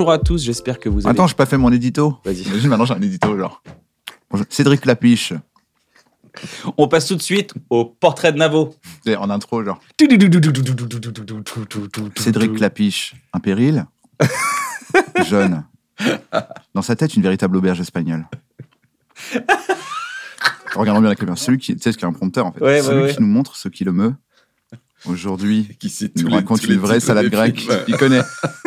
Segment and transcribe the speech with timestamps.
[0.00, 1.10] Bonjour à tous, j'espère que vous allez.
[1.10, 2.16] Attends, j'ai pas fait mon édito.
[2.24, 2.66] Vas-y.
[2.66, 3.62] Maintenant j'ai un édito, genre.
[4.48, 5.34] Cédric Lapiche.
[6.78, 8.74] On passe tout de suite au portrait de Navo.
[9.18, 9.78] En intro, genre.
[12.16, 13.84] Cédric Lapiche, un péril.
[15.28, 15.64] Jeune.
[16.74, 18.26] Dans sa tête, une véritable auberge espagnole.
[20.74, 21.36] Regardons bien la caméra.
[21.36, 22.62] Celui qui, tu sais, ce qui est un prompteur, en fait.
[22.62, 23.14] Ouais, ouais, Celui ouais.
[23.14, 24.14] qui nous montre ce qui le meut.
[25.06, 27.66] Aujourd'hui, qui il nous les- raconte tous les une vraie salade grecque.
[27.88, 28.20] Il connaît.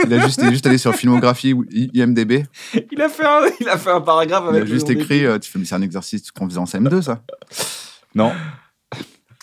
[0.06, 2.46] Il a juste, il est juste allé sur Filmographie ou IMDB.
[2.92, 5.26] Il a fait un, il a fait un paragraphe Il avec a juste écrit.
[5.26, 7.22] euh, tu fais, mais c'est un exercice qu'on faisait en CM2, ça.
[8.16, 8.32] Non.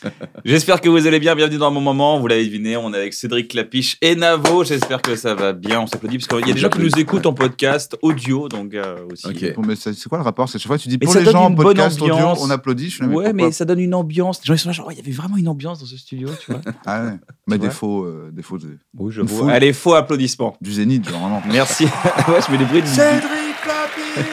[0.45, 1.34] J'espère que vous allez bien.
[1.34, 2.19] Bienvenue dans mon moment.
[2.19, 4.65] Vous l'avez deviné, on est avec Cédric Clapiche et Navo.
[4.65, 5.81] J'espère que ça va bien.
[5.81, 8.75] On s'applaudit parce qu'il y a des gens qui nous écoutent en podcast audio, donc
[8.75, 9.27] euh, aussi.
[9.27, 9.55] Ok.
[9.56, 10.48] Bon, mais c'est c'est quoi le rapport?
[10.48, 11.67] C'est chaque fois que tu dis Mais pour ça les donne gens en une bonne
[11.67, 12.39] podcast audio, ambiance.
[12.43, 12.89] on applaudit.
[12.91, 14.41] Je suis là, Ouais, pourquoi mais ça donne une ambiance.
[14.43, 15.97] Les gens ils sont là, genre, Oh, il y avait vraiment une ambiance dans ce
[15.97, 16.61] studio, tu vois.
[16.87, 17.11] Ah ouais.
[17.47, 19.41] Mais vois des faux, euh, des faux de- Oui, je Une vois.
[19.45, 19.51] foule.
[19.53, 20.56] Allez, faux applaudissements.
[20.61, 21.43] du zénith, genre vraiment.
[21.51, 21.84] Merci.
[22.28, 22.87] ouais, je mets des bruits de.
[22.87, 23.21] Cédric
[23.62, 24.25] Clapiche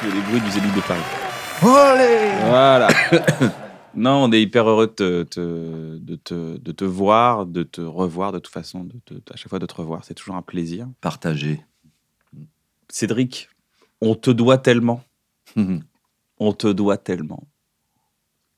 [0.00, 1.00] Je mets des bruits du Zénith de Paris.
[1.62, 2.88] Olé Voilà.
[3.94, 7.80] non, on est hyper heureux de te, te- de, te, de te voir, de te
[7.80, 10.04] revoir de toute façon, de te- à chaque fois de te revoir.
[10.04, 10.86] C'est toujours un plaisir.
[11.00, 11.64] Partagé.
[12.88, 13.48] Cédric,
[14.00, 15.02] on te doit tellement.
[16.38, 17.44] On te doit tellement.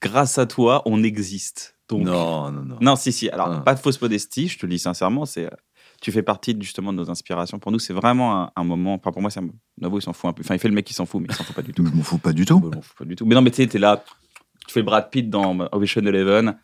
[0.03, 1.77] Grâce à toi, on existe.
[1.89, 2.77] Donc, non, non, non.
[2.81, 3.29] Non, si, si.
[3.31, 3.61] Alors, Ah.
[3.61, 5.27] pas de fausse modestie, je te le dis sincèrement.
[5.27, 5.51] C'est,
[6.01, 7.59] tu fais partie justement de nos inspirations.
[7.59, 8.95] Pour nous, c'est vraiment un, un moment.
[8.95, 9.49] Enfin, pour moi, c'est un-
[9.81, 10.43] Navo, il s'en fout un peu.
[10.43, 11.85] Enfin, il fait le mec qui s'en fout, mais il s'en fout pas du tout.
[11.87, 12.61] Je m'en fous pas du tout.
[12.63, 13.27] Je m'en fous pas du tout.
[13.27, 14.03] Mais non, mais tu sais, t'es là.
[14.67, 16.57] Tu fais Brad Pitt dans Ocean Eleven.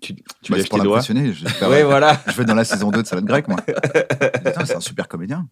[0.00, 1.00] Tu, tu Bah, pour tes doigts.
[1.68, 2.20] Ouais, voilà.
[2.26, 3.58] Je vais dans la saison 2 de Salade Grecque, moi.
[4.44, 5.48] Putain, c'est un super comédien.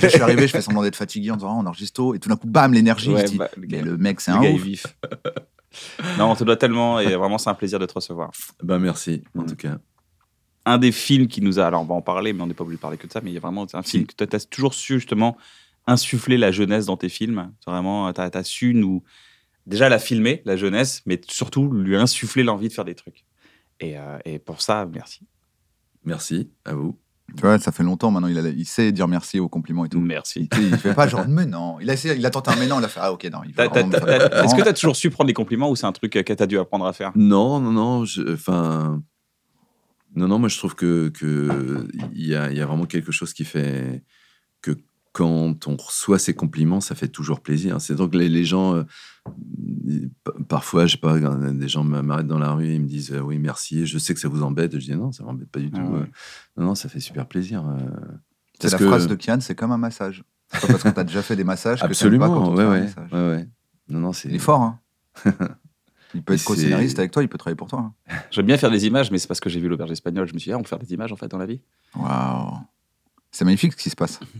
[0.00, 2.14] Je suis arrivé, je fais semblant d'être fatigué en disant, Ah, on enregistre tôt.
[2.14, 3.10] Et tout d'un coup, bam, l'énergie.
[3.12, 4.62] Ouais, je dis, bah, le gars- mais le mec, c'est un gars est ouf.
[4.62, 4.86] vif.
[6.18, 8.30] non, on te doit tellement et vraiment, c'est un plaisir de te recevoir.
[8.62, 9.78] Ben merci, en tout cas.
[10.64, 12.62] Un des films qui nous a, alors on va en parler, mais on n'est pas
[12.64, 14.14] obligé de parler que de ça, mais il y a vraiment c'est un film que
[14.24, 15.36] tu as toujours su justement
[15.86, 17.52] insuffler la jeunesse dans tes films.
[17.64, 19.02] C'est Vraiment, tu as, su nous,
[19.66, 23.24] déjà la filmer, la jeunesse, mais surtout lui insuffler l'envie de faire des trucs.
[23.80, 25.26] Et, euh, et pour ça, merci.
[26.04, 26.96] Merci à vous.
[27.36, 29.88] Tu vois, ça fait longtemps maintenant, il, a- il sait dire merci aux compliments et
[29.88, 30.00] tout.
[30.00, 30.48] Merci.
[30.60, 31.78] Il fait pas genre, mais non.
[31.80, 33.42] Il a, essayé, il a tenté un mais non, il a fait, ah ok, non.
[33.42, 34.54] Est-ce que compliments.
[34.56, 36.58] tu as toujours su prendre les compliments ou c'est un truc que tu as dû
[36.58, 37.12] apprendre à faire?
[37.14, 38.04] Non, non, non.
[38.04, 39.02] je- Enfin,
[40.14, 40.38] non, non.
[40.38, 43.44] Moi, je trouve que que il y a, il y a vraiment quelque chose qui
[43.44, 44.04] fait
[44.60, 44.72] que
[45.12, 47.80] quand on reçoit ces compliments, ça fait toujours plaisir.
[47.80, 48.74] C'est donc les, les gens.
[48.76, 48.84] euh,
[50.48, 53.20] parfois, je sais pas, des gens m'arrêtent dans la rue et ils me disent euh,
[53.20, 53.86] oui merci.
[53.86, 54.72] Je sais que ça vous embête.
[54.78, 55.80] Je dis non, ça m'embête pas du tout.
[55.82, 55.98] Ah ouais.
[56.00, 56.06] euh.
[56.56, 57.66] Non, non, ça fait super plaisir.
[57.68, 57.78] euh.
[58.60, 60.24] C'est la que- phrase de Kian, c'est comme un massage.
[60.50, 62.56] Pas parce que t'as déjà fait des massages que t'aimes pas quand Absolument, on te
[62.56, 63.12] ouais, fait un ouais, massage.
[63.12, 63.48] ouais, ouais.
[63.88, 64.28] Non, non, c'est.
[64.28, 64.78] Il est fort, hein.
[66.14, 67.92] Il peut être co-scénariste avec toi, il peut travailler pour toi.
[68.08, 68.14] hein.
[68.30, 70.28] J'aime bien faire des images, mais c'est parce que j'ai vu l'auberge espagnole.
[70.28, 71.60] Je me suis dit, ah, on peut faire des images en fait dans la vie.
[71.96, 72.58] Waouh.
[73.34, 74.20] C'est magnifique ce qui se passe.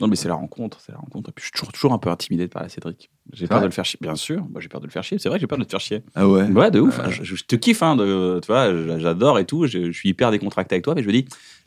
[0.00, 1.28] Non, mais c'est la rencontre, c'est la rencontre.
[1.30, 3.10] Et puis je suis toujours, toujours un peu intimidé parler à Cédric.
[3.32, 3.98] J'ai peur de le faire chier.
[4.00, 5.18] Bien sûr, moi j'ai peur de le faire chier.
[5.18, 6.02] C'est vrai que j'ai peur de te faire chier.
[6.14, 6.44] Ah ouais.
[6.50, 6.98] Ouais, de ouf.
[6.98, 9.66] Euh, Je, je te kiffe, hein, de, tu vois, j'adore et tout.
[9.66, 11.24] Je, je suis hyper décontracté avec toi, mais je me dis,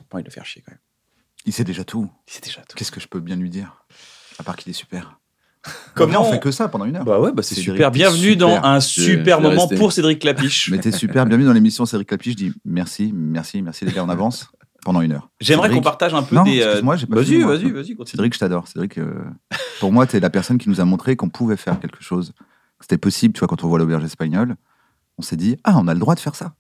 [0.10, 0.80] pas envie de le faire chier quand même.
[1.46, 2.10] Il sait déjà tout.
[2.26, 2.76] C'est déjà tout.
[2.76, 3.86] Qu'est-ce que je peux bien lui dire
[4.40, 5.20] À part qu'il est super?
[5.94, 7.92] Comment on fait que ça pendant une heure Bah ouais, bah c'est super.
[7.92, 8.38] Bienvenue super.
[8.48, 9.76] dans un super moment rester.
[9.76, 10.70] pour Cédric Clapiche.
[10.72, 12.34] Mais t'es super, bienvenue dans l'émission Cédric Clapiche.
[12.34, 14.50] Je dis merci, merci, merci les gars, on avance
[14.84, 15.30] pendant une heure.
[15.40, 16.62] J'aimerais qu'on Cédric- partage un peu Non, des.
[16.62, 17.56] euh, excuse-moi, j'ai pas Vas-y, moi.
[17.58, 17.96] vas-y, vas-y.
[18.06, 18.68] Cédric, je t'adore.
[18.68, 19.24] Cédric, euh,
[19.80, 22.34] pour moi, t'es la personne qui nous a montré qu'on pouvait faire quelque chose.
[22.82, 24.56] C'était possible, tu vois, quand on voit l'auberge espagnole,
[25.18, 26.54] on s'est dit, ah, on a le droit de faire ça.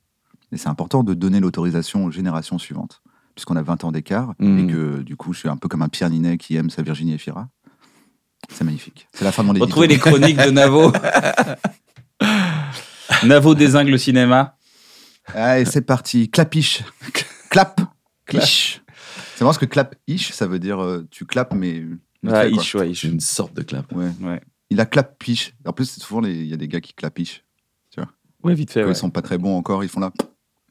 [0.51, 3.01] Et c'est important de donner l'autorisation aux générations suivantes,
[3.35, 5.89] puisqu'on a 20 ans d'écart, et que du coup, je suis un peu comme un
[5.89, 7.49] Pierre Ninet qui aime sa Virginie Efira.
[8.53, 9.07] C'est magnifique.
[9.13, 9.65] C'est la fin de mon édito.
[9.65, 10.91] Retrouvez les chroniques de Navo.
[13.23, 14.57] Navo désingue le cinéma.
[15.33, 16.29] Allez, c'est parti.
[16.29, 16.83] Clapiche.
[17.49, 17.81] Clap.
[18.31, 18.81] Ish.
[19.35, 21.83] C'est marrant parce que clap ish, ça veut dire euh, tu clapes, mais.
[22.27, 22.45] quoi.
[22.47, 23.01] ish, ouais, ish.
[23.01, 23.91] C'est une sorte de clap.
[23.93, 24.09] Ouais.
[24.21, 24.41] Ouais.
[24.69, 25.53] Il a clap piche.
[25.65, 27.43] En plus, c'est souvent, il y a des gars qui clapichent.
[28.43, 28.81] Ouais, vite fait.
[28.81, 28.93] Quand ouais.
[28.93, 30.11] ils sont pas très bons encore, ils font là.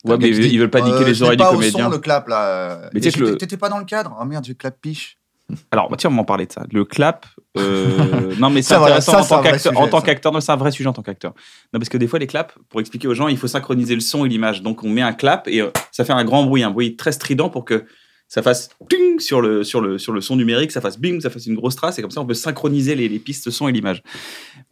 [0.05, 1.87] Ouais, mais ils, dit, ils veulent pas niquer Euh, les oreilles du comédien.
[1.87, 2.89] son, le clap là.
[2.95, 4.17] Mais tu le- T'étais pas dans le cadre.
[4.21, 5.19] Oh merde, j'ai clap piche.
[5.71, 6.65] Alors, bah, tiens, on m'en parlait de ça.
[6.73, 7.27] Le clap.
[7.59, 9.79] euh, non, mais c'est voilà, intéressant ça, en tant qu'acteur.
[9.79, 11.33] En tant c'est un vrai sujet en tant qu'acteur.
[11.73, 14.01] Non, parce que des fois, les claps, pour expliquer aux gens, il faut synchroniser le
[14.01, 14.63] son et l'image.
[14.63, 17.13] Donc, on met un clap et euh, ça fait un grand bruit, un bruit très
[17.13, 17.85] strident pour que
[18.27, 21.29] ça fasse ting sur le, sur le, sur le son numérique, ça fasse bing, ça
[21.29, 23.73] fasse une grosse trace et comme ça, on peut synchroniser les, les pistes son et
[23.73, 24.03] l'image.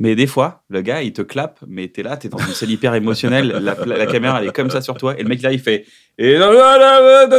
[0.01, 2.71] Mais des fois, le gars, il te clappe, mais t'es là, t'es dans une scène
[2.71, 5.43] hyper émotionnelle, la, la- la caméra, elle est comme ça sur toi et le mec,
[5.43, 5.85] là, il fait
[6.19, 6.39] et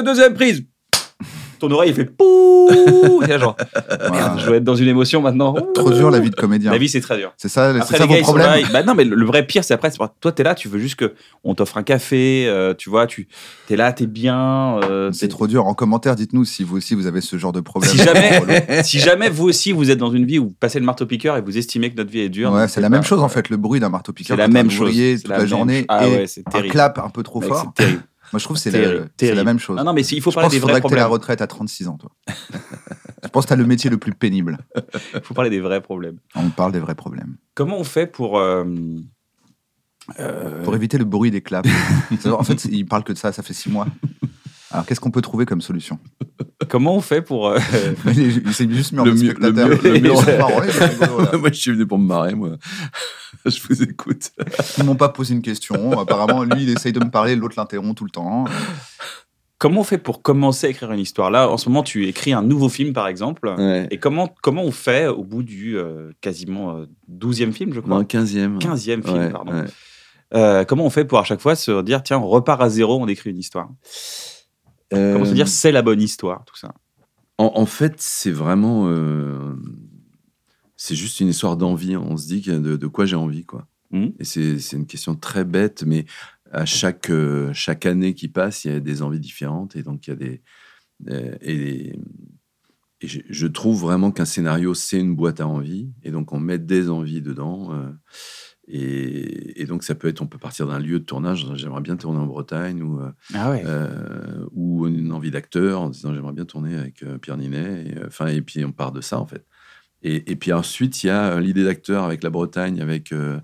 [0.04, 0.64] deuxième prise.
[1.64, 3.56] Ton oreille, il fait genre,
[4.12, 5.56] Merde, je dois être dans une émotion maintenant.
[5.74, 6.72] Trop dur la vie de comédien.
[6.72, 7.32] La vie, c'est très dur.
[7.38, 8.66] C'est ça, c'est ça vos problèmes.
[8.74, 10.96] Bah non, mais le vrai pire, c'est après, c'est toi, t'es là, tu veux juste
[10.96, 11.14] que
[11.46, 13.30] on t'offre un café, euh, tu vois, tu
[13.68, 14.80] t'es là, t'es bien.
[14.84, 15.66] euh, C'est trop dur.
[15.66, 17.90] En commentaire, dites-nous si vous aussi vous avez ce genre de problème.
[17.92, 18.42] Si jamais,
[18.84, 21.38] si jamais vous aussi vous êtes dans une vie où vous passez le marteau piqueur
[21.38, 22.98] et vous estimez que notre vie est dure, Ouais, c'est la pas.
[22.98, 24.36] même chose en fait, le bruit d'un marteau piqueur.
[24.36, 24.94] C'est la même chose.
[25.22, 25.86] toute la journée.
[25.88, 26.72] Ah ouais, c'est un terrible.
[26.74, 27.72] clap un peu trop fort.
[27.78, 28.04] c'est terrible.
[28.34, 29.78] Moi, je trouve que c'est Terrible, la, même chose.
[29.78, 31.04] Non, non, mais il faut je parler pense des vrais faudrait que tu aies la
[31.04, 31.22] problèmes.
[31.22, 32.10] retraite à 36 ans, toi.
[33.24, 34.58] je pense que tu as le métier le plus pénible.
[35.14, 36.18] Il faut parler des vrais problèmes.
[36.34, 37.38] On parle des vrais problèmes.
[37.54, 38.66] Comment on fait pour euh,
[40.20, 41.70] euh, Pour éviter le bruit des claps.
[42.26, 43.86] En fait, il parle que de ça, ça fait six mois.
[44.74, 46.00] Alors, qu'est-ce qu'on peut trouver comme solution?
[46.68, 47.60] Comment on fait pour euh,
[48.08, 52.00] Il est- il s'est juste mis en Le le le moi, je suis venu pour
[52.00, 52.52] me marrer, moi.
[53.46, 54.32] je vous écoute.
[54.78, 56.00] Ils m'ont pas posé une question.
[56.00, 58.46] Apparemment, lui, il essaye de me parler, l'autre l'interrompt tout le temps.
[59.60, 61.30] comment on fait pour commencer à écrire une histoire?
[61.30, 63.54] Là, en ce moment, tu écris un nouveau film, par exemple.
[63.58, 63.88] Ouais.
[63.92, 67.98] Et comment, comment on fait au bout du euh, quasiment euh, 12e film, je crois?
[67.98, 68.60] Non, 15e.
[68.60, 69.54] 15e film, Ouais, pardon.
[69.54, 69.66] ouais.
[70.34, 73.00] Euh, comment on fait pour à chaque fois se dire, tiens, on repart à zéro,
[73.00, 73.70] on écrit une histoire?
[74.94, 76.74] Comment se Euh, dire, c'est la bonne histoire, tout ça
[77.38, 78.88] En, en fait, c'est vraiment.
[78.88, 79.56] euh,
[80.78, 81.96] c'est juste une histoire d'envie.
[81.96, 83.68] On se dit de, de quoi j'ai envie, quoi.
[83.92, 84.14] Mhm.
[84.20, 86.06] Et c'est une question très bête, mais
[86.52, 89.76] à chaque, euh, chaque année qui passe, il y a des envies différentes.
[89.76, 90.42] Et donc, il y a des.
[91.10, 91.96] euh, et
[93.02, 95.92] et je, je trouve vraiment qu'un scénario, c'est une boîte à envies.
[96.04, 97.72] Et donc, on met des envies dedans.
[98.68, 101.46] Et, et donc, ça peut être, on peut partir d'un lieu de tournage.
[101.56, 103.62] J'aimerais bien tourner en Bretagne ou, euh, Ah ouais.
[103.66, 107.86] euh, ou une envie d'acteur en disant j'aimerais bien tourner avec euh, Pierre Ninet.
[107.88, 109.46] Et, Enfin, et puis on part de ça en fait.
[110.02, 113.40] Et, et puis ensuite, il y a l'idée d'acteur avec la Bretagne, avec euh,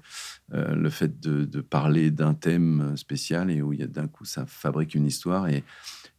[0.53, 4.07] euh, le fait de, de parler d'un thème spécial et où il y a d'un
[4.07, 5.47] coup ça fabrique une histoire.
[5.47, 5.63] Et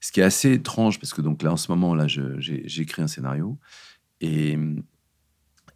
[0.00, 3.02] ce qui est assez étrange parce que donc là en ce moment là, j'ai écrit
[3.02, 3.58] un scénario
[4.22, 4.58] et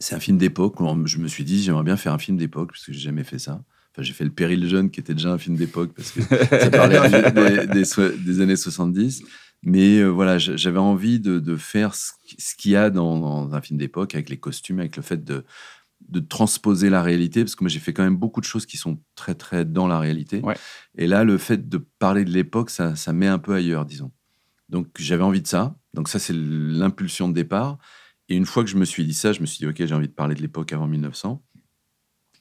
[0.05, 0.81] c'est un film d'époque.
[0.81, 3.25] où Je me suis dit j'aimerais bien faire un film d'époque parce que j'ai jamais
[3.25, 3.63] fait ça.
[3.93, 6.21] Enfin, j'ai fait Le Péril jeune qui était déjà un film d'époque parce que
[6.61, 6.99] ça parlait
[7.69, 9.23] des, des des années 70.
[9.63, 13.19] Mais euh, voilà, j'avais envie de, de faire ce, qui- ce qu'il y a dans,
[13.19, 15.45] dans un film d'époque, avec les costumes, avec le fait de,
[16.09, 18.77] de transposer la réalité, parce que moi j'ai fait quand même beaucoup de choses qui
[18.77, 20.41] sont très très dans la réalité.
[20.41, 20.57] Ouais.
[20.99, 24.13] Et là, le fait de parler de l'époque, ça, ça met un peu ailleurs, disons.
[24.69, 25.77] Donc j'avais envie de ça.
[25.95, 27.79] Donc ça, c'est l'impulsion de départ.
[28.29, 29.95] Et une fois que je me suis dit ça, je me suis dit, OK, j'ai
[29.95, 31.43] envie de parler de l'époque avant 1900.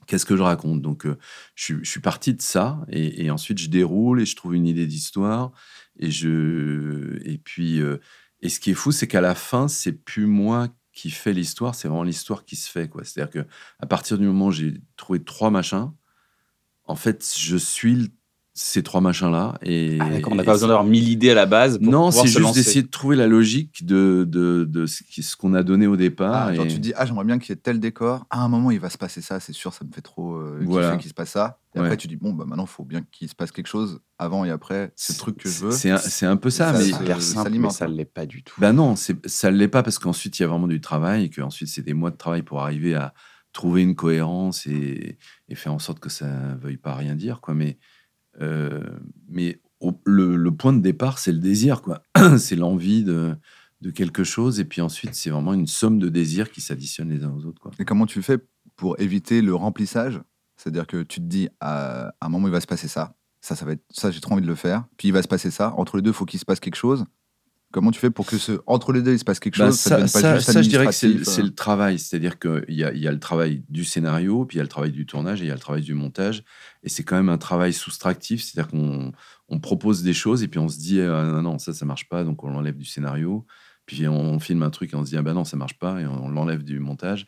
[0.07, 0.81] Qu'est-ce que je raconte?
[0.81, 1.18] Donc, euh,
[1.56, 5.51] je, suis- parti de ça, et, ensuite je déroule et je trouve une idée d'histoire,
[5.97, 8.00] et je, et puis, euh,
[8.41, 11.74] et ce qui est fou, c'est qu'à la fin, c'est plus moi qui fais l'histoire,
[11.75, 13.03] c'est vraiment l'histoire qui se fait, quoi.
[13.06, 13.47] C'est-à-dire que
[13.79, 15.91] à partir du moment où j'ai trouvé trois machins,
[16.86, 18.09] en fait, je suis le-
[18.55, 21.48] ces trois machins-là, et Ah, d'accord, on n'a pas besoin d'avoir mille idées à la
[21.48, 21.79] base.
[21.79, 25.63] Pour non, c'est juste d'essayer de trouver la logique de, de, de ce qu'on a
[25.63, 26.50] donné au départ.
[26.50, 28.25] Ah, genre, et- tu dis, ah, j'aimerais bien qu'il y ait tel décor.
[28.29, 30.60] À un moment, il va se passer ça, c'est sûr, ça me fait trop euh,
[30.65, 30.98] Voilà.
[30.98, 31.57] qu'il se passe ça.
[31.75, 31.86] Et Ouais.
[31.86, 34.45] après, tu dis, bon, bah maintenant, il faut bien qu'il se passe quelque chose avant
[34.45, 35.72] et après, c'est le truc que je veux.
[35.72, 37.88] C'est un, c'est un peu ça, Ça, mais ça- simple, mais ça hein.
[37.88, 38.53] ne l'est pas du tout.
[38.62, 41.29] bah non, ça ne l'est pas parce qu'ensuite il y a vraiment du travail et
[41.31, 43.15] qu'ensuite c'est des mois de travail pour arriver à
[43.51, 45.17] trouver une cohérence et,
[45.50, 47.55] et faire en sorte que ça ne veuille pas rien dire, quoi.
[47.55, 47.77] Mais,
[48.39, 52.01] mais au- le, point de départ, c'est le désir, quoi.
[52.37, 53.35] c'est l'envie de,
[53.93, 57.31] quelque chose et puis ensuite c'est vraiment une somme de désirs qui s'additionnent les uns
[57.31, 57.71] aux autres, quoi.
[57.79, 58.39] Et comment tu fais
[58.77, 60.21] pour éviter le remplissage?
[60.55, 63.15] C'est-à-dire que tu te dis, à, à un moment, il va se passer ça.
[63.41, 64.85] Ça, ça va être ça, j'ai trop envie de le faire.
[64.95, 65.73] Puis il va se passer ça.
[65.75, 67.05] Entre les deux, il faut qu'il se passe quelque chose.
[67.74, 69.80] Comment tu fais pour que ce, entre les deux, il se passe quelque Bah, chose
[69.80, 71.44] ça, devienne pas ça- juste ça, je dirais que c'est le, euh.
[71.44, 71.98] le travail.
[72.00, 74.63] C'est-à-dire qu'il y a, il y a le travail du scénario, puis il y a
[74.63, 76.44] le travail du tournage et il y a le travail du montage.
[76.84, 78.44] Et c'est quand même un travail soustractif.
[78.44, 79.12] C'est-à-dire qu'on
[79.50, 82.08] on propose des choses et puis on se dit ah, non, non, ça, ça marche
[82.08, 83.46] pas, donc on l'enlève du scénario.
[83.86, 86.00] Puis on filme un truc et on se dit ah ben non, ça marche pas
[86.00, 87.25] et on, l'enlève du montage.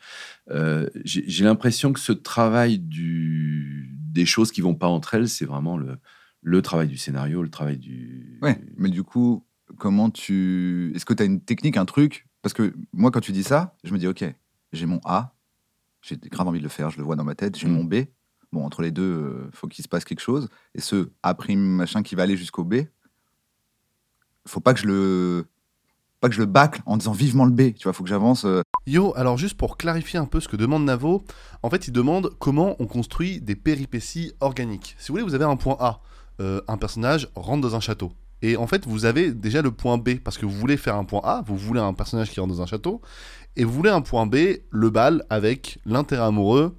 [0.52, 5.28] Euh, J'ai j'ai l'impression que ce travail du, des choses qui vont pas entre elles,
[5.28, 5.98] c'est vraiment le,
[6.42, 8.38] le travail du scénario, le travail du.
[8.42, 9.44] Ouais, mais du coup,
[9.77, 10.91] comment tu.
[10.96, 12.27] Est-ce que tu as une technique, un truc?
[12.41, 14.24] Parce que moi, quand tu dis ça, je me dis, OK,
[14.74, 15.34] j'ai mon A,
[16.01, 17.72] j'ai grave envie de le faire, je le vois dans ma tête, j'ai Mm.
[17.72, 17.96] mon B.
[18.51, 20.48] bon, entre les deux, euh, faut qu'il se passe quelque chose.
[20.75, 22.75] Et ce A prime machin qui va aller jusqu'au B,
[24.48, 25.46] faut pas que je le,
[26.22, 27.74] pas que je le bâcle en disant vivement le B.
[27.74, 28.46] Tu vois, faut que j'avance.
[28.46, 31.24] euh, Yo, alors juste pour clarifier un peu ce que demande Navo,
[31.63, 34.96] en fait il demande comment on construit des péripéties organiques.
[35.00, 36.01] Si vous voulez, vous avez un point A,
[36.41, 38.12] Euh, un personnage rentre dans un château.
[38.42, 41.06] Et en fait, vous avez déjà le point B, parce que vous voulez faire un
[41.06, 43.01] point A, vous voulez un personnage qui rentre dans un château,
[43.56, 44.36] et vous voulez un point B,
[44.70, 46.77] le bal, avec l'intérêt amoureux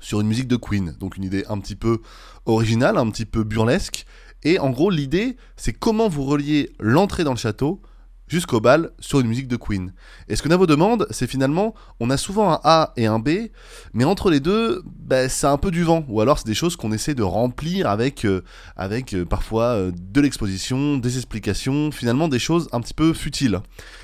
[0.00, 0.96] sur une musique de Queen.
[0.98, 2.00] Donc une idée un petit peu
[2.46, 4.04] originale, un petit peu burlesque.
[4.42, 7.80] Et en gros, l'idée, c'est comment vous reliez l'entrée dans le château
[8.26, 9.92] jusqu'au bal sur une musique de Queen.
[10.28, 13.50] Et ce que Navo demande, c'est finalement, on a souvent un A et un B,
[13.92, 16.04] mais entre les deux, bah, c'est un peu du vent.
[16.08, 18.42] Ou alors c'est des choses qu'on essaie de remplir avec, euh,
[18.76, 23.60] avec euh, parfois euh, de l'exposition, des explications, finalement des choses un petit peu futiles.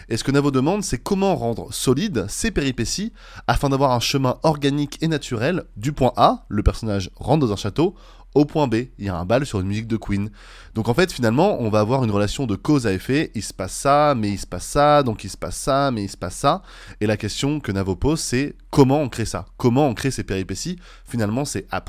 [0.09, 3.13] Et ce que Navo demande, c'est comment rendre solide ces péripéties
[3.47, 7.57] afin d'avoir un chemin organique et naturel du point A, le personnage rentre dans un
[7.57, 7.95] château,
[8.35, 10.31] au point B, il y a un bal sur une musique de Queen.
[10.75, 13.33] Donc en fait, finalement, on va avoir une relation de cause à effet.
[13.35, 16.05] Il se passe ça, mais il se passe ça, donc il se passe ça, mais
[16.05, 16.63] il se passe ça.
[17.01, 19.47] Et la question que Navo pose, c'est comment on crée ça?
[19.57, 20.79] Comment on crée ces péripéties?
[21.05, 21.83] Finalement, c'est A',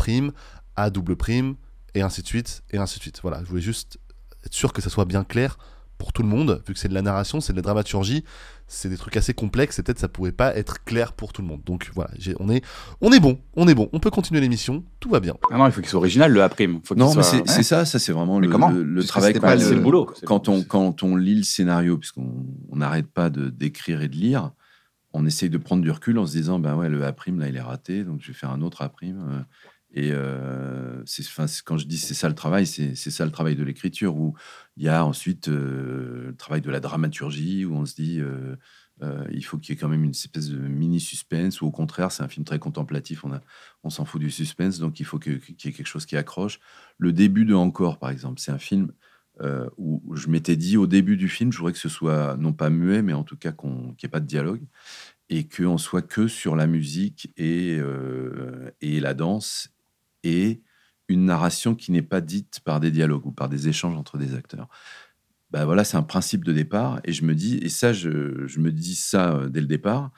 [0.75, 1.55] A double prime,
[1.93, 3.19] et ainsi de suite, et ainsi de suite.
[3.21, 3.99] Voilà, je voulais juste
[4.45, 5.57] être sûr que ça soit bien clair
[5.97, 8.23] pour tout le monde, vu que c'est de la narration, c'est de la dramaturgie,
[8.73, 11.47] c'est des trucs assez complexes, et peut-être ça pouvait pas être clair pour tout le
[11.49, 11.61] monde.
[11.65, 12.63] Donc voilà, j'ai- on est,
[13.01, 15.35] on est bon, on est bon, on peut continuer l'émission, tout va bien.
[15.51, 16.49] Ah non, il faut qu'il soit original, le A'.
[16.95, 19.33] Non, mais soit- c'est c'est ça, ça c'est vraiment Mais le, comment le- le travail.
[19.33, 23.07] pas c'est le boulot, Quand le- on, quand on lit le scénario, puisqu'on on n'arrête
[23.07, 24.51] pas de d'écrire et de lire,
[25.13, 27.55] on essaye de prendre du recul en se disant, ben ouais, le A' là, il
[27.57, 28.91] est raté, donc je vais faire un autre A'.
[29.03, 29.41] euh,
[29.93, 33.25] Et euh, c'est, enfin, c'est- quand je dis c'est ça le travail, c'est c'est ça
[33.25, 34.33] le travail de l'écriture, où
[34.81, 38.55] il y a ensuite euh, le travail de la dramaturgie, où on se dit, euh,
[39.03, 41.71] euh, il faut qu'il y ait quand même une espèce de mini suspense, ou au
[41.71, 43.29] contraire, c'est un film très contemplatif, on,
[43.83, 46.59] on s'en fout du suspense, donc il faut qu'il y ait quelque chose qui accroche.
[46.97, 48.91] Le début de Encore, par exemple, c'est un film
[49.77, 52.69] où je m'étais dit au début du film, je voudrais que ce soit non pas
[52.69, 54.61] muet, mais en tout cas qu'il n'y ait pas de dialogue
[55.29, 57.79] et qu'on soit que sur la musique et,
[58.81, 59.69] et la danse
[60.23, 60.61] et
[61.11, 64.35] une narration qui n'est pas dite par des dialogues ou par des échanges entre des
[64.35, 64.67] acteurs.
[65.51, 68.59] Bah voilà, c'est un principe de départ et je me dis, et ça, je, je
[68.59, 70.11] me dis ça euh, dès le départ,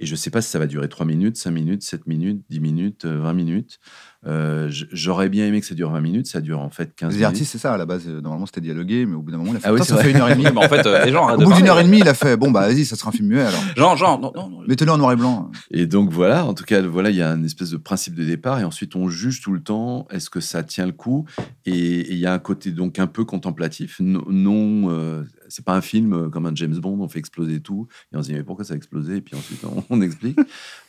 [0.00, 2.42] et je ne sais pas si ça va durer 3 minutes, 5 minutes, 7 minutes,
[2.50, 3.78] 10 minutes, euh, 20 minutes.
[4.26, 7.14] Euh, J'aurais bien aimé que ça dure 20 minutes, ça dure en fait 15 Les
[7.18, 7.26] minutes.
[7.26, 9.52] artistes, c'est ça, à la base, euh, normalement c'était dialogué, mais au bout d'un moment,
[9.52, 10.04] il a fait Ah oui, ça vrai.
[10.04, 10.44] fait une heure et demie.
[10.52, 12.36] Mais en fait, euh, les gens Au bout d'une heure et demie, il a fait
[12.36, 13.60] Bon, bah vas-y, ça sera un film muet alors.
[13.76, 14.60] Genre, genre, non, non, non.
[14.66, 15.50] Mettez-le en noir et blanc.
[15.70, 18.24] Et donc voilà, en tout cas, voilà, il y a un espèce de principe de
[18.24, 21.24] départ, et ensuite on juge tout le temps, est-ce que ça tient le coup?
[21.64, 24.00] Et et il y a un côté donc un peu contemplatif.
[24.00, 27.60] Non, non euh, c'est pas un film euh, comme un James Bond, on fait exploser
[27.60, 29.16] tout, et on se dit mais pourquoi ça a explosé?
[29.16, 30.38] Et puis ensuite on, on explique.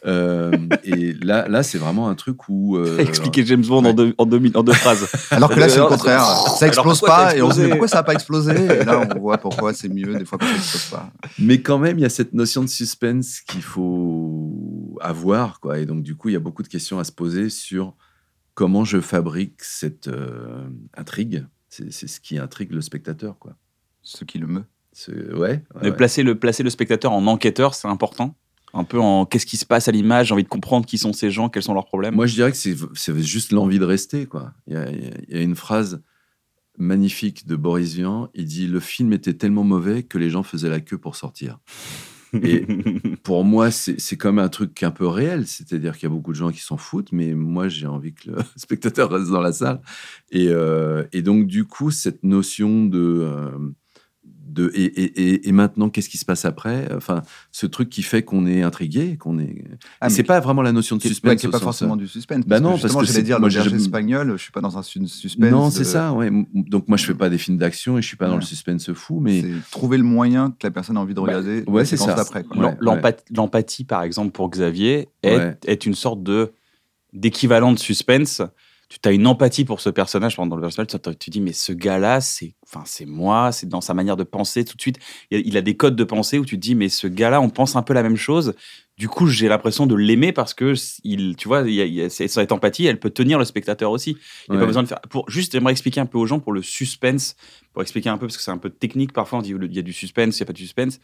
[0.05, 0.51] Euh,
[0.83, 2.77] et là, là c'est vraiment un truc où.
[2.77, 5.07] euh, Expliquer James Bond en, deux, en, deux, en deux phrases.
[5.31, 6.23] Alors que là, c'est le contraire.
[6.23, 8.53] Ça explose a pas, et on se dit pourquoi ça n'a pas explosé?
[8.53, 11.11] Et là, on voit pourquoi c'est mieux des fois quand ça explose pas.
[11.39, 15.79] Mais quand même, il y a cette notion de suspense qu'il faut avoir, quoi.
[15.79, 17.95] Et donc, du coup, il y a beaucoup de questions à se poser sur
[18.53, 21.45] comment je fabrique cette euh, intrigue.
[21.69, 23.55] C'est c'est ce qui intrigue le spectateur, quoi.
[24.09, 24.65] Ce qui le meut.
[25.07, 25.35] Ouais.
[25.37, 28.35] ouais, De placer, le, placer le spectateur en enquêteur, c'est important.
[28.73, 31.13] Un peu en qu'est-ce qui se passe à l'image, j'ai envie de comprendre qui sont
[31.13, 32.15] ces gens, quels sont leurs problèmes.
[32.15, 34.53] Moi, je dirais que c'est juste l'envie de rester, quoi.
[34.67, 36.01] Il y a, il y une phrase
[36.77, 38.29] magnifique de Boris Vian.
[38.33, 41.59] Il dit Le film était tellement mauvais que les gens faisaient la queue pour sortir.
[42.33, 42.65] Et
[43.23, 45.45] pour moi, c'est c'est comme un truc un peu réel.
[45.47, 48.31] C'est-à-dire qu'il y a beaucoup de gens qui s'en foutent, mais moi, j'ai envie que
[48.31, 49.81] le spectateur reste dans la salle.
[50.31, 52.99] Et, euh, et donc, du coup, cette notion de.
[52.99, 53.51] euh,
[54.51, 56.87] de et, et- et- et maintenant, qu'est-ce qui se passe après?
[56.95, 59.63] Enfin, ce truc qui fait qu'on est intrigué, qu'on est.
[60.01, 61.41] Ah, c'est pas vraiment la notion de suspense.
[61.41, 62.45] ouais, au pas forcément du suspense.
[62.45, 64.51] Bah non, que parce justement, que j'allais c'est- dire, moi, le j'ai- espagnol, je suis
[64.51, 65.51] pas dans un su- suspense.
[65.51, 66.29] Non, de- c'est ça, ouais.
[66.53, 68.39] Donc moi, je fais pas des films d'action et je suis pas dans Ouais.
[68.39, 71.27] le suspense fou, mais C'est trouver le moyen que la personne a envie de Bah,
[71.27, 71.63] regarder.
[71.67, 72.15] ouais, la c'est ça.
[72.55, 72.75] Ouais.
[73.31, 75.57] L'empathie, par exemple, pour Xavier, est, Ouais.
[75.65, 76.51] est une sorte de
[77.13, 78.41] d'équivalent de suspense.
[78.89, 81.72] Tu as une empathie pour ce personnage pendant le personnage, tu, tu dis mais ce
[81.72, 84.98] gars-là, c'est enfin c'est moi, c'est dans sa manière de penser tout de suite.
[85.29, 87.39] Il a, il a des codes de pensée où tu te dis mais ce gars-là,
[87.39, 88.55] on pense un peu la même chose.
[88.98, 91.93] Du coup, j'ai l'impression de l'aimer parce que il, tu vois, il y a, il
[91.93, 94.17] y a- c'est- cette empathie, elle peut tenir le spectateur aussi.
[94.48, 95.00] Il n'y a pas besoin de faire.
[95.10, 97.36] Pour juste, j'aimerais expliquer un peu aux gens pour le suspense,
[97.74, 99.13] pour expliquer un peu parce que c'est un peu technique.
[99.13, 101.00] Parfois, on dit il y a du suspense, il n'y a pas de suspense.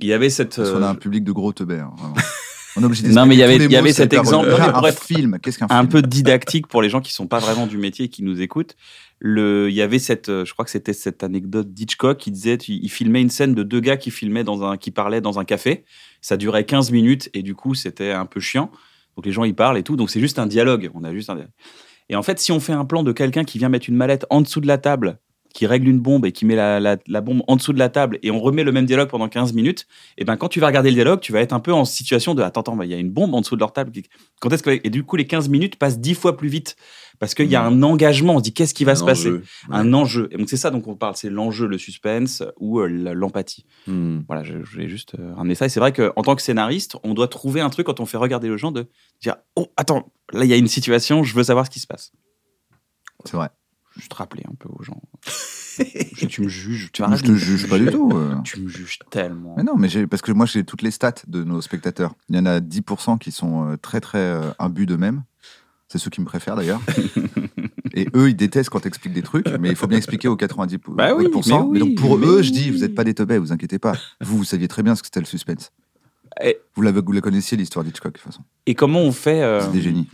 [0.00, 0.56] Il y avait cette.
[0.56, 1.78] Parce qu'on a euh, un public de gros teubés.
[1.80, 1.92] hein.
[2.76, 4.48] On est obligé Non, mais il y avait- il y avait cet exemple.
[4.48, 7.26] Non, mais un film, qu'est-ce qu'un un film peu didactique pour les gens qui sont
[7.26, 8.76] pas vraiment du métier et qui nous écoutent.
[9.18, 12.54] Le, il y avait cette, euh, je crois que c'était cette anecdote d'Hitchcock qui disait,
[12.68, 15.44] il filmait une scène de deux gars qui filmaient dans un, qui parlaient dans un
[15.44, 15.84] café.
[16.22, 18.70] Ça durait 15 minutes et du coup c'était un peu chiant.
[19.16, 19.96] Donc les gens ils parlent et tout.
[19.96, 20.90] Donc c'est juste un dialogue.
[20.94, 21.52] On a juste un dialogue.
[22.08, 24.24] Et en fait, si on fait un plan de quelqu'un qui vient mettre une mallette
[24.30, 25.18] en dessous de la table,
[25.52, 27.88] qui règle une bombe et qui met la, la- la bombe en dessous de la
[27.88, 29.86] table et on remet le même dialogue pendant 15 minutes,
[30.18, 32.34] et ben quand tu vas regarder le dialogue, tu vas être un peu en situation
[32.34, 33.92] de attends, attends, il y a une bombe en dessous de leur table.
[34.40, 36.76] Quand est-ce que et du coup les 15 minutes passent 10 fois plus vite
[37.18, 38.36] parce qu'il y a un engagement.
[38.36, 39.30] On se dit qu'est-ce qui va Un se passer?
[39.30, 39.40] Ouais.
[39.70, 40.28] un enjeu.
[40.30, 43.66] Et donc c'est ça donc on parle, c'est l'enjeu, le suspense ou euh, l'empathie.
[43.86, 44.20] Hmm.
[44.26, 45.66] Voilà, je, je voulais juste euh, ramener ça.
[45.66, 48.16] Et c'est vrai qu'en tant que scénariste, on doit trouver un truc quand on fait
[48.16, 48.86] regarder les gens de
[49.20, 51.86] dire Oh, attends, là, il y a une situation, je veux savoir ce qui se
[51.86, 52.12] passe.
[53.26, 53.48] C'est vrai.
[54.00, 55.00] Juste rappeler un peu aux gens.
[56.14, 58.10] Je- tu me juges, tu arrêtes je te juge pas du tout.
[58.14, 58.34] euh.
[58.44, 59.54] Tu me juges tellement.
[59.56, 62.14] Mais non, mais parce que moi, j'ai toutes les stats de nos spectateurs.
[62.28, 65.22] Il y en a 10% qui sont euh, très, très euh, imbus d'eux-mêmes.
[65.88, 66.80] C'est ceux qui me préfèrent d'ailleurs.
[67.94, 70.78] Et eux, ils détestent quand t'expliques des trucs, mais il faut bien expliquer aux 90%.
[70.94, 73.38] Bah oui, mais oui, donc pour mais eux, je dis, vous n'êtes pas des teubés,
[73.38, 73.94] vous inquiétez pas.
[74.20, 75.72] Vous, vous saviez très bien ce que c'était le suspense.
[76.42, 78.42] Et, Vous, l'avez, vous la connaissiez, l'histoire d'Hitchcock, de toute façon.
[78.66, 80.08] et comment on fait euh, C'est des génies.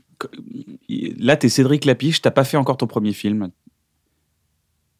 [1.19, 3.51] Là, t'es Cédric Lapiche, t'as pas fait encore ton premier film.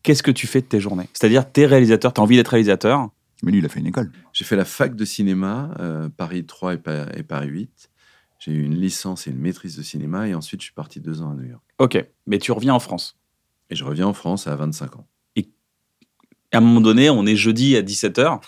[0.07, 1.09] Qu'est-ce que tu fais de tes journées?
[1.13, 3.09] C'est-à-dire, t'es réalisateur, t'as envie d'être réalisateur.
[3.43, 4.13] Mais lui, il a fait une école.
[4.33, 7.91] J'ai fait la fac de cinéma, euh, Paris 3 et, Pa- et Paris 8.
[8.39, 11.23] J'ai eu une licence et une maîtrise de cinéma et ensuite je suis parti deux
[11.23, 11.63] ans à New York.
[11.81, 13.19] Ok, mais tu reviens en France.
[13.69, 15.07] Et je reviens en France à 25 ans.
[16.53, 18.41] À un moment donné, on est jeudi à 17h.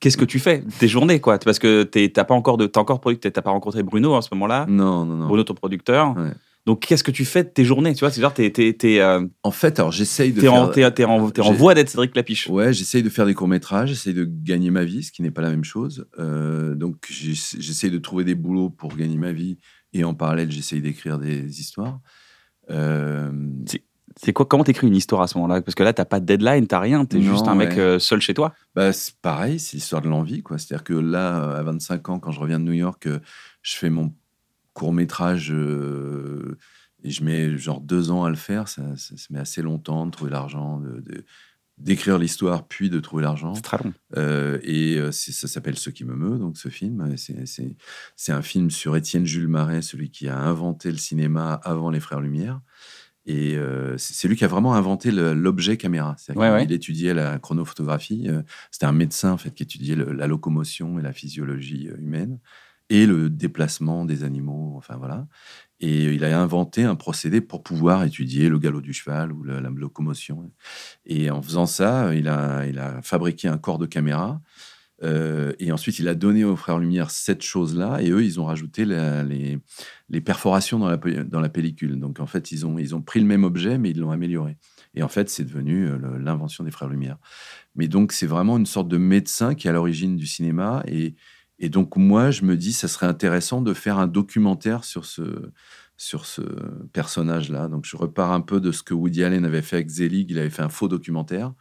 [0.00, 0.62] Qu'est-ce que tu fais?
[0.78, 3.82] Tes journées, quoi Parce que t'as pas encore de, t'as encore produit, t'as pas rencontré
[3.82, 4.66] Bruno en ce moment-là.
[4.68, 5.26] Non, non, non.
[5.28, 6.14] Bruno, ton producteur.
[6.16, 6.32] Ouais.
[6.68, 9.00] Donc, qu'est-ce que tu fais de tes journées Tu vois, c'est genre, t'es, t'es, t'es,
[9.00, 10.52] euh, En fait, alors j'essaye de t'es faire...
[10.52, 12.46] en, t'es, t'es en, t'es en voie d'être Cédric Lapiche.
[12.48, 15.40] Ouais, j'essaye de faire des courts-métrages, j'essaye de gagner ma vie, ce qui n'est pas
[15.40, 16.06] la même chose.
[16.18, 19.56] Euh, donc, j'ess- j'essaye de trouver des boulots pour gagner ma vie
[19.94, 22.00] et en parallèle, j'essaye d'écrire des histoires.
[22.70, 23.30] Euh,
[24.20, 25.62] C'est quoi Comment t'écris une histoire à ce moment-là?
[25.62, 27.04] Parce que là, t'as pas de deadline, t'as rien.
[27.04, 27.98] T'es Non, juste un mec ouais.
[28.00, 28.52] seul chez toi.
[28.74, 30.58] Bah, c'est pareil, c'est l'histoire de l'envie, quoi.
[30.58, 33.06] C'est-à-dire que là, à 25 ans, quand je reviens de New York,
[33.62, 34.12] je fais mon
[34.78, 36.56] court métrage euh,
[37.04, 38.68] et je mets genre deux ans à le faire.
[38.68, 41.24] Ça, ça, ça met assez longtemps de trouver l'argent, de, de-
[41.78, 43.54] d'écrire l'histoire, puis de trouver l'argent.
[43.54, 43.92] C'est très long.
[44.16, 47.14] Euh, et euh, ça s'appelle Ce qui me meut, donc ce film.
[47.16, 52.00] C'est- un film sur Étienne Jules Marais, celui qui a inventé le cinéma avant les
[52.00, 52.60] Frères Lumière.
[53.26, 56.16] Et euh, c'est lui qui a vraiment inventé l'objet caméra.
[56.34, 56.64] Ouais, ouais.
[56.64, 58.26] Il étudiait la chronophotographie.
[58.72, 62.38] C'était un médecin en fait qui étudiait le- la locomotion et la physiologie humaine
[62.90, 64.74] et le déplacement des animaux.
[64.76, 65.26] Enfin voilà.
[65.80, 69.60] Et il a inventé un procédé pour pouvoir étudier le galop du cheval ou la
[69.60, 70.50] locomotion.
[71.06, 74.40] Et en faisant ça, il a, fabriqué un corps de caméra.
[75.04, 78.02] euh, et ensuite, il a donné aux frères Lumière cette chose-là.
[78.02, 82.00] Et eux, ils ont rajouté les, perforations dans la, pellicule.
[82.00, 84.56] Donc, en fait, ils ont, ils ont pris le même objet, mais ils l'ont amélioré.
[84.94, 87.18] Et en fait, c'est devenu euh, l'invention des frères Lumière.
[87.76, 90.82] Mais donc, c'est vraiment une sorte de médecin qui est à l'origine du cinéma.
[90.88, 91.14] Et,
[91.58, 95.50] et donc, moi, je me dis, ça serait intéressant de faire un documentaire sur ce,
[95.96, 96.42] sur ce
[96.92, 97.68] personnage-là.
[97.68, 100.30] Donc, je repars un peu de ce que Woody Allen avait fait avec Zelig.
[100.30, 101.52] Il avait fait un faux documentaire.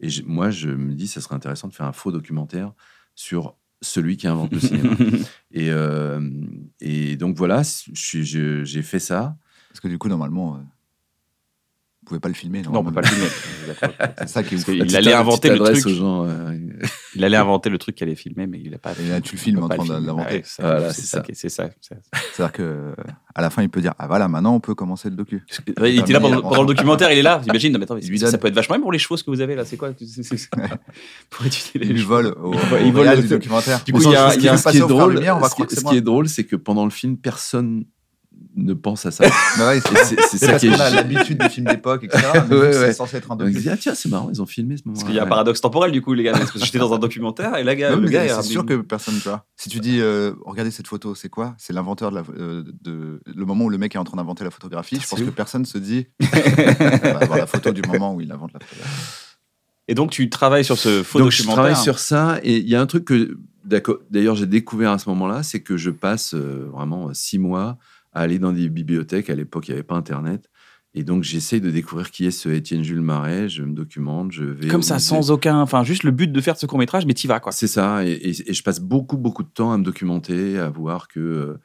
[0.00, 2.72] Et je- moi, je me dis, ça serait intéressant de faire un faux documentaire
[3.14, 4.90] sur celui qui invente le cinéma.
[5.52, 6.20] Et, euh,
[6.80, 9.36] et donc, voilà, j'ai fait ça.
[9.68, 10.58] Parce que du coup, normalement, euh,
[12.02, 12.62] vous pouvez pas le filmer.
[12.62, 13.28] Non, on peut pas le filmer.
[14.18, 14.64] C'est ça qui est ouf.
[14.64, 15.86] que il allait inventer le truc.
[15.88, 16.24] gens.
[16.26, 16.56] euh,
[17.14, 18.92] Il allait inventer le truc qu'il allait filmer, mais il a pas.
[18.98, 21.22] Et là, tu le il filmes en train Voilà, c'est ça.
[21.32, 21.68] C'est ça.
[21.82, 21.94] c'est ça.
[22.34, 22.94] C'est-à-dire que
[23.34, 25.44] à la fin, il peut dire Ah voilà, maintenant on peut commencer le docu.
[25.84, 27.42] Il était là pendant, le documentaire, il est là.
[27.46, 27.98] Imagine, non, mais attends,
[28.30, 29.64] ça, peut être vachement bien pour les choses que vous avez là.
[29.64, 29.90] C'est quoi?
[31.30, 32.34] Pour étudier les Il vole-
[32.84, 33.82] il vole le documentaire.
[33.84, 36.44] Du coup, il y a- un- ce qui est drôle, ce qui est drôle, c'est
[36.44, 37.84] que pendant le film, personne
[38.56, 39.24] ne pense à ça.
[39.58, 42.22] Bah ouais, c'est ça parce qui est a gé- l'habitude des films d'époque, etc.
[42.48, 42.92] mais Ouais, C'est ouais.
[42.92, 43.62] censé être un Donc, ils se docu.
[43.64, 45.26] disent, ah tiens, c'est marrant, ils ont filmé ce moment Parce qu'il y a un
[45.26, 46.32] paradoxe temporel du coup, les gars.
[46.32, 48.42] Parce que j'étais dans un documentaire et là, gars, Non, le mais gars, il c'est
[48.42, 49.44] sûr que personne, tu vois.
[49.56, 51.54] Si tu dis, euh, regardez cette photo, c'est quoi?
[51.58, 54.44] C'est l'inventeur de, la, euh, de le moment où le mec est en train d'inventer
[54.44, 54.98] la photographie.
[55.00, 58.30] Je pense que personne se dit, on va avoir la photo du moment où il
[58.32, 58.92] invente la photographie.
[59.88, 61.64] Et donc, tu travailles sur ce faux Donc je documentaire.
[61.64, 64.98] travaille sur ça et il y a un truc que d'accord- d'ailleurs j'ai découvert à
[64.98, 67.76] ce moment-là, c'est que je passe euh, vraiment six mois
[68.12, 69.30] à aller dans des bibliothèques.
[69.30, 70.48] À l'époque, il n'y avait pas Internet.
[70.92, 73.48] Et donc j'essaye de découvrir qui est ce Étienne Jules Marais.
[73.48, 75.06] Je me documente, je vais Comme ça, musée.
[75.06, 75.60] sans aucun.
[75.60, 77.52] Enfin, juste le but de faire ce court métrage, mais t'y vas quoi.
[77.52, 78.04] C'est ça.
[78.04, 81.20] Et, et- et je passe beaucoup beaucoup de temps à me documenter, à voir que
[81.20, 81.60] euh,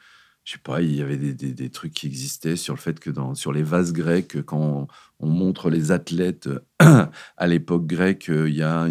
[0.45, 3.51] je sais pas, il y avait des, trucs qui existaient sur le fait que sur
[3.51, 4.87] les vases grecs, quand on,
[5.19, 6.47] on montre les athlètes
[6.79, 8.87] à l'époque grecque, euh, il y a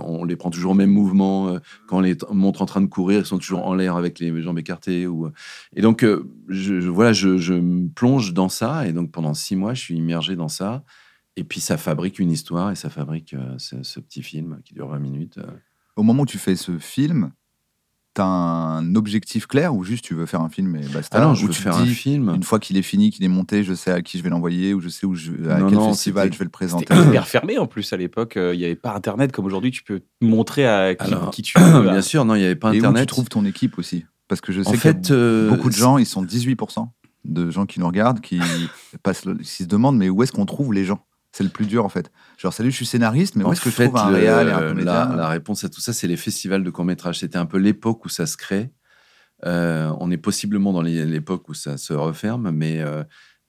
[0.00, 1.48] on les prend toujours au même mouvement.
[1.48, 4.18] euh, Quand on les montre en train de courir, ils sont toujours en l'air avec
[4.18, 5.06] les jambes écartées.
[5.76, 8.86] Et donc, euh, je, voilà, je, me plonge dans ça.
[8.86, 10.84] Et donc, pendant six mois, je suis immergé dans ça.
[11.36, 15.00] Et puis, ça fabrique une histoire et ça fabrique ce, petit film qui dure 20
[15.00, 15.38] minutes.
[15.96, 17.32] Au moment où tu fais ce film,
[18.14, 21.34] t'as un objectif clair ou juste tu veux faire un film et basta Ah non,
[21.34, 22.32] je veux faire un film.
[22.34, 24.72] Une fois qu'il est fini, qu'il est monté, je sais à qui je vais l'envoyer
[24.72, 26.86] ou je sais où je, à Non, quel non, festival je vais le présenter.
[26.88, 28.36] C'était hyper fermé en plus à l'époque.
[28.36, 29.70] euh, Il n'y avait pas Internet comme aujourd'hui.
[29.72, 31.82] Tu peux montrer à qui, Alors, qui tu veux.
[31.82, 33.02] Bien sûr, non, il n'y avait pas Et où Internet.
[33.02, 35.98] tu trouves ton équipe aussi Parce que je sais en fait, euh, beaucoup de gens,
[35.98, 36.88] ils sont 18%
[37.24, 38.38] de gens qui nous regardent, qui,
[39.02, 41.00] passent qui se demandent mais où est-ce qu'on trouve les gens?
[41.34, 42.12] C'est le plus dur en fait.
[42.38, 44.46] Genre, salut, je suis scénariste, mais où En est-ce que fait, je trouve un réal
[44.46, 47.18] et un la, comédien la réponse à tout ça, c'est les festivals de court-métrage.
[47.18, 48.70] C'était un peu l'époque où ça se crée.
[49.44, 53.02] Euh, on est possiblement dans l'époque où ça se referme, mais euh,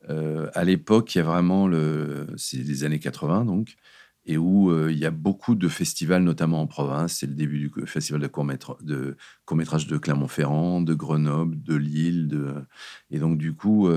[0.09, 2.25] euh, à l'époque, il y a vraiment le.
[2.37, 3.75] C'est les années 80, donc,
[4.25, 7.17] et où il y a beaucoup de festivals, notamment en province.
[7.19, 9.15] C'est le début du festival de court-métrage de,
[9.93, 12.29] de Clermont-Ferrand, de Grenoble, de Lille.
[12.29, 12.55] De...
[13.11, 13.87] Et donc, du coup.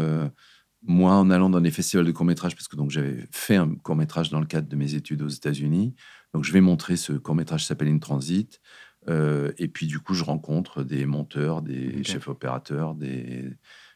[0.82, 4.30] Moi, en allant dans les festivals de court-métrage, parce que donc j'avais fait un court-métrage
[4.30, 5.94] dans le cadre de mes études aux États-Unis,
[6.34, 8.60] donc je vais montrer ce court-métrage qui s'appelle In Transit.
[9.08, 13.44] Euh, et puis du coup, je rencontre des monteurs, des chefs opérateurs, des,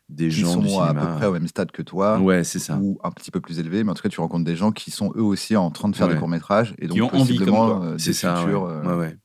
[0.09, 2.19] des qui gens sont du à peu près au même stade que toi.
[2.19, 2.79] Ouais, c'est ça.
[2.79, 4.91] Ou un petit peu plus élevé, mais en tout cas, tu rencontres des gens qui
[4.91, 6.15] sont eux aussi en train de faire Ouais.
[6.15, 7.85] des courts-métrages et donc ont envie comme possiblement toi.
[7.85, 8.37] euh, C'est des ça.
[8.37, 8.63] futurs.
[8.65, 8.73] ouais.
[8.73, 9.17] euh, Ouais, ouais.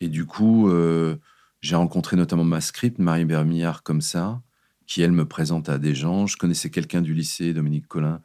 [0.00, 1.16] Et du coup, euh,
[1.62, 4.40] j'ai rencontré notamment ma script, Marie Bermillard, comme ça,
[4.86, 6.26] qui elle me présente à des gens.
[6.26, 8.20] Je connaissais quelqu'un du lycée, Dominique Collin,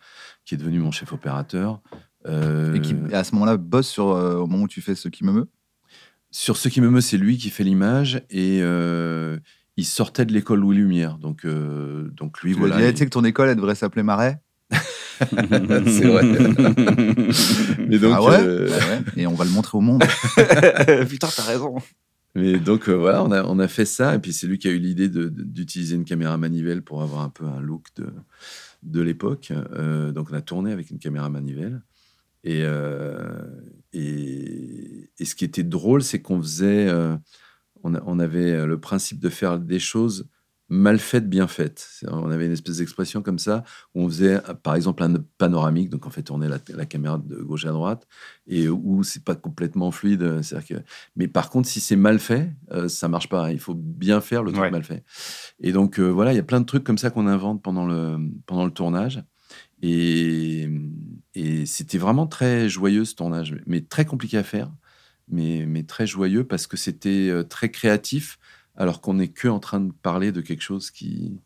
[0.46, 1.82] qui est devenu mon chef opérateur.
[2.28, 5.08] Euh, Et qui, à ce moment-là, bosse sur, euh, au moment où tu fais ce
[5.08, 5.48] qui me meut?
[6.32, 9.40] Sur ce qui me meut, c'est lui qui fait l'image et euh,
[9.78, 11.18] il sortait de l'école Louis Lumière.
[11.18, 12.76] Donc, euh, donc lui, Tu voilà.
[12.78, 14.42] dit, Eh, il- tu sais que ton école, elle devrait s'appeler Marais?
[15.20, 16.24] C'est vrai.
[17.88, 20.04] Mais donc, Ah ouais, euh, Bah ouais, Et on va le montrer au monde.
[21.10, 21.76] Putain, t'as raison.
[22.36, 24.16] Mais donc euh, voilà, on a, fait ça.
[24.16, 27.30] Et puis c'est lui qui a eu l'idée d'utiliser une caméra manivelle pour avoir un
[27.30, 27.88] peu un look
[28.84, 29.52] de, l'époque.
[29.52, 31.82] Euh, donc on a tourné avec une caméra manivelle.
[32.44, 33.42] Et, euh,
[33.94, 36.90] et, ce qui était drôle, c'est qu'on faisait.
[37.84, 40.28] on avait le principe de faire des choses
[40.70, 41.80] mal faites, bien faites.
[41.90, 43.64] C'est- On avait une espèce d'expression comme ça,
[43.96, 47.38] où on faisait, par exemple, un panoramique, donc on fait tourner la, la caméra de
[47.38, 48.08] gauche à droite,
[48.48, 50.42] et où c'est pas complètement fluide.
[50.42, 50.84] c'est-à-dire que...
[51.16, 53.52] Mais par contre, si c'est mal fait, euh, ça marche pas.
[53.52, 54.72] Il faut bien faire le truc Ouais.
[54.72, 55.04] mal fait.
[55.60, 57.86] Et donc, euh, voilà, il y a plein de trucs comme ça qu'on invente pendant
[57.86, 59.24] le, pendant le tournage.
[59.82, 60.70] Et,
[61.36, 64.72] et c'était vraiment très joyeux ce tournage, mais très compliqué à faire,
[65.30, 68.40] mais, mais très joyeux parce que c'était euh, très créatif,
[68.80, 71.40] alors qu'on n'est que en train de parler de quelque chose qui,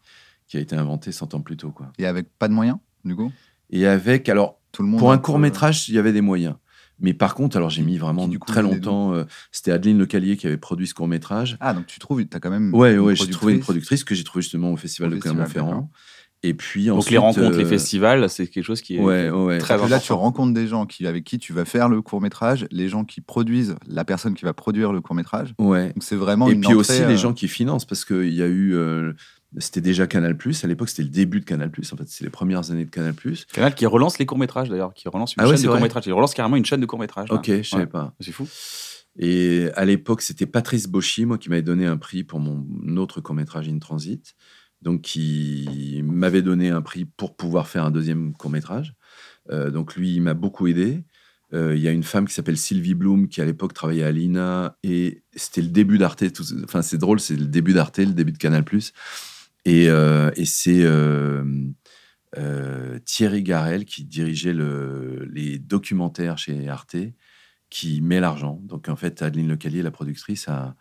[0.47, 1.71] qui a été inventé 100 ans plus tôt.
[1.71, 1.91] Quoi.
[1.97, 3.31] Et avec pas de moyens, du coup?
[3.71, 4.99] Et avec, alors, Tout le monde.
[4.99, 6.55] pour un court métrage, il y avait des moyens.
[6.99, 9.13] Mais par contre, alors j'ai mis vraiment qui, du coup, très longtemps.
[9.13, 11.57] euh, C'était Adeline Lecalier qui avait produit ce court métrage.
[11.59, 12.73] Ah, donc tu trouves, tu as quand même.
[12.73, 14.03] Ouais, ouais, j'ai trouvé une productrice.
[14.03, 15.89] que j'ai trouvée justement au Festival Au de Clermont-Ferrand.
[16.45, 19.43] Et puis Donc les rencontres, les euh, festivals, c'est quelque chose qui est Ouais, ouais,
[19.45, 19.57] ouais.
[19.59, 20.17] très que là, tu important.
[20.19, 23.21] rencontres des gens qui, avec qui tu vas faire le court métrage, les gens qui
[23.21, 25.53] produisent, la personne qui va produire le court métrage.
[25.57, 25.87] Ouais.
[25.93, 28.33] Donc c'est vraiment Et une puis entrée, aussi euh, les gens qui financent, parce qu'il
[28.33, 28.73] y a eu.
[28.75, 29.13] euh,
[29.57, 32.71] c'était déjà Canal À l'époque, c'était le début de Canal En fait, c'est les premières
[32.71, 33.13] années de Canal
[33.53, 35.77] Canal qui relance les courts-métrages d'ailleurs, qui relance une Ah ouais, chaîne c'est de vrai
[35.77, 36.03] courts-métrages.
[36.07, 37.29] Il relance carrément une chaîne de courts-métrages.
[37.29, 37.35] là.
[37.35, 38.13] Ok, je savais pas.
[38.19, 38.47] C'est fou.
[39.19, 42.65] Et à l'époque, c'était Patrice Bauchy, moi, qui m'avait donné un prix pour mon
[42.97, 44.33] autre court-métrage In Transit.
[44.83, 48.93] Donc, qui m'avait donné un prix pour pouvoir faire un deuxième court-métrage.
[49.49, 51.05] Euh, donc, lui, il m'a beaucoup aidé.
[51.53, 54.11] Euh, Il y a une femme qui s'appelle Sylvie Bloom, qui à l'époque travaillait à
[54.11, 54.77] l'INA.
[54.83, 56.23] Et c'était le début d'Arte.
[56.65, 58.65] Enfin, c'est drôle, c'est le début d'Arte, le début de Canal.
[59.63, 60.83] Et, euh, et c'est
[63.05, 66.97] Thierry Garel qui dirigeait le- les documentaires chez Arte
[67.69, 68.59] qui met l'argent.
[68.63, 70.75] Donc en fait, Adeline Lecalier, la productrice, a,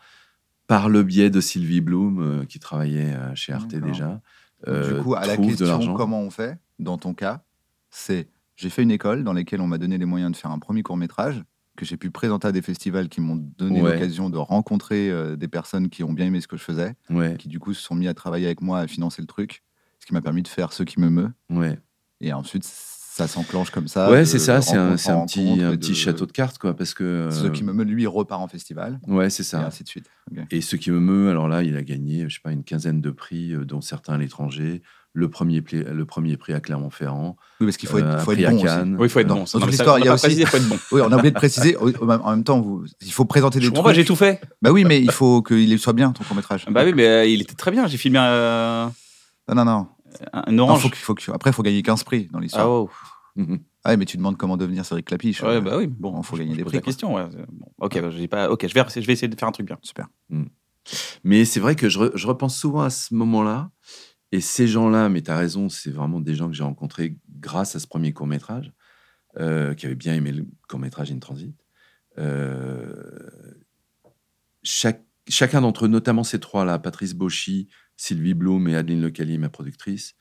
[0.74, 4.20] par le biais de Sylvie Bloom, euh, qui travaillait euh, chez Arte déjà, donc,
[4.68, 7.42] euh, du coup, à la question comment on fait, dans ton cas,
[7.90, 10.58] c'est j'ai fait une école dans laquelle on m'a donné les moyens de faire un
[10.58, 11.42] premier court métrage
[11.76, 13.94] que j'ai pu présenter à des festivals qui m'ont donné Ouais.
[13.94, 17.36] l'occasion de rencontrer euh, des personnes qui ont bien aimé ce que je faisais, Ouais,
[17.38, 19.62] qui du coup se sont mis à travailler avec moi à financer le truc,
[20.00, 21.32] ce qui m'a permis de faire ce qui me meut.
[21.50, 21.78] ouais.
[22.20, 22.64] Et ensuite,
[23.14, 24.10] ça s'enclenche comme ça.
[24.10, 26.74] ouais, c'est ça, c'est un, petit, rencontre un et petit de- château de cartes, quoi,
[26.74, 27.28] parce que...
[27.30, 28.98] Ce euh, qui me meut, lui, repart en festival.
[29.06, 29.66] Ouais, c'est Et ça.
[29.66, 30.06] ainsi de suite.
[30.50, 33.00] Et ce qui me meut, alors là, il a gagné, je sais pas, une quinzaine
[33.02, 34.82] de prix, euh, dont certains à l'étranger.
[35.14, 37.36] Le premier, prix, le premier prix à Clermont-Ferrand.
[37.60, 38.64] Oui, parce qu'il faut être, euh, faut être prix à bon aussi.
[38.64, 38.96] Cannes.
[38.98, 39.44] Oui, il faut être Dans- bon.
[39.44, 40.78] dans Non, toute l'histoire, il y a aussi- précisé, faut être bon.
[40.90, 41.76] Oui, on a oublié de préciser.
[41.76, 43.94] En même temps, vous, il faut présenter Je des pas, trucs.
[43.94, 44.40] j'ai tout fait.
[44.62, 46.64] Bah oui, mais il faut qu'il soit bien ton court métrage.
[46.70, 47.86] Bah oui, mais euh, il était très bien.
[47.88, 48.90] J'ai filmé un,
[49.50, 49.86] Non, non, non.
[50.32, 50.90] Un Non, orange.
[50.94, 52.66] faut faut Après, il faut gagner 15 prix dans l'histoire.
[52.66, 52.90] Ah, oh.
[53.36, 53.60] Mhm.
[53.84, 55.42] Ah ouais, mais tu demandes comment devenir Cédric Clapiche.
[55.42, 55.86] Ouais, bah oui.
[55.86, 56.86] Bon, Bon, faut je- gagner des prix, La quoi.
[56.86, 57.24] question, ouais.
[57.50, 58.50] Bon, ok, bah, j'ai pas.
[58.50, 59.78] Ok, je vais, je vais essayer de faire un truc bien.
[59.82, 60.08] Super.
[61.24, 63.70] Mais c'est vrai que je, re- je repense souvent à ce moment-là.
[64.32, 67.76] Et ces gens-là, mais tu as raison, c'est vraiment des gens que j'ai rencontrés grâce
[67.76, 68.72] à ce premier court-métrage,
[69.38, 71.54] euh, qui avaient bien aimé le court-métrage In Transit.
[72.18, 72.92] Euh,
[74.62, 77.68] chaque chacun d'entre eux, notamment ces trois-là, Patrice Bauchy,
[78.02, 80.16] Sylvie Blum et Adeline Lecali, ma productrice,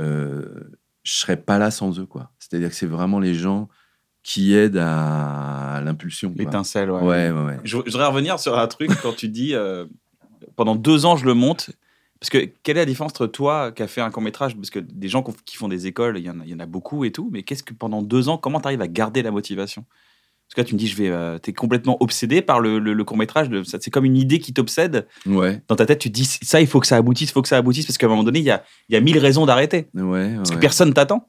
[0.00, 0.44] euh,
[1.04, 2.32] je serais pas là sans eux, quoi.
[2.40, 3.68] C'est-à-dire que c'est vraiment les gens
[4.24, 6.34] qui aident à, l'impulsion.
[6.36, 7.00] L'étincelle, ouais.
[7.00, 7.58] Ouais, ouais, ouais.
[7.62, 9.86] Je, je voudrais revenir sur un truc quand tu dis euh,
[10.56, 11.70] pendant deux ans je le monte.
[12.18, 14.70] Parce que quelle est la différence entre toi qui as fait un court métrage Parce
[14.70, 16.66] que des gens qui font des écoles, il y, en a, il y en a
[16.66, 17.28] beaucoup et tout.
[17.30, 19.84] Mais qu'est-ce que pendant deux ans, comment tu arrives à garder la motivation?
[20.48, 23.16] Parce que là, tu me dis, je vais, euh, t'es complètement obsédé par le, court
[23.16, 23.48] métrage.
[23.64, 25.06] C'est comme une idée qui t'obsède.
[25.26, 27.42] Ouais, Dans ta tête, tu te dis, ça, il faut que ça aboutisse, il faut
[27.42, 27.84] que ça aboutisse.
[27.86, 29.88] Parce qu'à un moment donné, il y a, il y a mille raisons d'arrêter.
[29.94, 30.02] ouais.
[30.02, 30.34] ouais.
[30.36, 31.28] Parce que personne t'attend.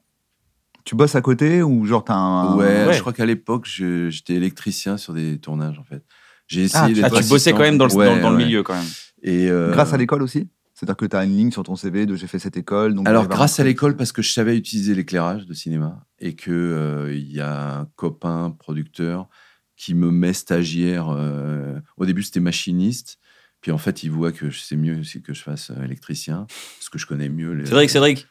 [0.84, 2.56] Tu bosses à côté ou genre t'as un.
[2.56, 2.92] Ouais, Ouais.
[2.94, 6.02] je crois qu'à l'époque, je- j'étais électricien sur des tournages, en fait.
[6.46, 7.56] J'ai Ah, essayé tu- Ah, tu bossais assistant.
[7.56, 8.44] quand même dans le, Ouais, dans, dans le ouais.
[8.44, 8.86] milieu, quand même.
[9.22, 10.48] Et, euh, Grâce à l'école aussi?
[10.78, 12.94] C'est-à-dire que tu as une ligne sur ton CV de j'ai fait cette école.
[12.94, 16.52] Donc Alors, grâce à l'école, parce que je savais utiliser l'éclairage de cinéma et que
[16.52, 19.28] euh, il y a un copain producteur
[19.76, 21.08] qui me met stagiaire.
[21.10, 23.18] euh, au début, c'était machiniste.
[23.60, 26.46] Puis en fait, il voit que c'est mieux aussi que je fasse euh, électricien,
[26.78, 27.66] parce que je connais mieux les.
[27.66, 28.28] Cédric, Cédric.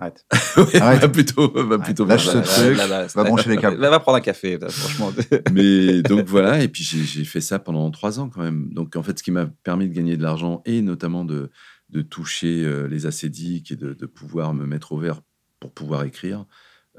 [0.00, 0.24] Arrête.
[0.56, 1.00] Ouais, Arrête.
[1.00, 2.42] va plutôt, va plutôt Lâche ce là.
[2.42, 3.14] truc.
[3.14, 3.76] va brancher les câbles.
[3.76, 5.12] Va, va prendre un café, là, franchement.
[5.52, 8.72] Mais donc voilà, et puis j'ai j'ai fait ça pendant trois ans quand même.
[8.72, 11.50] Donc en fait, ce qui m'a permis de gagner de l'argent et notamment de,
[11.90, 15.20] de toucher euh, les acédiques et de, de pouvoir me mettre au vert
[15.60, 16.46] pour pouvoir écrire,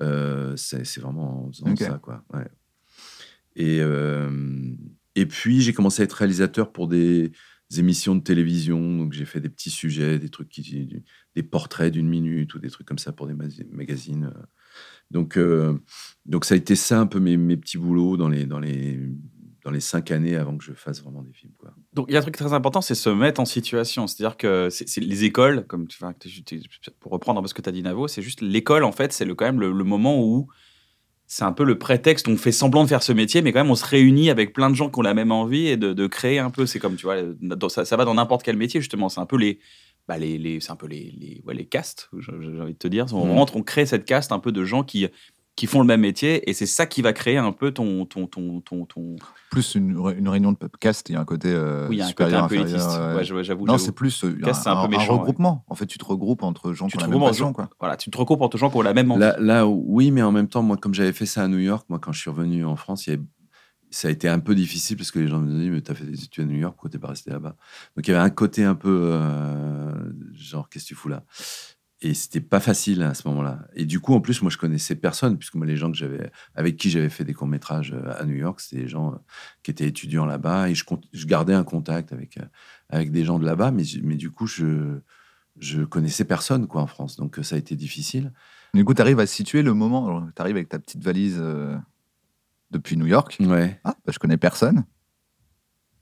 [0.01, 2.23] euh, c'est vraiment en faisant ça, quoi.
[2.33, 2.47] Ouais.
[3.55, 4.75] Et, euh,
[5.15, 7.31] et puis j'ai commencé à être réalisateur pour des
[7.77, 8.97] émissions de télévision.
[8.97, 11.03] Donc j'ai fait des petits sujets, des trucs qui,
[11.35, 14.33] des portraits d'une minute ou des trucs comme ça pour des ma- magazines.
[15.11, 15.77] Donc, euh,
[16.25, 18.99] donc ça a été ça un peu mes, mes petits boulots dans les, dans, les,
[19.65, 21.51] dans les cinq années avant que je fasse vraiment des films.
[21.57, 21.73] Quoi.
[21.93, 24.05] Donc, il y a un truc très important, c'est se mettre en situation.
[24.07, 25.97] C'est-à-dire que c'est les écoles, comme tu,
[26.99, 29.11] pour reprendre un peu ce que tu as dit, Navo, c'est juste l'école, en fait,
[29.11, 30.47] c'est quand même le, le moment où
[31.27, 33.71] c'est un peu le prétexte, on fait semblant de faire ce métier, mais quand même,
[33.71, 36.05] on se réunit avec plein de gens qui ont la même envie et de, de
[36.07, 36.67] créer un peu.
[36.67, 37.17] C'est comme, tu vois,
[37.69, 39.09] ça, ça va dans n'importe quel métier, justement.
[39.09, 39.59] C'est un peu les.
[40.07, 42.87] Bah les, les- c'est un peu les, les, ouais, les castes, j'ai envie de te
[42.87, 43.07] dire.
[43.11, 43.31] On Mhm.
[43.39, 45.07] rentre, on crée cette caste un peu de gens qui,
[45.55, 48.27] qui font le même métier et c'est ça qui va créer un peu ton, ton,
[48.27, 49.15] ton, ton, ton,
[49.51, 51.99] Plus une, ré- une réunion de podcast, il y a un côté euh, oui, il
[51.99, 52.99] y a un côté un peu inférieur, élitiste.
[52.99, 53.33] ouais.
[53.37, 55.19] Ouais, j'avoue, Non, c'est plus euh, Podcast, un peu méchant, ouais.
[55.19, 55.63] regroupement.
[55.67, 57.53] En fait, tu te regroupes entre gens Tu qui te ont la même regroupes passion.
[57.53, 57.69] Quoi.
[57.79, 59.21] Voilà, tu te recoupes entre gens qui ont la même envie.
[59.21, 61.85] Là, là, oui, mais en même temps, moi, comme j'avais fait ça à New York,
[61.89, 63.23] moi, quand je suis revenu en France, il y avait-
[63.91, 66.03] ça a été un peu difficile parce que les gens me disaient, mais t'as fait
[66.03, 67.55] des études à New York, pourquoi t'es pas resté là-bas?
[67.95, 69.93] Donc il y avait un côté un peu euh,
[70.33, 71.23] genre, qu'est-ce que tu fous là?
[72.05, 73.67] Et c'était pas facile à ce moment-là.
[73.75, 76.31] Et du coup, en plus, moi, je connaissais personne, puisque moi, les gens que j'avais,
[76.53, 79.17] avec qui j'avais fait des courts-métrages euh, à New York, c'était des gens euh,
[79.63, 80.85] qui étaient étudiants là-bas, et je,
[81.25, 82.45] gardais un contact avec, euh,
[82.89, 84.99] avec des gens de là-bas, mais, mais du coup, je,
[85.57, 87.15] je connaissais personne, quoi, en France.
[87.15, 88.31] Donc ça a été difficile.
[88.73, 90.27] Du coup, tu arrives à situer le moment.
[90.35, 91.77] Tu arrives avec ta petite valise euh,
[92.71, 93.37] depuis New York.
[93.39, 93.79] Ouais.
[93.83, 94.83] Ah, bah, je connais personne.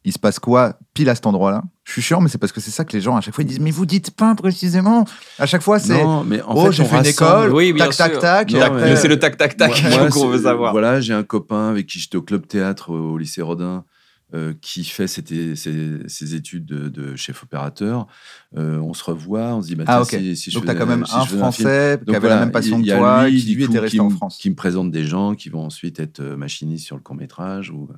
[0.05, 2.59] Il se passe quoi pile à cet endroit-là Je suis chiant, mais c'est parce que
[2.59, 5.05] c'est ça que les gens, à chaque fois, ils disent Mais vous dites pas précisément
[5.39, 7.85] À chaque fois, c'est Non, mais en Oh, j'ai fait une rassemble- école, Oui, bien
[7.87, 8.21] tac, tac, sûr.
[8.21, 8.51] tac.
[8.51, 10.71] Non, mais c'est le tac tac tac Moi, moi, qu'on veut savoir.
[10.73, 13.85] Voilà, j'ai un copain avec qui j'étais au club théâtre au, au lycée Rodin.
[14.35, 18.07] Euh, qui fait ses, ses- ses études de, de chef opérateur.
[18.57, 20.25] Euh, on se revoit, on se dit, bah, Ah, tiens, ok.
[20.25, 21.35] si, si je Donc, tu as quand même si un je.
[21.37, 24.09] Français qui avait voilà, la même passion que toi, lui, qui lui était resté en
[24.09, 24.37] France.
[24.39, 27.69] Qui me présente des gens qui vont ensuite être euh, machinistes sur le court-métrage.
[27.69, 27.89] Ou,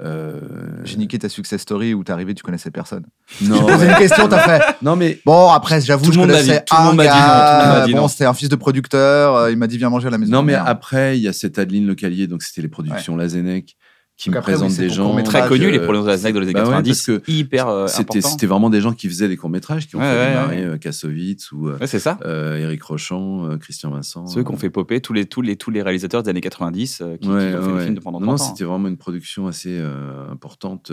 [0.00, 0.40] euh,
[0.84, 3.04] J'ai niqué ta success story où t'es arrivé, tu connaissais personne.
[3.42, 3.92] Non, J'ai posé ouais.
[3.92, 4.62] une question, t'as fait.
[4.82, 7.26] non, mais Bon, après, j'avoue, je connaissais dit- un monde m'a dit non, tout le
[7.26, 7.78] monde gars.
[7.80, 8.08] m'a dit bon, non.
[8.08, 9.50] c'était un fils de producteur.
[9.50, 10.32] il m'a dit, viens manger à la maison.
[10.32, 13.76] Non, mais après, il y a cette Adeline Lecalier, donc c'était les productions Lazenec,
[14.16, 15.20] qui Donc me après, oui, présente c'est des gens.
[15.24, 16.88] Très connu, les euh, productions de la SNEC dans les années bah ouais, 90.
[16.88, 18.28] parce que hyper euh, C'était important.
[18.28, 20.64] c'était vraiment des gens qui faisaient des courts-métrages, qui ont Ouais, fait ouais, démarrer ouais.
[20.74, 22.18] euh, Kassovitz ou Ouais, c'est ça.
[22.24, 24.26] euh, Eric Rochant, euh, Christian Vincent.
[24.28, 26.40] Ceux qui ont euh, fait popper tous les, tous les, tous les réalisateurs des années
[26.40, 27.72] 90 euh, qui, ont fait ouais.
[27.78, 28.48] des films de pendant Non, 30 non, ans.
[28.54, 30.92] c'était vraiment une production assez euh, importante.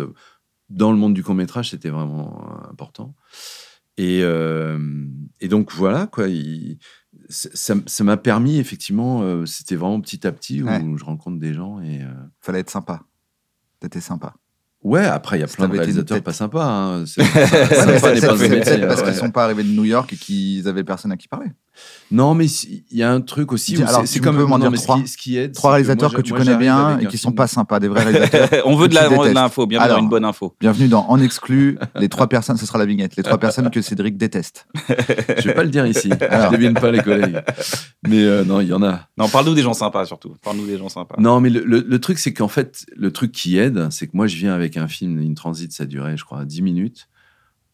[0.69, 3.13] Dans le monde du court-métrage, c'était vraiment important.
[3.97, 4.79] Et, euh,
[5.41, 6.27] et donc, voilà, quoi.
[6.27, 6.79] il-
[7.29, 10.81] ça ça m'a permis, effectivement, euh, c'était vraiment petit à petit où Ouais.
[10.97, 12.01] je rencontre des gens et.
[12.01, 12.07] euh,
[12.39, 13.03] Fallait être sympa.
[13.81, 14.33] T'étais sympa.
[14.83, 16.65] Ouais, après, il y a plein de réalisateurs pas sympas.
[16.65, 17.05] Hein.
[17.05, 18.13] C'est- Ouais, pas
[18.49, 19.07] métiers, peut-être parce ouais.
[19.07, 21.47] qu'ils sont pas arrivés de New York et qu'ils avaient personne à qui parler.
[22.11, 23.77] Non, mais il y a un truc aussi.
[24.05, 24.99] C'est- comme m'en dire ce trois.
[24.99, 27.29] qui- ce qui aide, Trois réalisateurs moi, que tu moi, connais bien et qui sont
[27.29, 27.35] film.
[27.35, 28.49] pas sympas, des vrais réalisateurs.
[28.65, 30.53] On veut de la- de l'info, bien avoir Alors, une bonne info.
[30.59, 33.81] Bienvenue dans En exclu, les trois personnes, ce sera la vignette, les trois personnes que
[33.81, 34.67] Cédric déteste.
[35.37, 36.09] Je vais pas le dire ici.
[36.29, 36.51] Alors.
[36.51, 37.41] Je devine pas les collègues.
[38.07, 39.07] Mais euh, non, il y en a.
[39.17, 40.35] Non, parle-nous des gens sympas surtout.
[40.43, 41.15] Parle-nous des gens sympas.
[41.19, 44.11] Non, mais le, le- le truc, c'est qu'en fait, le truc qui aide, c'est que
[44.15, 47.07] moi, je viens avec un film, une transit, ça durait, je crois, 10 minutes.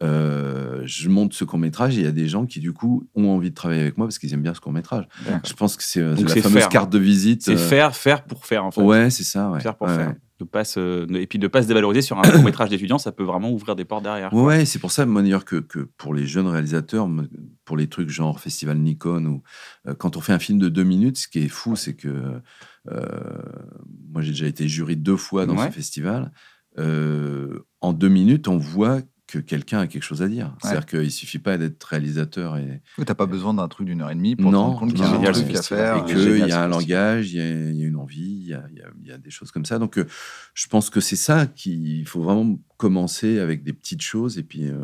[0.04, 3.08] Euh, je monte ce court métrage et il y a des gens qui, du coup,
[3.16, 5.08] ont envie de travailler avec moi parce qu'ils aiment bien ce court métrage.
[5.46, 6.70] Je pense que c'est euh, la fameuse faire.
[6.70, 7.42] carte de visite.
[7.42, 8.82] C'est euh, faire, faire pour faire en fait.
[8.82, 9.50] Ouais, c'est ça.
[9.50, 9.60] Ouais.
[9.60, 10.14] Faire pour Ouais, faire.
[10.40, 13.12] De pas se- et puis de pas se dévaloriser sur un court métrage d'étudiant, ça
[13.12, 14.32] peut vraiment ouvrir des portes derrière.
[14.32, 14.48] Ouais, quoi.
[14.50, 17.10] ouais, c'est pour ça, moi, d'ailleurs, que, que pour les jeunes réalisateurs,
[17.66, 19.42] pour les trucs genre Festival Nikon, ou
[19.88, 22.40] euh, quand on fait un film de deux minutes, ce qui est fou, c'est que
[24.12, 25.68] moi, j'ai déjà été jury deux fois dans Ouais.
[25.70, 26.32] ce festival.
[26.78, 30.56] En deux minutes, on voit que quelqu'un a quelque chose à dire.
[30.62, 34.10] C'est-à-dire qu'il suffit pas d'être réalisateur et, Tu n'as pas besoin d'un truc d'une heure
[34.10, 35.98] et demie pour te Non, rendre compte qu'il y a un truc à faire.
[35.98, 38.48] et qu'il y a un langage, il y, a il y a une envie, il
[38.48, 39.80] y a, y y des choses comme ça.
[39.80, 40.08] Donc, euh,
[40.54, 44.68] je pense que c'est ça qu'il faut vraiment commencer avec des petites choses et puis,
[44.68, 44.76] euh,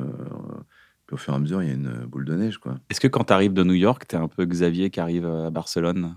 [1.08, 2.58] puis au fur et à mesure, il y a une boule de neige.
[2.58, 2.79] Quoi.
[2.89, 5.25] Est-ce que quand tu arrives de New York, tu es un peu Xavier qui arrive
[5.25, 6.15] à Barcelone?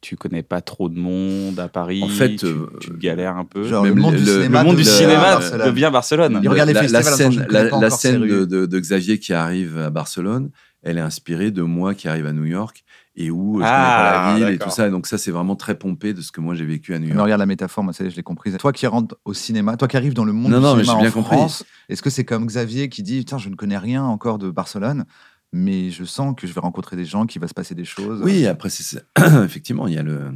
[0.00, 3.44] Tu connais pas trop de monde à Paris En fait, tu, euh, tu galères un
[3.44, 3.64] peu.
[3.64, 5.66] Genre, le monde du le- le cinéma, le monde du devient cinéma Barcelone.
[5.66, 6.40] devient Barcelone.
[6.42, 9.90] Il les la, la scène, la, la scène de, de- de Xavier qui arrive à
[9.90, 10.50] Barcelone,
[10.82, 12.82] elle est inspirée de moi qui arrive à New York
[13.14, 14.88] et où je Ah, connais pas la ville et tout ça.
[14.88, 17.12] Donc ça, c'est vraiment très pompé de ce que moi j'ai vécu à New Mais
[17.12, 17.22] York.
[17.24, 18.56] regarde la métaphore, moi, ça je l'ai comprise.
[18.58, 20.84] Toi qui rentres au cinéma, toi qui arrives dans le monde Non, du non, mais
[20.84, 21.36] cinéma bien en compris.
[21.36, 24.50] France, est-ce que c'est comme Xavier qui dit Putain, je ne connais rien encore de
[24.50, 25.04] Barcelone,
[25.52, 28.20] mais je sens que je vais rencontrer des gens, qu'il va se passer des choses
[28.22, 29.04] Oui, après, c'est, c'est-
[29.44, 30.32] effectivement, il y a le,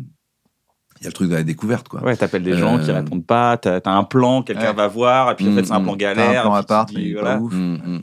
[1.00, 2.03] il y a le truc de la découverte, quoi.
[2.03, 4.72] Ouais, t'appelles des gens qui Euh, répondent pas, t'as as un plan, quelqu'un Ouais.
[4.74, 5.85] va voir, et puis en fait Mm, c'est un mm.
[5.85, 6.40] plan T'as galère.
[6.40, 7.37] un plan à part, mais voilà.
[7.37, 7.53] pas ouf.
[7.55, 8.03] Mm,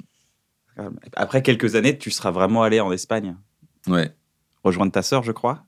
[1.15, 3.35] Après quelques années, tu seras vraiment allé en Espagne,
[3.87, 3.91] mm.
[3.91, 4.15] Ouais.
[4.63, 5.65] rejoindre ta sœur, je crois.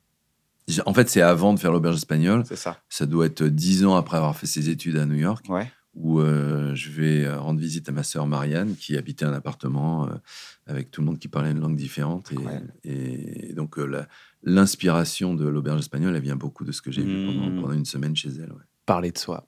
[0.85, 2.43] En fait, c'est avant de faire l'auberge espagnole.
[2.45, 2.77] C'est ça.
[2.87, 5.69] Ça doit être dix ans après avoir fait ses études à New York, Ouais.
[5.93, 10.05] où euh, je vais euh, rendre visite à ma sœur Marianne, qui habitait un appartement
[10.07, 10.11] euh,
[10.67, 12.31] avec tout le monde qui parlait une langue différente.
[12.83, 14.05] Et, donc, euh,
[14.43, 17.85] l'inspiration de l'auberge espagnole, elle vient beaucoup de ce que j'ai vu pendant, pendant une
[17.85, 18.51] semaine chez elle.
[18.51, 18.63] ouais.
[18.85, 19.47] Parler de soi.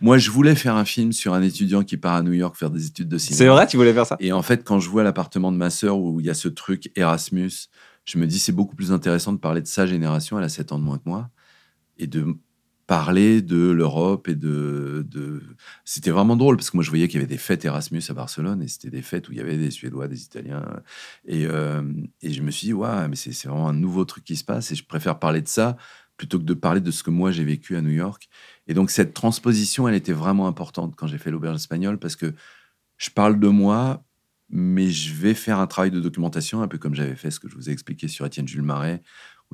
[0.00, 2.70] Moi, je voulais faire un film sur un étudiant qui part à New York faire
[2.70, 3.38] des études de cinéma.
[3.38, 4.16] C'est vrai, tu voulais faire ça?
[4.20, 6.48] Et en fait, quand je vois l'appartement de ma sœur où il y a ce
[6.48, 7.68] truc Erasmus,
[8.04, 10.72] je me dis c'est beaucoup plus intéressant de parler de sa génération, elle a 7
[10.72, 11.30] ans de moins que moi,
[11.96, 12.36] et de
[12.86, 15.06] parler de l'Europe et de...
[15.08, 15.42] de...
[15.84, 18.14] C'était vraiment drôle parce que moi je voyais qu'il y avait des fêtes Erasmus à
[18.14, 20.64] Barcelone et c'était des fêtes où il y avait des Suédois, des Italiens.
[21.26, 21.82] Et, euh,
[22.22, 24.70] et je me suis dit, ouais, mais c'est vraiment un nouveau truc qui se passe
[24.72, 25.76] et je préfère parler de ça
[26.16, 28.28] plutôt que de parler de ce que moi j'ai vécu à New York.
[28.66, 32.34] Et donc cette transposition, elle était vraiment importante quand j'ai fait l'auberge espagnole parce que
[32.96, 34.04] je parle de moi,
[34.50, 37.48] mais je vais faire un travail de documentation, un peu comme j'avais fait ce que
[37.48, 39.02] je vous ai expliqué sur Étienne Jules Marais,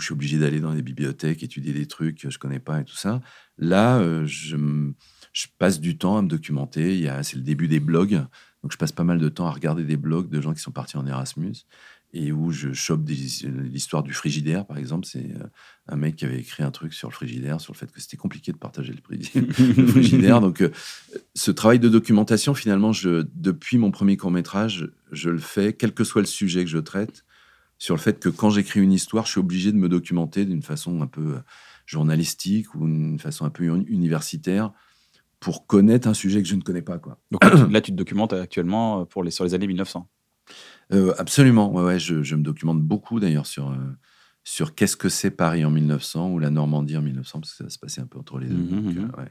[0.01, 2.81] où je suis obligé d'aller dans des bibliothèques, étudier des trucs que je connais pas
[2.81, 3.21] et tout ça.
[3.59, 4.57] Là, euh, je,
[5.59, 7.07] passe du temps à me documenter.
[7.23, 8.15] C'est le début des blogs,
[8.63, 10.73] donc je passe pas mal de temps à regarder des blogs de gens qui sont
[10.73, 11.67] partis en Erasmus
[12.13, 13.15] et où je chope des-
[13.71, 15.07] l'histoire du frigidaire, par exemple.
[15.07, 15.47] C'est euh,
[15.87, 18.17] un mec qui avait écrit un truc sur le frigidaire, sur le fait que c'était
[18.17, 20.41] compliqué de partager le, frigidaire.
[20.41, 20.71] Donc, euh,
[21.35, 25.93] ce travail de documentation, finalement, je, depuis mon premier court métrage, je le fais, quel
[25.93, 27.25] que soit le sujet que je traite,
[27.81, 30.63] sur le fait que quand j'écris une histoire, je suis obligé de me documenter d'une
[30.63, 31.41] façon un peu euh,
[31.87, 34.71] journalistique ou d'une façon un peu uni- universitaire
[35.41, 36.99] pour connaître un sujet que je ne connais pas.
[36.99, 37.19] Quoi.
[37.33, 40.09] Donc là, tu- tu te documentes actuellement pour les, sur les années 1900.
[40.93, 43.77] Euh, absolument, ouais, ouais, je, je me documente beaucoup d'ailleurs sur, euh,
[44.45, 47.65] sur qu'est-ce que c'est Paris en 1900 ou la Normandie en 1900, parce que ça
[47.65, 48.57] va se passer un peu entre les deux.
[48.57, 49.11] Donc, mhm.
[49.17, 49.31] euh, ouais.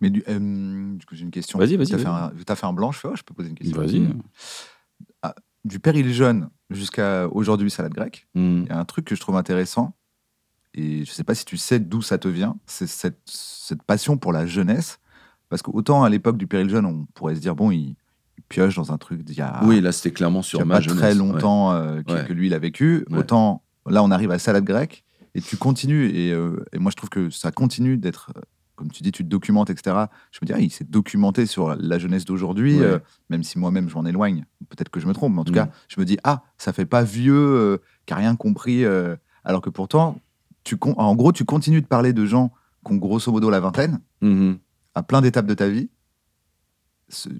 [0.00, 1.58] Mais du, euh, du coup, j'ai une question.
[1.58, 2.40] Vas-y, vas-y, T'as fait, vas-y.
[2.40, 3.80] un- t'as fait un blanc, je fais, oh, je peux poser une question.
[3.80, 4.06] Vas-y.
[5.64, 8.62] Du péril jeune jusqu'à aujourd'hui, salade grecque, Mhm.
[8.64, 9.94] il y a un truc que je trouve intéressant,
[10.74, 14.16] et je sais pas si tu sais d'où ça te vient, c'est cette, cette passion
[14.16, 14.98] pour la jeunesse.
[15.48, 17.96] Parce qu'autant à l'époque du péril jeune, on pourrait se dire, bon, il,
[18.38, 20.76] il pioche dans un truc d'il y a, Oui, là c'était clairement sur a ma
[20.76, 20.98] pas jeunesse.
[20.98, 21.14] très ouais.
[21.18, 22.24] longtemps euh, que, Ouais.
[22.24, 23.04] que lui il a vécu.
[23.10, 23.18] Ouais.
[23.18, 26.96] Autant là, on arrive à salade grecque, et tu continues, et, euh, et moi je
[26.96, 28.32] trouve que ça continue d'être,
[28.80, 30.06] comme tu dis, tu te documentes, etc.
[30.32, 32.84] Je me dis, ah, il s'est documenté sur la jeunesse d'aujourd'hui, Ouais.
[32.86, 34.46] euh, même si moi-même je m'en éloigne.
[34.70, 35.56] Peut-être que je me trompe, mais en tout Mm.
[35.56, 38.84] cas, je me dis, ah, ça fait pas vieux, euh, qui a rien compris.
[38.86, 40.18] euh, alors que pourtant,
[40.64, 42.52] tu en gros, tu continues de parler de gens
[42.86, 44.58] qui ont grosso modo la vingtaine, Mhm.
[44.94, 45.90] à plein d'étapes de ta vie.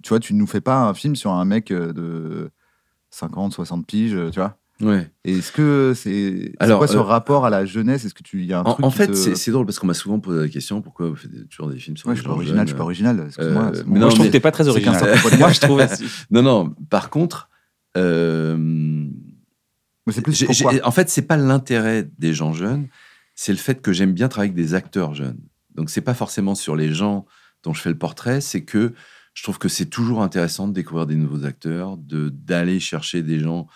[0.02, 2.50] Tu vois, tu nous fais pas un film sur un mec euh, de
[3.10, 4.58] 50, 60 piges, tu vois.
[4.80, 5.10] Ouais.
[5.24, 8.04] Et Est-ce que c'est Alors, quoi ce euh, rapport à la jeunesse?
[8.04, 9.78] Est-ce que tu y a un En, truc en fait, te- c'est c'est drôle parce
[9.78, 12.16] qu'on m'a souvent posé la question pourquoi vous faites toujours des films sur Ouais, les
[12.16, 13.24] je suis pas original, je suis jeunes pas original.
[13.26, 13.62] Excuse-moi.
[13.64, 13.92] Euh, mais bon.
[13.94, 15.18] non, Moi, je trouve mais que t'es pas très original.
[15.38, 15.82] Moi, je trouve.
[16.30, 16.74] Non, non.
[16.88, 17.50] Par contre,
[17.96, 18.56] euh,
[20.06, 20.44] Mais c'est plus
[20.82, 22.88] en fait, c'est pas l'intérêt des gens jeunes,
[23.34, 25.38] c'est le fait que j'aime bien travailler avec des acteurs jeunes.
[25.74, 27.26] Donc, c'est pas forcément sur les gens
[27.62, 28.92] dont je fais le portrait, c'est que
[29.34, 33.38] je trouve que c'est toujours intéressant de découvrir des nouveaux acteurs, de d'aller chercher des
[33.38, 33.66] gens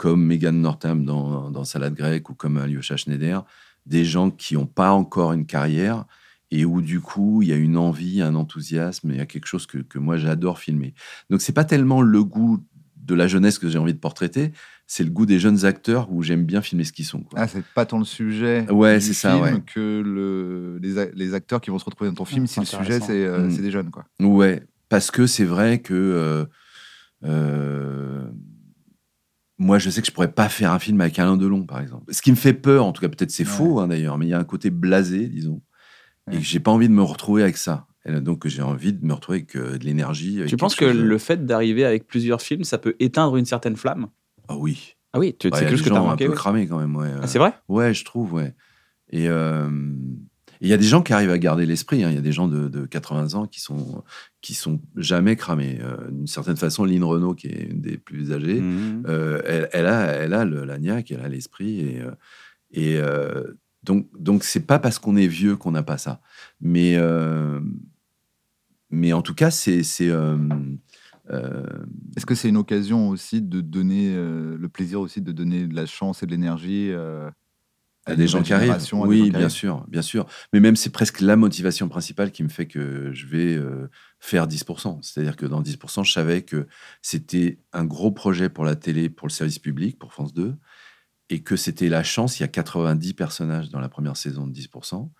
[0.00, 3.44] comme Megan Northam dans, dans Salade grecque ou comme Alyosha Schneider,
[3.84, 6.06] des gens qui n'ont pas encore une carrière
[6.50, 9.44] et où du coup il y a une envie, un enthousiasme, il y a quelque
[9.46, 10.94] chose que, que moi j'adore filmer.
[11.28, 12.64] Donc c'est pas tellement le goût
[12.96, 14.52] de la jeunesse que j'ai envie de portraiter,
[14.86, 17.20] c'est le goût des jeunes acteurs où j'aime bien filmer ce qu'ils sont.
[17.22, 17.38] quoi.
[17.42, 19.62] Ah, c'est pas tant le sujet Ouais, du c'est ça, film ouais.
[19.66, 22.54] que le, les, a- les acteurs qui vont se retrouver dans ton film Ah, si
[22.54, 23.50] c'est le sujet c'est euh, Mm.
[23.50, 23.90] c'est des jeunes.
[23.90, 24.06] Quoi.
[24.20, 26.44] Ouais, parce que c'est vrai que euh,
[27.24, 28.30] euh,
[29.60, 32.12] moi, je sais que je pourrais pas faire un film avec Alain Delon, par exemple.
[32.12, 33.50] Ce qui me fait peur, en tout cas, peut-être c'est Ouais.
[33.50, 35.62] faux hein, d'ailleurs, mais il y a un côté blasé, disons,
[36.28, 36.38] et Ouais.
[36.38, 37.86] que j'ai pas envie de me retrouver avec ça.
[38.06, 40.40] Et là, donc, j'ai envie de me retrouver avec euh, de l'énergie.
[40.46, 43.76] Tu penses que de- le fait d'arriver avec plusieurs films, ça peut éteindre une certaine
[43.76, 44.08] flamme?
[44.48, 44.96] Ah oui.
[45.12, 46.34] Ah oui, tu Ouais, des chose que tu as un peu oui.
[46.34, 47.10] cramés quand même, ouais.
[47.20, 47.52] Ah, c'est vrai?
[47.68, 48.54] Ouais, je trouve, ouais.
[49.10, 49.68] Et euh,
[50.60, 52.04] il y a des gens qui arrivent à garder l'esprit.
[52.04, 52.10] hein.
[52.10, 54.04] Il y a des gens de, de 80 ans qui sont,
[54.42, 55.78] qui sont jamais cramés.
[55.82, 59.04] Euh, D'une certaine façon, Lynn Renault, qui est une des plus âgées, Mhm.
[59.06, 61.80] euh, elle, elle a, elle a le, la niaque, elle a l'esprit.
[61.80, 62.10] Et, euh,
[62.72, 63.44] et euh,
[63.82, 66.20] donc, donc c'est pas parce qu'on est vieux qu'on n'a pas ça.
[66.60, 66.96] Mais,
[68.90, 69.82] mais en tout cas, c'est.
[69.82, 70.36] c'est, euh,
[72.16, 75.74] Est-ce que c'est une occasion aussi de donner euh, le plaisir aussi de donner de
[75.76, 77.30] la chance et de l'énergie euh,
[78.06, 78.76] à des gens qui arrivent.
[78.92, 80.26] Oui, bien sûr, bien sûr.
[80.52, 83.88] Mais même c'est presque la motivation principale qui me fait que je vais euh,
[84.18, 85.02] faire 10%.
[85.02, 86.66] C'est-à-dire que dans 10%, je savais que
[87.02, 90.56] c'était un gros projet pour la télé, pour le service public, pour France 2,
[91.28, 92.40] et que c'était la chance.
[92.40, 95.10] Il y a 90 personnages dans la première saison de 10%.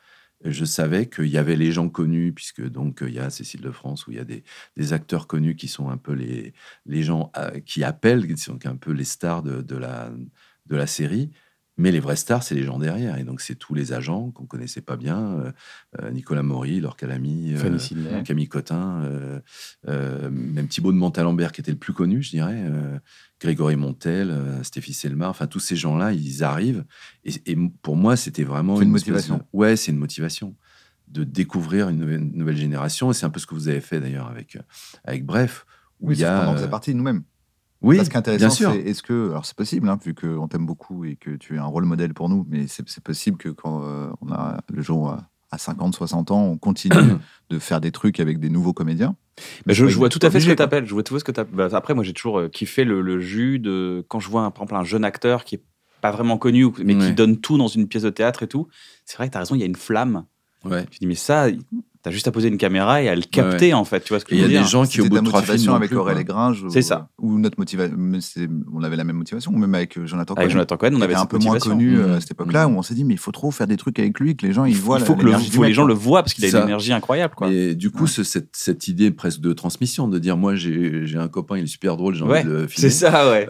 [0.42, 3.60] Et Je savais qu'il y avait les gens connus, puisque donc il y a Cécile
[3.60, 4.42] de France, où il y a des,
[4.76, 6.54] des acteurs connus qui sont un peu les,
[6.86, 10.10] les gens euh, qui appellent, qui sont un peu les stars de, de la,
[10.64, 11.30] de la série.
[11.80, 13.16] Mais les vrais stars, c'est les gens derrière.
[13.18, 15.18] Et donc, c'est tous les agents qu'on connaissait pas bien.
[15.38, 15.52] euh,
[16.00, 17.58] euh, Nicolas Maury, Laure Calamy, euh.
[18.22, 19.00] Camille Cotin,
[19.88, 22.64] euh, même Thibaut de Montalembert, qui était le plus connu, je dirais.
[23.40, 25.30] Grégory Montel, Stéphie Selmar.
[25.30, 26.84] Enfin, tous ces gens-là, ils arrivent.
[27.24, 29.36] Et, et pour moi, c'était vraiment une espèce motivation.
[29.38, 30.54] de- ouais, c'est une motivation
[31.08, 33.10] de découvrir une nouvelle, une nouvelle génération.
[33.10, 34.58] Et c'est un peu ce que vous avez fait d'ailleurs avec,
[35.04, 35.64] avec Bref.
[36.00, 37.22] Où Oui, il y a, on en faisait partie nous-mêmes.
[37.82, 37.98] Oui,
[38.36, 38.72] bien sûr.
[38.72, 41.58] c'est est-ce que, alors c'est possible, hein, vu qu'on t'aime beaucoup et que tu es
[41.58, 45.10] un rôle modèle pour nous, mais c'est possible que quand euh, on a le jour
[45.10, 46.94] à- à 50, 60 ans, on continue
[47.50, 49.16] de faire des trucs avec des nouveaux comédiens?
[49.66, 50.86] Je, Ouais, je vois tout à fait ce que tu appelles.
[50.86, 51.54] Je vois tout ce que t'appelles.
[51.56, 54.50] Bah, après, moi, j'ai toujours euh, kiffé le, le jus de quand je vois, un,
[54.50, 55.62] par exemple, un jeune acteur qui est
[56.00, 58.68] pas vraiment connu, mais qui donne tout dans une pièce de théâtre et tout.
[59.04, 60.24] C'est vrai que tu as raison, il y a une flamme.
[60.64, 60.86] Ouais.
[60.90, 61.48] Tu dis, mais ça,
[62.02, 64.00] t'as juste à poser une caméra et à le capter, en fait.
[64.00, 65.42] Tu vois ce que Et il y a des gens qui, au bout de trois
[65.42, 66.64] films, avec et Gringe.
[66.70, 67.10] C'est ça.
[67.18, 67.96] Ou notre motivation,
[68.72, 70.52] on avait la même motivation, ou même avec euh, Jonathan Avec Cohen.
[70.52, 72.12] Jonathan Cohen, on avait un cette peu moins connu euh, Mmh.
[72.12, 74.18] à cette époque-là, où on s'est dit, mais il faut trop faire des trucs avec
[74.18, 75.32] lui, que les gens ils voient il faut la- que le,
[75.66, 75.88] les gens quoi.
[75.88, 77.34] le voient parce qu'il a une énergie incroyable.
[77.34, 77.52] Quoi.
[77.52, 81.28] Et du coup, ce- cette, cette idée presque de transmission, de dire moi j'ai un
[81.28, 82.90] copain, il est super drôle, j'ai Ouais, envie de le filmer.
[82.90, 83.46] c'est ça, ouais.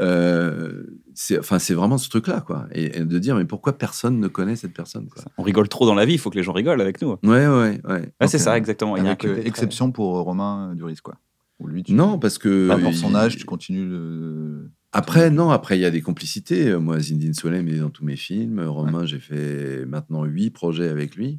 [1.20, 2.66] Euh, c'est enfin c'est vraiment ce truc-là quoi.
[2.72, 5.22] Et, et de dire mais pourquoi personne ne connaît cette personne quoi?
[5.38, 7.10] On rigole trop dans la vie, il faut que les gens rigolent avec nous.
[7.22, 8.12] Ouais ouais ouais.
[8.26, 8.96] C'est ça, exactement.
[8.96, 11.16] Il y a Avec euh, très- exception pour euh, Romain Duris, quoi.
[11.58, 14.70] Où lui, tu- Non parce que Pas pour son il- âge, tu continues le.
[14.92, 16.74] Après non après il y a des complicités.
[16.76, 18.60] Moi Zinedine Solem il est dans tous mes films.
[18.60, 21.38] Romain j'ai fait maintenant huit projets avec lui.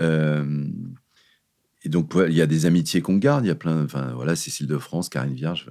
[0.00, 0.66] Euh,
[1.84, 3.44] et donc il y a des amitiés qu'on garde.
[3.44, 5.68] Il y a plein enfin voilà Cécile de France, Karine Vierge.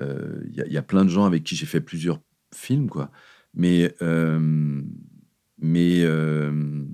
[0.00, 2.20] euh, Il y, a- il y a plein de gens avec qui j'ai fait plusieurs
[2.54, 3.10] films quoi.
[3.54, 4.82] Mais euh,
[5.58, 6.84] mais euh,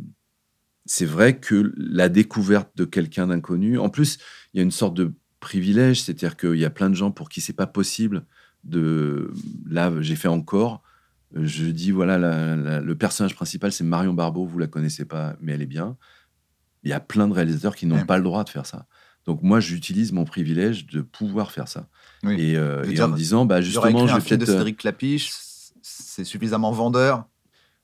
[0.87, 4.19] c'est vrai que la découverte de quelqu'un d'inconnu, en plus,
[4.53, 7.29] il y a une sorte de privilège, c'est-à-dire qu'il y a plein de gens pour
[7.29, 8.25] qui c'est pas possible
[8.65, 9.33] de.
[9.69, 10.83] Là, j'ai fait encore.
[11.35, 14.47] Je dis voilà, la- la- le personnage principal, c'est Marion Barbeau.
[14.47, 15.97] Vous la connaissez pas, mais elle est bien.
[16.85, 18.05] Il y a plein de réalisateurs qui n'ont Ouais.
[18.05, 18.87] pas le droit de faire ça.
[19.25, 21.89] Donc moi, j'utilise mon privilège de pouvoir faire ça.
[22.25, 22.41] Oui.
[22.41, 24.55] Et, euh, et en me disant, bah justement, je un vais film de peut-être.
[24.55, 25.31] euh, Cédric Clapiche,
[25.83, 27.27] c'est suffisamment vendeur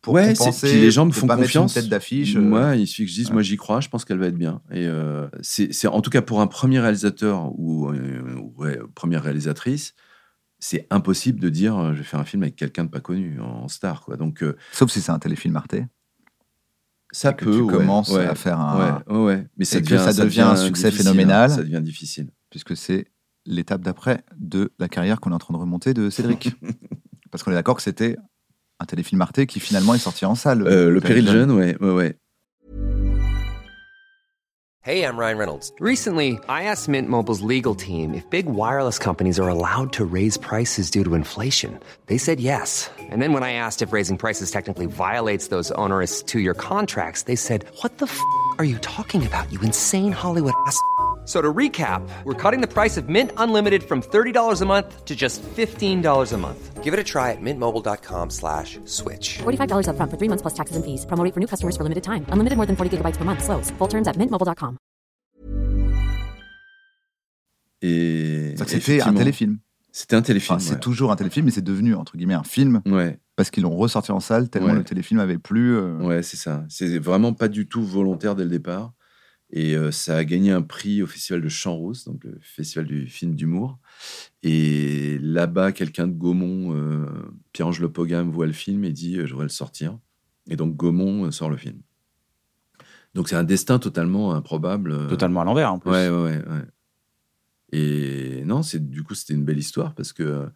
[0.02, 0.80] pour Ouais, compenser.
[0.80, 1.74] les gens me font pas confiance.
[1.76, 2.34] Une tête d'affiche.
[2.36, 3.34] euh, Moi, il suffit que je dise, ouais.
[3.34, 4.62] moi j'y crois, je pense qu'elle va être bien.
[4.70, 9.94] Et euh, c'est en tout cas pour un premier réalisateur ou, euh, ouais, première réalisatrice,
[10.58, 13.40] c'est impossible de dire euh, je vais faire un film avec quelqu'un de pas connu
[13.40, 14.02] en star.
[14.02, 14.16] Quoi.
[14.16, 15.74] Donc euh, Sauf si c'est un téléfilm Arte.
[17.12, 17.52] ça Et que peut.
[17.52, 19.46] tu ouais, commences ouais, à faire un- Ouais.
[19.58, 20.90] Mais ça que devient, ça devient un succès hein.
[20.92, 21.50] phénoménal.
[21.50, 22.30] Ça devient difficile.
[22.50, 23.06] puisque c'est
[23.50, 26.52] l'étape d'après de la carrière qu'on est en train de remonter de Cédric.
[27.30, 28.16] Parce qu'on est d'accord que c'était
[28.78, 30.66] un téléfilm Arte qui finalement est sorti en salle.
[30.66, 32.16] Euh, le péril jeune, ouais, ouais, ouais.
[34.82, 35.74] Hey, I'm Ryan Reynolds.
[35.78, 40.38] Recently, I asked Mint Mobile's legal team if big wireless companies are allowed to raise
[40.38, 41.78] prices due to inflation.
[42.06, 42.90] They said yes.
[42.98, 47.24] And then when I asked if raising prices technically violates those onerous two year contracts,
[47.24, 48.18] they said, What the f
[48.56, 50.80] are you talking about, you insane Hollywood ass?
[51.30, 55.14] So to recap, we're cutting the price of Mint Unlimited from $30 a month to
[55.14, 56.82] just $15 a month.
[56.82, 59.38] Give it a try at mintmobile.com slash switch.
[59.38, 61.06] $45 upfront for three months plus taxes and fees.
[61.06, 62.26] Promo rate for new customers for limited time.
[62.32, 63.44] Unlimited more than 40 gigabytes per month.
[63.44, 63.70] Slows.
[63.78, 64.76] Full terms at mintmobile.com.
[67.82, 69.58] Et C'était un téléfilm.
[69.92, 70.56] C'était un téléfilm.
[70.56, 70.80] Enfin, c'est ouais.
[70.80, 74.10] toujours un téléfilm, mais c'est devenu, entre guillemets, un film Ouais, parce qu'ils l'ont ressorti
[74.10, 74.74] en salle tellement Ouais.
[74.74, 75.76] le téléfilm avait plu.
[75.76, 76.64] euh, ouais, c'est ça.
[76.68, 78.94] C'est vraiment pas du tout volontaire dès le départ.
[79.52, 83.06] Et euh, ça a gagné un prix au Festival de Champs-Rose, donc le festival du
[83.08, 83.78] film d'humour.
[84.42, 87.06] Et là-bas, quelqu'un de Gaumont, euh,
[87.52, 89.98] Pierre-Ange Le Pogam, voit le film et dit euh, Je voudrais le sortir.
[90.48, 91.80] Et donc Gaumont sort le film.
[93.14, 95.08] Donc c'est un destin totalement improbable.
[95.08, 95.90] Totalement à l'envers, en plus.
[95.90, 96.36] Ouais, ouais, ouais.
[96.46, 96.64] ouais.
[97.72, 100.48] Et non, du coup c'était une belle histoire parce que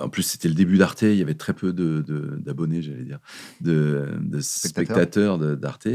[0.00, 3.04] en plus c'était le début d'Arte, il y avait très peu de de- d'abonnés, j'allais
[3.04, 3.20] dire,
[3.60, 5.88] de, de spectateurs d'Arte.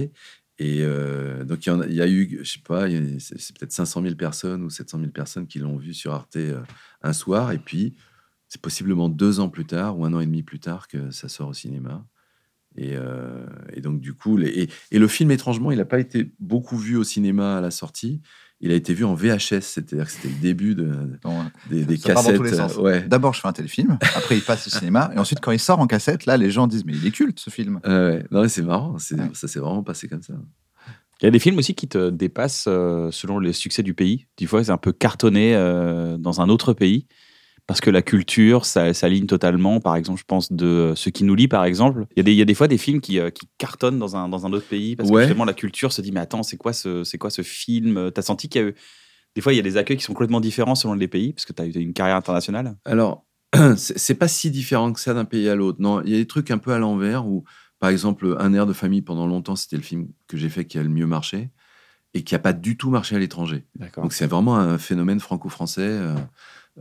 [0.60, 2.88] Et euh, donc il y, a, eu, je sais pas,
[3.20, 6.62] c'est peut-être 500 000 personnes ou 700 000 personnes qui l'ont vu sur Arte euh,
[7.04, 7.52] un soir.
[7.52, 7.96] Et puis
[8.48, 11.30] c'est possiblement deux ans plus tard ou un an et demi plus tard que ça
[11.30, 12.06] sort au cinéma.
[12.78, 13.46] Et, euh,
[13.82, 17.58] donc, du coup, et le film, étrangement, il n'a pas été beaucoup vu au cinéma
[17.58, 18.22] à la sortie.
[18.60, 20.92] Il a été vu en VHS, c'est-à-dire que c'était le début de,
[21.22, 22.42] dans- des, cassettes.
[22.42, 23.02] euh, ouais.
[23.08, 25.80] D'abord, je fais un téléfilm, après, il passe au cinéma, et ensuite, quand il sort
[25.80, 27.80] en cassette, là, les gens disent Mais il est culte ce film.
[27.86, 28.26] Euh, ouais.
[28.32, 30.34] Non, mais c'est marrant, ça s'est vraiment passé comme ça.
[31.22, 34.28] Il y a des films aussi qui te dépassent euh, selon les succès du pays.
[34.38, 37.08] Des fois, c'est un peu cartonné euh, dans un autre pays
[37.68, 39.80] parce que la culture, ça s'aligne totalement.
[39.80, 42.06] Par exemple, je pense de Ce qui nous lie, par exemple.
[42.16, 44.00] Il y a des, il y a des fois des films qui, euh, qui cartonnent
[44.00, 45.16] dans un, dans un autre pays parce Ouais.
[45.18, 48.12] que justement la culture se dit Mais attends, c'est quoi ce, c'est quoi ce film?
[48.12, 48.76] T'as senti qu'il y a eu.
[49.36, 51.46] Des fois, il y a des accueils qui sont complètement différents selon les pays parce
[51.46, 52.76] que tu as eu une carrière internationale?
[52.86, 53.26] Alors,
[53.76, 55.80] c'est pas si différent que ça d'un pays à l'autre.
[55.80, 57.44] Non, il y a des trucs un peu à l'envers où,
[57.80, 60.80] par exemple, Un air de famille, pendant longtemps, c'était le film que j'ai fait qui
[60.80, 61.50] a le mieux marché
[62.14, 63.66] et qui a pas du tout marché à l'étranger.
[63.98, 65.82] Donc c'est vraiment un phénomène franco-français.
[65.84, 66.16] euh,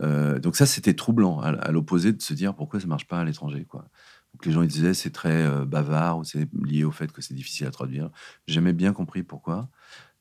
[0.01, 3.19] euh, donc ça, c'était troublant, à, à l'opposé de se dire pourquoi ça marche pas
[3.19, 3.65] à l'étranger.
[3.65, 3.85] quoi.
[4.33, 7.21] Donc les gens ils disaient c'est très euh, bavard ou c'est lié au fait que
[7.21, 8.09] c'est difficile à traduire.
[8.47, 9.69] J'ai jamais bien compris pourquoi.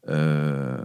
[0.09, 0.79] Euh,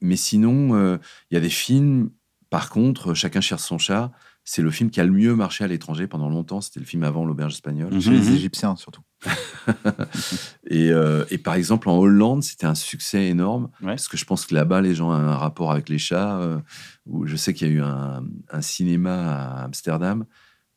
[0.00, 0.98] mais sinon, euh,
[1.30, 2.10] il y a des films,
[2.50, 4.12] par contre, Chacun cherche son chat,
[4.44, 6.60] c'est le film qui a le mieux marché à l'étranger pendant longtemps.
[6.60, 7.94] C'était le film avant L'Auberge espagnole.
[7.94, 8.00] Mhm.
[8.00, 9.02] Chez les Égyptiens, surtout.
[10.68, 13.68] Et, euh, et par exemple, en Hollande, c'était un succès énorme.
[13.80, 13.88] Ouais.
[13.88, 16.38] Parce que je pense que là-bas, les gens ont un rapport avec les chats.
[16.40, 16.58] euh,
[17.06, 20.24] où je sais qu'il y a eu un, un cinéma à Amsterdam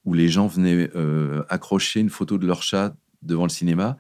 [0.06, 3.98] où les gens venaient euh, accrocher une photo de leur chat devant le cinéma.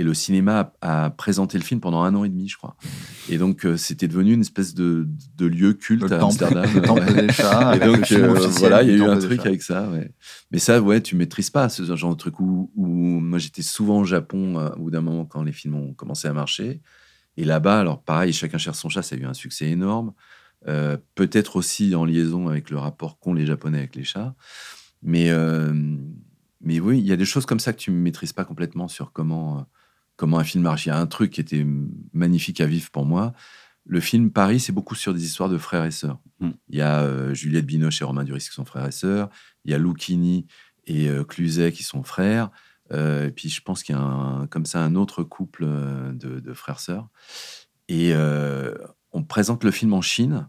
[0.00, 2.74] Et le cinéma a, a présenté le film pendant un an et demi, je crois.
[3.28, 6.70] Et donc, euh, c'était devenu une espèce de, de lieu culte Le à temple, Amsterdam.
[6.74, 7.26] le temple Ouais.
[7.26, 7.76] des chats.
[7.76, 10.10] Et donc, euh, voilà, il y a eu un truc avec ça, ouais.
[10.52, 13.98] Mais ça, ouais, tu maîtrises pas ce genre de truc où, où moi j'étais souvent
[14.00, 16.80] au Japon euh, au bout d'un moment quand les films ont commencé à marcher.
[17.36, 20.14] Et là-bas, alors pareil, chacun cherche son chat, ça a eu un succès énorme.
[21.14, 24.34] Peut-être aussi en liaison avec le rapport qu'ont les Japonais avec les chats.
[25.02, 25.30] Mais,
[26.62, 28.88] mais oui, il y a des choses comme ça que tu ne maîtrises pas complètement
[28.88, 29.66] sur comment,
[30.20, 30.84] comment un film marche.
[30.84, 31.66] Il y a un truc qui était
[32.12, 33.32] magnifique à vivre pour moi.
[33.86, 36.18] Le film Paris, c'est beaucoup sur des histoires de frères et sœurs.
[36.40, 36.50] Mm.
[36.68, 39.30] Il y a euh, Juliette Binoche et Romain Duris qui sont frères et sœurs.
[39.64, 40.46] Il y a Lucchini
[40.86, 42.50] et euh, Cluzet qui sont frères.
[42.92, 46.12] Euh, et puis je pense qu'il y a un- comme ça un autre couple euh,
[46.12, 47.08] de, de frères-sœurs.
[47.88, 48.12] Et
[49.12, 50.48] on présente le film en Chine.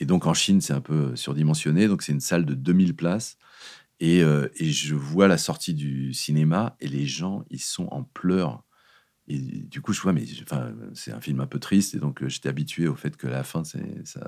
[0.00, 1.88] Et donc en Chine, c'est un peu surdimensionné.
[1.88, 3.36] Donc c'est une salle de 2000 places.
[4.00, 8.64] Et, et je vois la sortie du cinéma et les gens, ils sont en pleurs.
[9.28, 11.94] Et du coup, je vois, mais enfin, c'est un film un peu triste.
[11.94, 13.78] Et donc euh, j'étais habitué au fait que la fin, ça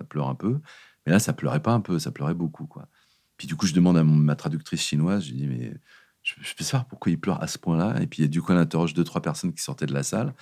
[0.08, 0.60] pleure un peu.
[1.06, 2.66] Mais là, ça pleurait pas un peu, ça pleurait beaucoup.
[2.66, 2.88] quoi.
[3.36, 5.74] Puis du coup, je demande à mon- ma traductrice chinoise, je lui dis, mais
[6.22, 8.00] je, je peux savoir pourquoi il pleure à ce point-là?
[8.00, 10.34] Et puis du coup, elle interroge deux, trois personnes qui sortaient de la salle.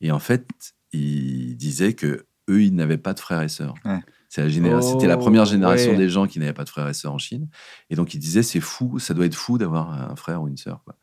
[0.00, 0.48] Et en fait,
[0.92, 3.74] il disait que eux, ils n'avaient pas de frères et sœurs.
[3.84, 4.00] Ouais.
[4.28, 5.96] C'est la Oh, C'était la première génération ouais.
[5.96, 7.48] des gens qui n'avaient pas de frères et sœurs en Chine.
[7.90, 10.56] Et donc, il disait, c'est fou, ça doit être fou d'avoir un frère ou une
[10.56, 10.82] sœur.
[10.84, 10.96] quoi.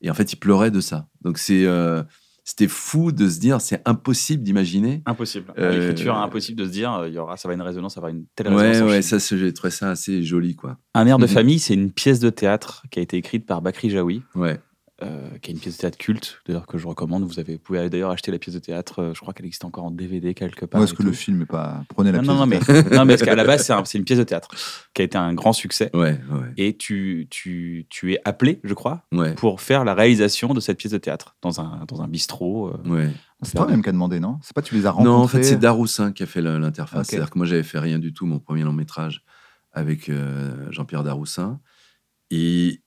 [0.00, 1.08] Et en fait, il pleurait de ça.
[1.22, 2.02] Donc, c'est, euh,
[2.48, 5.02] c'était fou de se dire, c'est impossible d'imaginer.
[5.04, 5.52] Impossible.
[5.58, 8.00] Euh, L'écriture, impossible de se dire euh, il y aura, ça va une résonance, ça
[8.00, 8.90] va une telle Ouais, résonance.
[8.90, 9.18] ouais, Chine.
[9.18, 10.78] ça, j'ai trouvé ça assez joli, quoi.
[10.94, 11.28] Un air de Mhm.
[11.28, 14.22] famille, c'est une pièce de théâtre qui a été écrite par Bakri Jaoui.
[14.34, 14.58] Ouais.
[15.02, 17.22] Euh, qui est une pièce de théâtre culte, d'ailleurs que je recommande.
[17.24, 19.00] Vous, avez, vous pouvez aller d'ailleurs acheter la pièce de théâtre.
[19.00, 20.82] euh, je crois qu'elle existe encore en DVD quelque part.
[20.82, 21.84] Est-ce que le film est pas.
[21.88, 22.28] Prenez la non, pièce.
[22.34, 22.94] non, non, de mais, théâtre.
[22.94, 24.48] non, mais parce qu'à la base, c'est un- c'est une pièce de théâtre
[24.94, 25.90] qui a été un grand succès.
[25.94, 29.34] Ouais, ouais, Et tu, tu, tu es appelé, je crois, ouais.
[29.34, 32.68] pour faire la réalisation de cette pièce de théâtre dans un, dans un bistrot.
[32.68, 32.88] euh.
[32.88, 33.10] ouais.
[33.42, 34.38] C'est toi-même qui a demandé, non?
[34.42, 37.06] C'est pas tu les as rencontrés Non, en fait, c'est Daroussin qui a fait l'interface.
[37.06, 39.22] C'est-à-dire que moi, j'avais fait rien du tout, mon premier long métrage
[39.70, 41.60] avec euh, Jean-Pierre Daroussin.
[42.32, 42.82] Et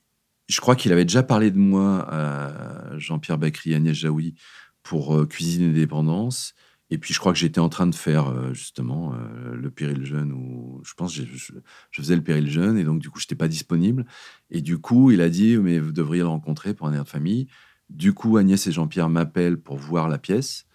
[0.52, 4.36] je crois qu'il avait déjà parlé de moi à Jean-Pierre Bacry et Agnès Jaoui
[4.84, 6.54] pour euh, Cuisine et Dépendance.
[6.90, 10.04] Et puis, je crois que j'étais en train de faire euh, justement euh, le péril
[10.06, 11.54] jeune, ou je pense que j'ai- je,
[11.90, 14.06] je faisais le péril jeune, et donc du coup, je n'étais pas disponible.
[14.50, 17.10] Et du coup, il a dit, mais vous devriez le rencontrer pour un air de
[17.10, 17.48] famille.
[17.90, 20.66] Du coup, Agnès et Jean-Pierre m'appellent pour voir la pièce.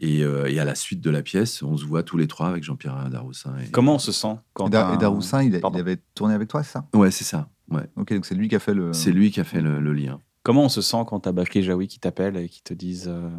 [0.00, 2.48] Et, euh, et à la suite de la pièce, on se voit tous les trois
[2.48, 3.56] avec Jean-Pierre Daroussin.
[3.58, 3.70] Et...
[3.70, 5.78] Comment on se sent quand Et, Dar- un- Daroussin, il, a- Pardon.
[5.78, 6.88] il avait tourné avec toi, c'est ça?
[6.92, 7.48] Ouais, c'est ça.
[7.70, 7.88] Ouais.
[7.96, 8.92] Ok, donc c'est lui qui a fait le.
[8.92, 10.20] C'est lui qui a fait le, le lien.
[10.42, 13.08] Comment on se sent quand t'as Bakri et Jaoui qui t'appellent et qui te disent
[13.08, 13.30] euh,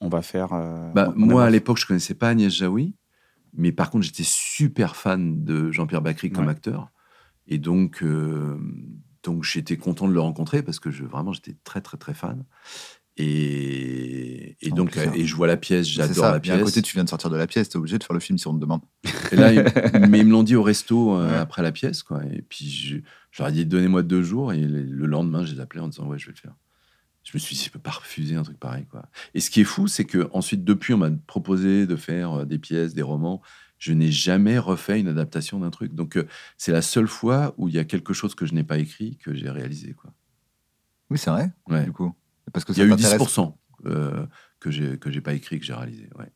[0.00, 0.52] on va faire.
[0.52, 2.94] euh, Bah, on- on moi, à l'époque, je connaissais pas Agnès Jaoui,
[3.54, 6.50] mais par contre, j'étais super fan de Jean-Pierre Bacry comme Ouais.
[6.52, 6.90] acteur.
[7.48, 8.58] Et donc, euh,
[9.24, 12.44] donc j'étais content de le rencontrer parce que je, vraiment, j'étais très, très, très fan.
[13.16, 16.62] Et, donc, euh, et je vois la pièce, j'adore la Et à pièce.
[16.62, 18.46] côté, tu viens de sortir de la pièce, t'es obligé de faire le film si
[18.46, 18.80] on te demande.
[19.32, 19.64] Et là, ils-
[20.10, 21.36] mais ils me l'ont dit au resto euh, Ouais.
[21.36, 22.22] après la pièce, quoi.
[22.32, 22.96] Et puis, je,
[23.30, 24.52] je leur ai dit, donnez-moi deux jours.
[24.52, 26.54] Et le, le lendemain, je les ai appelés en disant, ouais, je vais le faire.
[27.24, 29.06] Je me suis dit, je peux pas refuser un truc pareil, quoi.
[29.34, 32.44] Et ce qui est fou, c'est que ensuite, depuis, on m'a proposé de faire euh,
[32.46, 33.42] des pièces, des romans.
[33.78, 35.94] Je n'ai jamais refait une adaptation d'un truc.
[35.94, 36.26] Donc, euh,
[36.58, 39.16] c'est la seule fois où il y a quelque chose que je n'ai pas écrit
[39.16, 40.12] que j'ai réalisé, quoi.
[41.10, 41.84] Oui, c'est vrai, Ouais.
[41.84, 42.14] du coup.
[42.52, 43.20] Parce que Il y a eu t'intéresse.
[43.20, 43.54] 10%
[43.86, 44.26] euh,
[44.60, 46.08] que j'ai que j'ai pas écrit, que j'ai réalisé.
[46.18, 46.30] Ouais.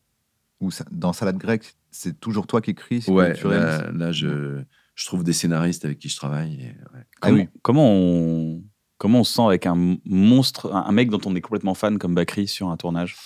[0.61, 4.63] Ou ça- dans Salade grecque, c'est toujours toi qui écris, c'est Ouais, là, là, je,
[4.95, 6.55] je trouve des scénaristes avec qui je travaille.
[6.55, 7.05] et, ouais.
[7.21, 7.49] Ah Comment, oui.
[7.63, 8.63] comment on
[8.97, 11.99] comment on se sent avec un monstre, un un mec dont on est complètement fan
[11.99, 13.17] comme Bakri sur un tournage?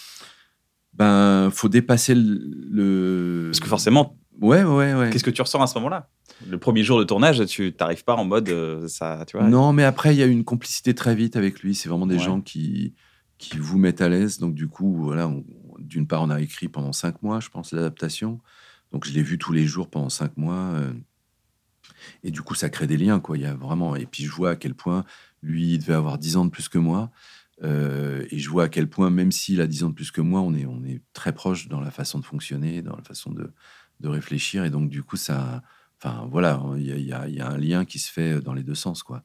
[0.95, 2.24] Ben, faut dépasser le.
[2.70, 5.11] le- Parce que forcément, Ouais, ouais, ouais.
[5.11, 6.11] qu'est-ce que tu ressens à ce moment-là?
[6.47, 9.49] Le premier jour de tournage, tu t'arrives pas en mode euh, ça, tu vois?
[9.49, 11.74] Non, mais après, il y a une complicité très vite avec lui.
[11.74, 12.22] C'est vraiment des Ouais.
[12.22, 12.95] gens qui,
[13.39, 14.39] qui vous mettent à l'aise.
[14.39, 15.30] Donc, du coup, voilà,
[15.78, 18.41] d'une part, on a écrit pendant cinq mois, je pense, l'adaptation.
[18.93, 20.55] Donc, je l'ai vu tous les jours pendant cinq mois.
[20.76, 20.93] euh,
[22.22, 23.36] et du coup, ça crée des liens, quoi.
[23.36, 23.97] Il y a vraiment.
[23.97, 25.05] Et puis, je vois à quel point
[25.43, 27.11] lui, il devait avoir 10 ans de plus que moi.
[27.64, 30.20] Euh, et je vois à quel point, même s'il a 10 ans de plus que
[30.20, 33.32] moi, on est, on est très proche dans la façon de fonctionner, dans la façon
[33.32, 33.53] de,
[34.01, 34.64] de réfléchir.
[34.64, 35.62] Et donc, du coup, ça.
[36.01, 38.76] Enfin, voilà, il y a, y y un lien qui se fait dans les deux
[38.76, 39.24] sens, quoi.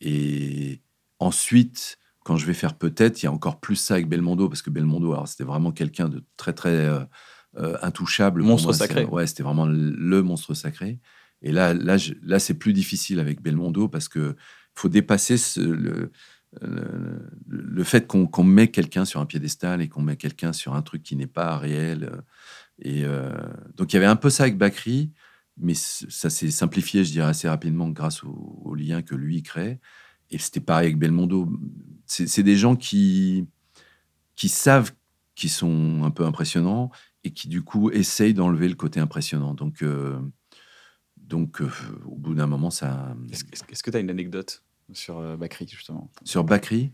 [0.00, 0.80] Et
[1.18, 4.62] ensuite, quand je vais faire peut-être, il y a encore plus ça avec Belmondo, parce
[4.62, 7.00] que Belmondo, alors c'était vraiment quelqu'un de très, très euh,
[7.56, 8.42] euh, intouchable.
[8.42, 8.74] Monstre moi.
[8.74, 9.04] sacré.
[9.04, 10.98] Ouais, c'était vraiment le- monstre sacré.
[11.40, 14.36] Et là, là, je- là c'est plus difficile avec Belmondo, parce que
[14.74, 16.10] faut dépasser ce- le,
[16.60, 20.74] le, le fait qu'on qu'on met quelqu'un sur un piédestal et qu'on met quelqu'un sur
[20.74, 22.10] un truc qui n'est pas réel.
[22.80, 23.30] Et euh,
[23.76, 25.12] donc, il y avait un peu ça avec Bakri,
[25.56, 29.80] mais ça s'est simplifié, je dirais, assez rapidement grâce au, au lien que lui crée.
[30.30, 31.48] Et c'était pareil avec Belmondo.
[32.06, 33.46] C'est des gens qui,
[34.36, 34.92] qui savent
[35.34, 36.90] qu'ils sont un peu impressionnants
[37.24, 39.54] et qui, du coup, essayent d'enlever le côté impressionnant.
[39.54, 40.18] Donc, euh,
[41.16, 41.70] donc euh,
[42.06, 43.16] au bout d'un moment, ça.
[43.30, 44.62] Est-ce que tu as une anecdote
[44.92, 46.10] sur euh, Bakri, justement?
[46.24, 46.92] Sur Bakri,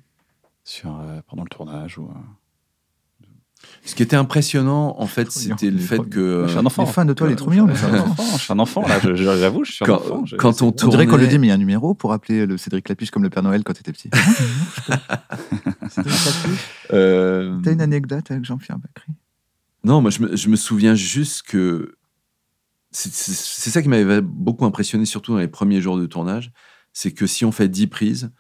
[0.62, 2.10] sur, Pendant le tournage ou,
[3.84, 6.44] ce qui était impressionnant, en fait, c'était le fait que.
[6.46, 6.84] Je suis un enfant.
[6.84, 7.66] Les fans de toi, il est trop mignon.
[7.68, 9.86] Je suis un enfant, je suis un enfant, là, je- je- j'avoue, je suis un
[9.86, 10.24] Quand, enfant.
[10.26, 11.94] je- quand on On dirait qu'on le tournait- dit, mais il y a un numéro
[11.94, 14.10] pour appeler le Cédric Lapiche comme le Père Noël quand t'étais petit.
[15.90, 16.60] Cédric Lapiche,
[16.92, 19.12] Euh, T'as une anecdote avec Jean-Pierre Bacry?
[19.84, 21.96] Non, moi, je me, je me souviens juste que
[22.90, 26.52] c'est ça qui m'avait beaucoup impressionné, surtout dans les premiers jours de tournage.
[26.92, 28.30] C'est que si on fait 10 prises,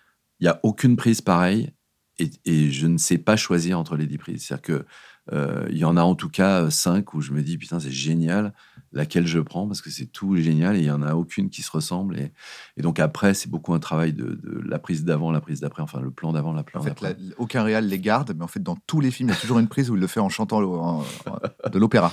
[0.40, 1.72] il n'y a aucune prise pareille
[2.18, 4.44] et, je ne sais pas choisir entre les 10 prises.
[4.44, 4.86] C'est-à-dire que
[5.32, 8.52] euh, y en a en tout cas 5 où je me dis, putain, c'est génial,
[8.94, 11.62] laquelle je prends parce que c'est tout génial et il n'y en a aucune qui
[11.62, 12.18] se ressemble.
[12.18, 12.32] Et,
[12.76, 15.82] et donc après, c'est beaucoup un travail de, de la prise d'avant, la prise d'après,
[15.82, 17.16] enfin le plan d'avant, la plan En fait, d'après.
[17.18, 19.40] la- aucun réal les garde, mais en fait, dans tous les films, il y a
[19.40, 22.12] toujours une prise où il le fait en chantant le- en- en- de l'opéra.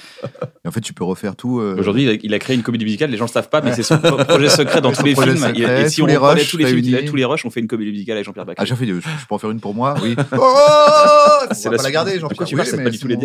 [0.66, 1.60] Et en fait, tu peux refaire tout.
[1.60, 3.62] euh, Aujourd'hui, il a- il a créé une comédie musicale, les gens le savent pas,
[3.62, 3.76] mais Ouais.
[3.76, 5.38] c'est son pro- projet secret dans tous les films.
[5.38, 7.10] Secret, et si on les rushs tous les films qu'il a, réunis.
[7.10, 8.66] tous les rushs, on fait une comédie musicale avec Jean-Pierre À Bacri.
[8.66, 10.16] chaque fois, il dit, je peux en faire une pour moi Oui.
[10.34, 11.94] Oh On C'est va la pas la suite.
[11.94, 12.48] garder, De Jean-Pierre.
[12.48, 13.18] tu Oui, c'est pas du tout les.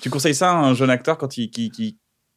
[0.00, 1.50] Tu conseilles ça à un jeune acteur quand il,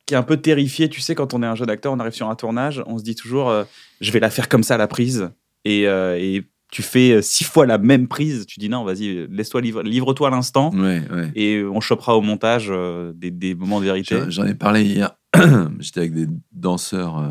[0.07, 2.13] qui, est un peu terrifié Tu sais, quand on est un jeune acteur, on arrive
[2.13, 3.63] sur un tournage, on se dit toujours, euh,
[4.01, 5.29] je vais la faire comme ça à la prise.
[5.65, 8.45] Et, euh, et tu fais euh, six fois la même prise.
[8.47, 10.71] Tu dis non, vas-y, laisse-toi livre, livre-toi à l'instant.
[10.73, 11.31] Ouais, ouais.
[11.35, 14.19] Et on chopera au montage euh, des, des moments de vérité.
[14.29, 15.15] J'en- ai parlé hier.
[15.79, 17.21] J'étais avec des danseurs,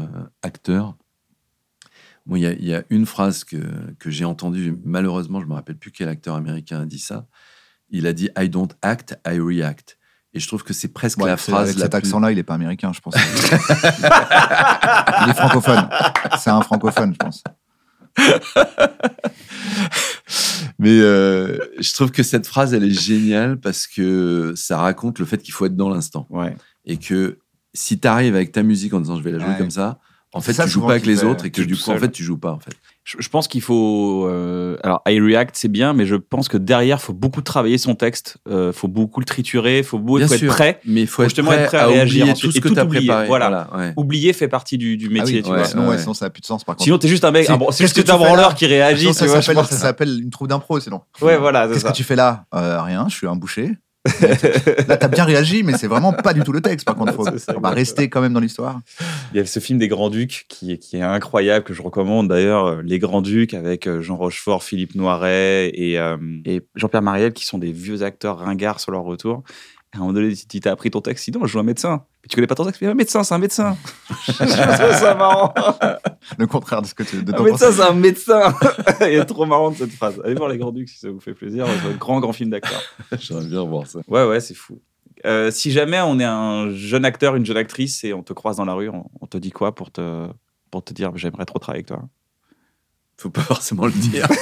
[0.43, 0.97] acteurs.
[2.27, 3.57] Bon, il y, a- il y a une phrase que,
[3.99, 4.75] que j'ai entendue.
[4.85, 7.27] Malheureusement, je me rappelle plus quel acteur américain a dit ça.
[7.89, 9.96] Il a dit I don't act, I react.
[10.37, 12.39] Et je trouve que c'est presque Ouais, la phrase avec la cet plus- accent-là, il
[12.39, 13.15] est pas américain, je pense.
[13.17, 13.21] il
[15.31, 15.89] est francophone.
[16.39, 17.43] C'est un francophone, je pense.
[20.79, 25.25] Mais euh, je trouve que cette phrase, elle est géniale parce que ça raconte le
[25.25, 26.27] fait qu'il faut être dans l'instant.
[26.29, 26.55] Ouais.
[26.85, 27.39] Et que
[27.73, 29.59] si tu arrives avec ta musique en disant je vais la jouer Ouais.
[29.59, 29.99] comme ça,
[30.35, 31.99] en fait, ça tu joues pas avec les autres et que du coup, en seul.
[32.01, 32.53] fait, tu joues pas.
[32.53, 32.75] En fait.
[33.09, 34.27] Je, je pense qu'il faut.
[34.29, 37.95] euh, alors, I react, c'est bien, mais je pense que derrière, faut beaucoup travailler son
[37.95, 38.39] texte.
[38.49, 39.85] euh, faut beaucoup le triturer.
[39.85, 40.49] Faut, beaucoup, Bien faut sûr.
[40.51, 40.81] être prêt.
[40.85, 42.53] Mais il faut Faut être justement prêt, être prêt à à, réagir oublier ensuite tout
[42.53, 43.07] ce et que tu as oublier.
[43.07, 43.27] préparé.
[43.29, 43.69] Voilà.
[43.77, 43.93] ouais.
[43.97, 45.67] Oublier fait partie du, du Ah métier, oui, tu ouais, vois.
[45.67, 45.99] sinon, ouais, ouais.
[45.99, 46.83] sinon, ça n'a plus de sens, par contre.
[46.83, 47.47] Sinon, t'es juste un mec.
[47.47, 49.15] C'est- ah bon, c'est qu'est-ce juste que un tu fais branleur qui réagit.
[49.15, 51.03] Ça s'appelle une troupe d'impro, sinon.
[51.21, 52.47] Ouais, voilà, Qu'est-ce que tu fais là?
[52.57, 53.71] Euh, Rien, je suis un boucher.
[54.89, 56.87] Là, t'as bien réagi, mais c'est vraiment pas du tout le texte.
[56.87, 58.81] Par contre, faut, C'est ça, on va rester quand même dans l'histoire.
[59.33, 62.29] Il y a ce film des Grands-Ducs qui, est- qui est incroyable, que je recommande
[62.29, 67.33] d'ailleurs, euh, Les Grands-Ducs avec euh, Jean Rochefort, Philippe Noiret et, euh, et Jean-Pierre Mariel,
[67.33, 69.43] qui sont des vieux acteurs ringards sur leur retour.
[69.97, 72.05] À un moment donné, tu t'as appris ton texte, sinon je joue un médecin.
[72.23, 73.77] Mais tu connais pas ton texte, mais un médecin, c'est un médecin.
[74.27, 75.55] je trouve ça marrant.
[76.39, 77.79] Le contraire de ce que tu de Un ton médecin, pensée.
[77.79, 78.55] c'est un médecin.
[79.01, 80.21] Il est trop marrant de cette phrase.
[80.23, 81.67] Allez voir Les Grands-Ducs si ça vous fait plaisir.
[81.67, 82.81] C'est un grand, grand film d'acteur.
[83.19, 84.01] J'aimerais bien voir ça.
[84.07, 84.83] Ouais, ouais, c'est fou.
[85.25, 88.59] Euh, si jamais on est un jeune acteur, une jeune actrice et on te croise
[88.59, 90.29] dans la rue, on, on te dit quoi pour te,
[90.71, 92.03] pour te dire j'aimerais trop travailler avec toi?
[93.19, 94.27] Faut pas forcément le dire.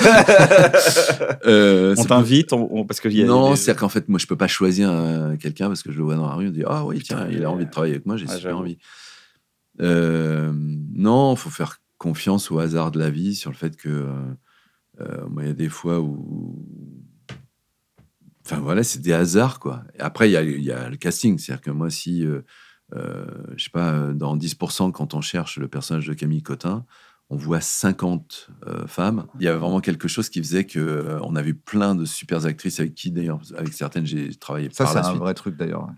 [1.46, 4.26] Euh, On t'invite on- parce que y a non, des- c'est-à-dire qu'en fait, moi, je
[4.26, 6.62] peux pas choisir euh, quelqu'un parce que je le vois dans la rue, on dit
[6.66, 8.78] Ah oui, tiens, il a envie de travailler avec moi, j'ai Ah, super envie.
[9.80, 14.12] Euh, non, faut faire confiance au hasard de la vie sur le fait que euh,
[15.00, 16.64] euh, moi, il y a des fois où.
[18.46, 19.84] Enfin voilà, c'est des hasards, quoi.
[19.98, 21.38] Et après, il y a, il y a le casting.
[21.38, 22.22] C'est-à-dire que moi, si,
[22.92, 26.84] je sais pas, dans 10%, quand on cherche le personnage de Camille Cotin,
[27.30, 29.26] on voit 50 euh, femmes.
[29.40, 32.04] Il y a vraiment quelque chose qui faisait que euh, on a vu plein de
[32.04, 35.18] super actrices avec qui, d'ailleurs, avec certaines, j'ai travaillé Ça, c'est un suite.
[35.18, 35.88] vrai truc d'ailleurs.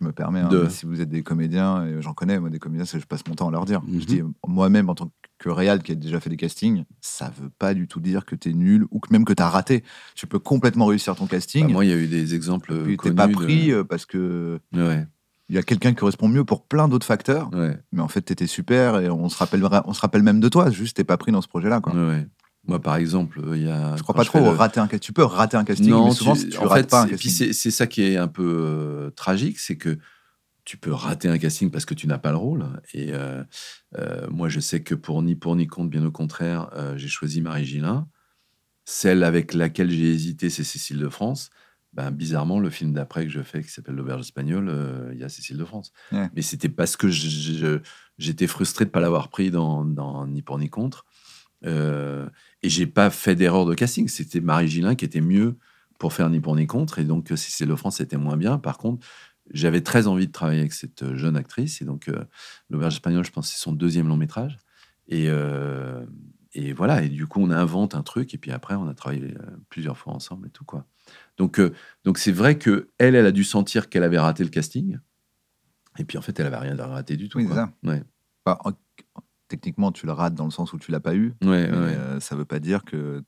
[0.00, 2.58] Je me permets, hein, De- si vous êtes des comédiens, et j'en connais, moi, des
[2.58, 3.82] comédiens, c'est- je passe mon temps à leur dire.
[3.82, 4.00] Mhm.
[4.00, 7.50] Je dis, moi-même, en tant que réal qui a déjà fait des castings, ça veut
[7.50, 9.84] pas du tout dire que t'es nul ou que même que t'as raté.
[10.14, 11.66] Tu peux complètement réussir ton casting.
[11.66, 13.14] Bah, moi, il y a eu des exemples puis t'es connus.
[13.16, 15.06] pas pris euh, parce que Ouais,
[15.50, 17.50] il y a quelqu'un qui correspond mieux pour plein d'autres facteurs.
[17.52, 20.48] ouais, Mais en fait, t'étais super et on se rappellera, on se rappelle même de
[20.48, 20.70] toi.
[20.70, 21.80] Juste, t'es pas pris dans ce projet-là.
[21.80, 21.92] Quoi.
[21.92, 22.26] ouais.
[22.66, 23.96] Moi, par exemple, il y a.
[23.96, 25.00] Je crois pas trop le- rater un casting.
[25.00, 27.16] Tu peux rater un casting, mais souvent, tu- tu, en rates fait, pas un c'est-
[27.16, 27.46] puis casting.
[27.48, 29.98] c'est c'est ça qui est un peu euh, tragique, c'est que
[30.64, 32.66] tu peux rater un casting parce que tu n'as pas le rôle.
[32.94, 33.42] Et euh,
[33.98, 37.08] euh, moi, je sais que pour ni pour ni contre, bien au contraire, euh, j'ai
[37.08, 38.06] choisi Marie Gillin.
[38.84, 41.50] Celle avec laquelle j'ai hésité, c'est Cécile de France.
[41.92, 45.24] Ben, bizarrement, le film d'après que je fais, qui s'appelle L'Auberge espagnole, euh, il y
[45.24, 45.92] a Cécile de France.
[46.12, 46.30] Ouais.
[46.34, 50.58] Mais c'était parce que j'étais frustré de ne pas l'avoir pris dans, dans Ni pour
[50.58, 51.04] ni contre.
[51.66, 52.28] Euh,
[52.62, 54.08] et j'ai pas fait d'erreur de casting.
[54.08, 55.58] C'était Marie Gillin qui était mieux
[55.98, 57.00] pour faire Ni pour ni contre.
[57.00, 58.58] Et donc, Cécile de France était moins bien.
[58.58, 59.06] Par contre,
[59.52, 61.82] j'avais très envie de travailler avec cette euh, jeune actrice.
[61.82, 62.24] Et donc, euh,
[62.70, 64.58] L'Auberge espagnole, je pense, c'est son deuxième long métrage.
[65.08, 66.04] Et, euh,
[66.54, 67.02] et voilà.
[67.02, 68.34] Et du coup, on invente un truc.
[68.34, 70.86] Et puis après, on a travaillé euh, plusieurs fois ensemble et tout, quoi.
[71.36, 71.72] Donc, euh,
[72.04, 74.98] donc c'est vrai que elle, elle a dû sentir qu'elle avait raté le casting.
[75.98, 77.38] Et puis, en fait, elle avait rien raté du tout.
[77.38, 77.70] Oui, quoi.
[77.84, 77.92] c'est ça.
[77.96, 78.02] Ouais.
[78.46, 78.72] En-
[79.48, 81.34] techniquement, tu le rates dans le sens où tu l'as pas eu.
[81.42, 81.76] Ouais, Mais, ouais.
[81.76, 83.22] euh, ça veut pas dire que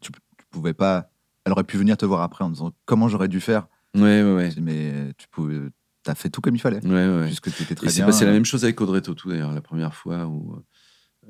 [0.00, 1.10] tu, tu pouvais pas.
[1.44, 3.66] Elle aurait pu venir te voir après en disant comment j'aurais dû faire?
[3.94, 4.50] Ouais, ouais, ouais.
[4.60, 5.58] Mais tu pouvais.
[6.04, 6.84] T'as fait tout comme il fallait.
[6.84, 7.26] Ouais, ouais.
[7.26, 8.06] Puisque très Et c'est bien.
[8.06, 10.62] passé la euh, même chose avec Audrey Tautou, d'ailleurs, la première fois où,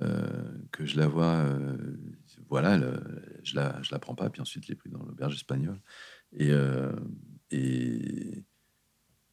[0.00, 1.34] que je la vois.
[1.34, 1.76] euh,
[2.48, 3.00] voilà, le-
[3.44, 5.80] je la, je la prends pas, puis ensuite, je l'ai pris dans l'auberge espagnole.
[6.36, 6.50] Et.
[6.50, 6.92] euh,
[7.50, 8.44] et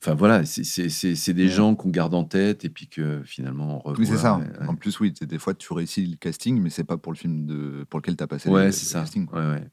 [0.01, 1.49] Enfin voilà, c'est- des Ouais.
[1.49, 3.99] gens qu'on garde en tête et puis que finalement on revoit.
[3.99, 4.37] Oui, c'est ça.
[4.37, 4.45] ouais.
[4.65, 7.17] En plus, oui, c'est- des fois, tu réussis le casting, mais c'est pas pour le
[7.17, 7.85] film de...
[7.89, 8.99] pour lequel tu as passé Ouais, le, c'est le ça.
[9.01, 9.27] casting.
[9.33, 9.67] Ouais, ouais.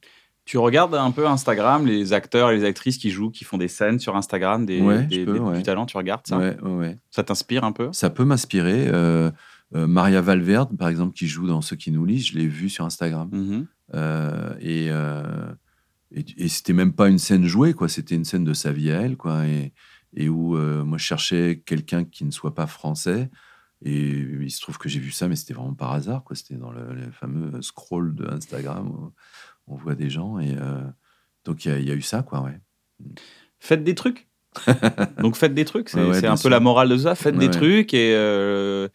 [0.44, 3.68] Tu regardes un peu Instagram, les acteurs et les actrices qui jouent, qui font des
[3.68, 5.58] scènes sur Instagram, des, Ouais, des- peux, des- ouais.
[5.58, 6.38] du talent, tu regardes ça?
[6.38, 6.98] Ouais, ouais, ouais.
[7.12, 7.90] Ça t'inspire un peu?
[7.92, 8.88] Ça peut m'inspirer.
[8.88, 9.30] euh,
[9.74, 12.68] euh, Maria Valverde, par exemple, qui joue dans Ceux qui nous lisent, je l'ai vu
[12.68, 13.28] sur Instagram.
[13.32, 13.66] Mhm.
[13.94, 15.52] Euh, et euh,
[16.12, 17.88] et, et c'était même pas une scène jouée, quoi.
[17.88, 19.46] C'était une scène de sa vie à elle, quoi.
[19.46, 19.72] Et,
[20.14, 23.28] et où moi, je cherchais quelqu'un qui ne soit pas français.
[23.84, 26.36] Et il se trouve que j'ai vu ça, mais c'était vraiment par hasard, quoi.
[26.36, 29.12] C'était dans le, fameux scroll de Instagram où
[29.66, 30.38] on voit des gens.
[30.38, 30.56] Et
[31.44, 32.58] donc, il y, a- il y a eu ça, quoi, ouais.
[33.58, 34.28] Faites des trucs.
[35.20, 37.14] Donc faites des trucs, c'est Ouais, ouais, un peu la morale de ça.
[37.14, 38.88] Faites Ouais, des trucs et, euh,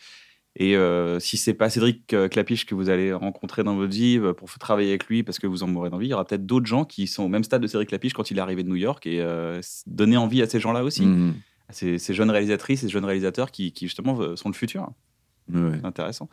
[0.58, 4.18] et euh, si c'est pas Cédric euh, Clapiche que vous allez rencontrer dans votre vie
[4.20, 6.46] euh, pour travailler avec lui parce que vous en mourrez d'envie, il y aura peut-être
[6.46, 8.70] d'autres gens qui sont au même stade de Cédric Clapiche quand il est arrivé de
[8.70, 11.34] New York et euh, donner envie à ces gens-là aussi, Mhm.
[11.70, 14.90] à ces, ces jeunes réalisatrices, ces jeunes réalisateurs qui, qui, justement sont le futur.
[15.54, 15.72] Ouais.
[15.80, 16.30] C'est intéressant.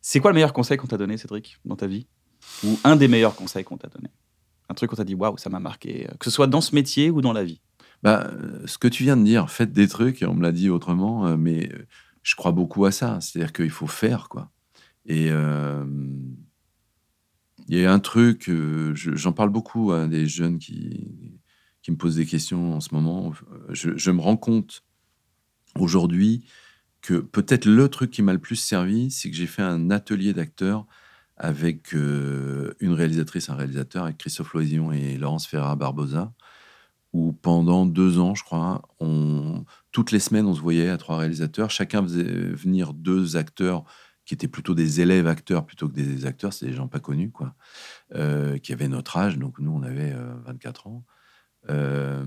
[0.00, 2.06] C'est quoi le meilleur conseil qu'on t'a donné, Cédric, dans ta vie?
[2.64, 4.08] Ou un des meilleurs conseils qu'on t'a donné?
[4.68, 7.10] Un truc qu'on t'a dit, waouh, ça m'a marqué, que ce soit dans ce métier
[7.10, 7.60] ou dans la vie.
[8.02, 8.30] Bah,
[8.66, 11.70] ce que tu viens de dire, faites des trucs, on me l'a dit autrement, mais
[12.22, 13.20] je crois beaucoup à ça.
[13.20, 14.50] C'est-à-dire qu'il faut faire, quoi.
[15.06, 15.84] Et euh,
[17.68, 21.38] il y a un truc, euh, je- j'en parle beaucoup à des jeunes qui,
[21.82, 23.32] qui me posent des questions en ce moment.
[23.70, 24.84] Je, me rends compte
[25.78, 26.44] aujourd'hui
[27.00, 30.32] que peut-être le truc qui m'a le plus servi, c'est que j'ai fait un atelier
[30.32, 30.86] d'acteurs
[31.36, 36.32] avec euh, une réalisatrice, un réalisateur, avec Christophe Loisillon et Laurence Ferrara Barbosa,
[37.12, 41.18] où pendant deux ans, je crois, on, toutes les semaines, on se voyait à trois
[41.18, 41.70] réalisateurs.
[41.70, 43.84] Chacun faisait venir deux acteurs
[44.24, 47.30] qui étaient plutôt des élèves acteurs plutôt que des acteurs, c'est des gens pas connus,
[47.30, 47.54] quoi,
[48.14, 49.38] euh, qui avaient notre âge.
[49.38, 51.04] Donc nous, on avait euh, 24 ans.
[51.70, 52.24] Euh,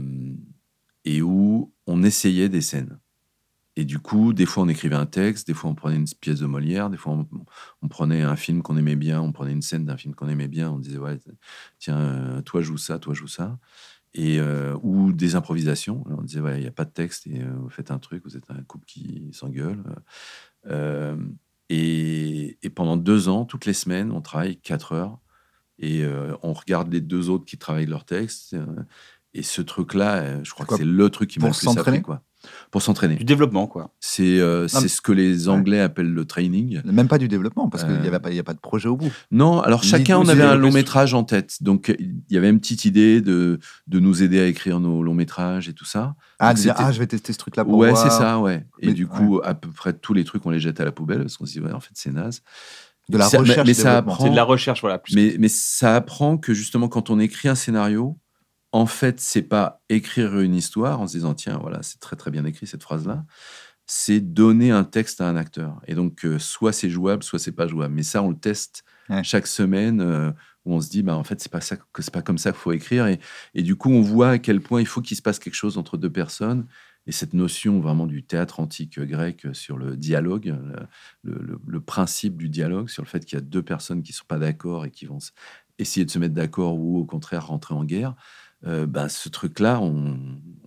[1.04, 3.00] et où on essayait des scènes.
[3.78, 6.40] Et du coup, des fois, on écrivait un texte, des fois, on prenait une pièce
[6.40, 7.28] de Molière, des fois, on,
[7.82, 10.48] on prenait un film qu'on aimait bien, on prenait une scène d'un film qu'on aimait
[10.48, 11.20] bien, on disait, ouais,
[11.78, 13.60] tiens, euh, toi, joue ça, toi, joue ça.
[14.18, 16.06] Et, euh, ou des improvisations.
[16.10, 18.24] On disait, ouais, il n'y a pas de texte, et euh, vous faites un truc,
[18.24, 19.84] vous êtes un couple qui s'engueule.
[20.68, 21.18] Euh,
[21.68, 25.20] et, et pendant deux ans, toutes les semaines, on travaille quatre heures,
[25.80, 26.06] et
[26.42, 28.56] on regarde les deux autres qui travaillent leur texte.
[29.34, 32.24] et ce truc-là, je crois que c'est le truc qui m'a le plus appris, quoi.
[32.72, 33.16] Pour s'entraîner.
[33.16, 33.92] Du développement, quoi.
[34.00, 36.82] C'est euh, c'est ce que les Anglais appellent le training.
[36.86, 38.60] Même pas du développement, parce qu'il Euh, n'y avait pas, il y a pas de
[38.60, 39.12] projet au bout.
[39.32, 41.62] Non, alors Ni- chacun, on avait un long métrage en tête.
[41.62, 45.14] Donc, il y avait une petite idée de, de nous aider à écrire nos longs
[45.14, 46.16] métrages et tout ça.
[46.40, 48.02] Ah, Donc, de dire, ah, je vais tester ce truc-là pour Ouais, voir.
[48.04, 48.66] c'est ça, ouais.
[48.82, 50.92] Et Mais- du coup, à peu près tous les trucs, on les jette à la
[50.92, 52.42] poubelle parce qu'on se dit, ouais, en fait, c'est naze.
[53.08, 54.14] De la Ça- recherche mais et ça développement.
[54.14, 54.98] apprend- C'est de la recherche, voilà.
[54.98, 58.18] Plus Mais, mais ça apprend que justement, quand on écrit un scénario,
[58.76, 62.30] en fait, c'est pas écrire une histoire en se disant, tiens, voilà, c'est très très
[62.32, 63.26] bien écrit cette phrase-là.
[63.88, 65.82] C'est donner un texte à un acteur.
[65.88, 67.94] Et donc, euh, soit c'est jouable, soit c'est pas jouable.
[67.94, 69.24] Mais ça, on le teste Ouais.
[69.24, 70.32] chaque semaine euh,
[70.66, 72.52] où on se dit, bah, en fait, c'est pas ça que c'est pas comme ça
[72.52, 73.08] qu'il faut écrire.
[73.08, 73.20] Et,
[73.54, 75.78] et du coup, on voit à quel point il faut qu'il se passe quelque chose
[75.78, 76.68] entre deux personnes.
[77.08, 80.58] Et cette notion vraiment du théâtre antique grec sur le dialogue,
[81.24, 84.26] le, le- principe du dialogue, sur le fait qu'il y a deux personnes qui sont
[84.28, 85.20] pas d'accord et qui vont
[85.78, 88.16] essayer de se mettre d'accord ou au contraire rentrer en guerre,
[88.66, 90.18] euh, ben, ce truc-là, on,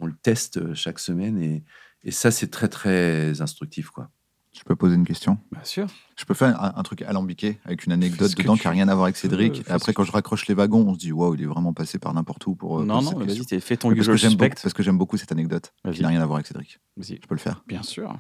[0.01, 1.65] on le teste chaque semaine et,
[2.05, 3.91] et ça, c'est très, très instructif.
[3.91, 4.11] Quoi.
[4.57, 5.39] Je peux poser une question?
[5.53, 5.87] Bien sûr.
[6.17, 8.89] Je peux faire un, un truc alambiqué avec une anecdote dedans tu qui n'a rien
[8.89, 9.61] à voir avec Cédric.
[9.61, 11.47] Et après, que quand tu je raccroche les wagons, on se dit waouh, il est
[11.47, 12.81] vraiment passé par n'importe où pour.
[12.81, 15.33] euh, non, non, vas-y, fais ton parce que j'aime beaucoup, parce que j'aime beaucoup cette
[15.33, 16.81] anecdote qui n'a rien à voir avec Cédric.
[17.01, 17.63] Je peux le faire?
[17.67, 18.17] Bien sûr.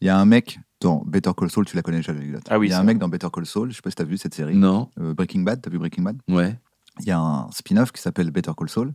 [0.00, 2.42] Il y a un mec dans Better Call Saul, tu la connais déjà l'anecdote.
[2.50, 2.94] Ah oui, Il y a c'est un vrai.
[2.94, 4.56] mec dans Better Call Saul, je sais pas si tu as vu cette série.
[4.56, 6.18] Non Euh, Breaking Bad, t'as vu Breaking Bad?
[6.28, 6.58] Ouais.
[7.00, 8.92] Il y a un spin-off qui s'appelle Better Call Saul.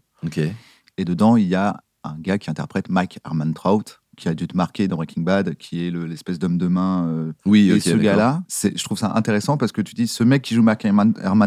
[0.98, 3.20] Et dedans, il y a un gars qui interprète Mike
[3.56, 6.68] Trout, qui a dû te marquer dans Breaking Bad, qui est le- l'espèce d'homme de
[6.68, 7.08] main.
[7.08, 10.42] euh, Oui, et ce gars-là, je trouve ça intéressant parce que tu dis, ce mec
[10.42, 10.86] qui joue Mike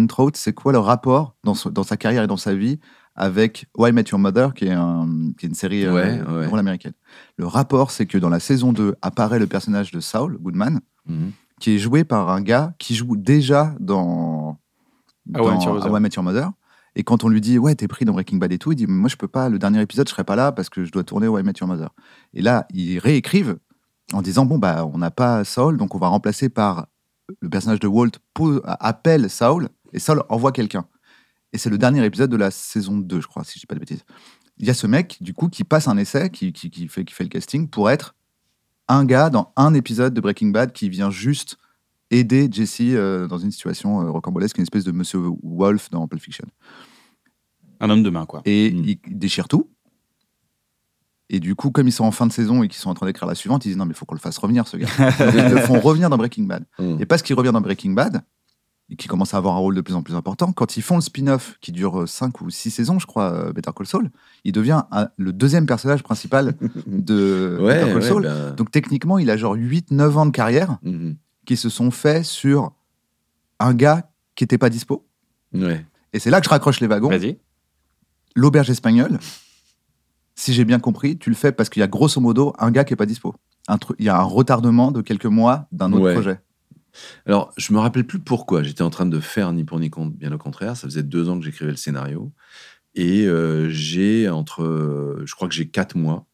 [0.09, 2.79] Trout, c'est quoi le rapport dans, sa carrière et dans sa vie
[3.15, 6.23] avec Why I Met Your Mother, qui est, un- qui est une série euh, Ouais,
[6.35, 6.47] ouais.
[6.47, 6.95] drôle américaine.
[7.37, 11.33] Le rapport, c'est que dans la saison 2 apparaît le personnage de Saul Goodman, Mhm.
[11.61, 14.59] qui est joué par un gars qui joue déjà dans,
[15.27, 16.11] Met dans Your Mother.
[16.15, 16.51] Your Mother.
[16.95, 18.87] Et quand on lui dit, ouais, t'es pris dans Breaking Bad et tout, il dit,
[18.87, 21.05] moi, je peux pas, le dernier épisode, je serai pas là parce que je dois
[21.05, 21.91] tourner How I Met Your Mother.
[22.35, 23.57] Et là, ils réécrivent
[24.13, 26.87] en disant, bon, bah, on n'a pas Saul, donc on va remplacer par
[27.41, 28.11] le personnage de Walt,
[28.65, 30.87] appelle Saul, et Saul envoie quelqu'un.
[31.53, 33.75] Et c'est le dernier épisode de la saison 2, je crois, si je dis pas
[33.75, 34.05] de bêtises.
[34.59, 37.05] Il y a ce mec, du coup, qui passe un essai, qui, qui, qui fait,
[37.05, 38.15] qui fait le casting pour être
[38.89, 41.57] un gars dans un épisode de Breaking Bad qui vient juste
[42.13, 46.23] aider Jesse euh, dans une situation euh, rocambolesque, une espèce de Monsieur Wolf dans Pulp
[46.23, 46.47] Fiction.
[47.81, 48.43] Un homme de main, quoi.
[48.45, 48.85] Et Mm.
[49.07, 49.69] il déchire tout.
[51.31, 53.07] Et du coup, comme ils sont en fin de saison et qu'ils sont en train
[53.07, 54.87] d'écrire la suivante, ils disent non, mais il faut qu'on le fasse revenir, ce gars.
[54.99, 56.65] Donc, ils le font revenir dans Breaking Bad.
[56.79, 56.99] Mhm.
[57.01, 58.23] Et parce qu'il revient dans Breaking Bad,
[58.91, 60.97] et qu'il commence à avoir un rôle de plus en plus important, quand ils font
[60.97, 64.11] le spin-off qui dure 5 ou 6 saisons, je crois, euh, Better Call Saul,
[64.45, 66.55] il devient un- le deuxième personnage principal
[66.87, 68.23] de Ouais, Better Call ouais, Saul.
[68.25, 71.17] ben, Donc techniquement, il a genre 8-9 ans de carrière mhm.
[71.47, 72.73] Qui se sont faits sur
[73.59, 75.07] un gars qui n'était pas dispo.
[75.53, 75.85] Ouais.
[76.13, 77.09] Et c'est là que je raccroche les wagons.
[77.09, 77.39] Vas-y.
[78.35, 79.19] L'auberge espagnole,
[80.35, 82.85] si j'ai bien compris, tu le fais parce qu'il y a grosso modo un gars
[82.85, 83.35] qui est pas dispo.
[83.69, 86.15] Un Il y a un retardement de quelques mois d'un autre Ouais.
[86.15, 86.41] projet.
[87.27, 88.63] Alors, je me rappelle plus pourquoi.
[88.63, 90.77] J'étais en train de faire ni pour ni contre, bien au contraire.
[90.77, 92.33] Ça faisait deux ans que j'écrivais le scénario.
[92.95, 95.23] Et euh, j'ai entre.
[95.25, 96.27] je crois que j'ai quatre mois.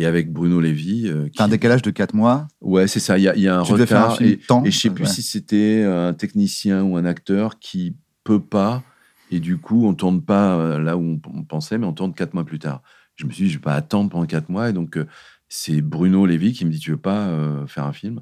[0.00, 1.08] Et avec Bruno Lévy.
[1.08, 2.46] euh, qui- T'as un décalage de 4 mois.
[2.60, 3.18] Ouais, c'est ça.
[3.18, 4.16] Il y a, y a un Tu faire un retard.
[4.18, 4.64] film et, temps.
[4.64, 5.10] et je sais plus Ouais.
[5.10, 8.82] si c'était un technicien ou un acteur qui peut pas.
[9.30, 12.14] Et du coup, on tourne pas euh, là où on, on pensait, mais on tourne
[12.14, 12.82] quatre mois plus tard.
[13.16, 14.70] Je me suis dit, je vais pas attendre pendant quatre mois.
[14.70, 15.06] Et donc, euh,
[15.48, 18.20] c'est Bruno Lévy qui me dit, tu veux pas euh, faire un film?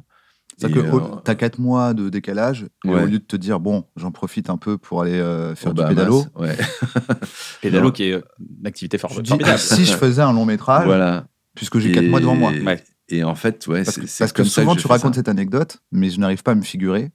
[0.58, 3.02] C'est-à-dire que euh, au- t'as 4 mois de décalage, et Ouais.
[3.02, 5.74] au lieu de te dire, bon, j'en profite un peu pour aller euh, faire au
[5.74, 6.56] du Bahamas, pédalo, Ouais.
[7.60, 7.90] Pédalo Non.
[7.90, 8.12] qui est
[8.60, 9.14] une activité forte.
[9.16, 9.58] je dis, formidable.
[9.58, 11.26] si je faisais un long métrage, voilà.
[11.56, 12.52] Puisque j'ai 4 Et- mois devant moi.
[12.52, 12.82] Ouais.
[13.08, 15.18] Et en fait, ouais, Parce c'est que, parce que comme ça souvent, tu racontes ça.
[15.20, 17.10] cette anecdote, mais je n'arrive pas à me figurer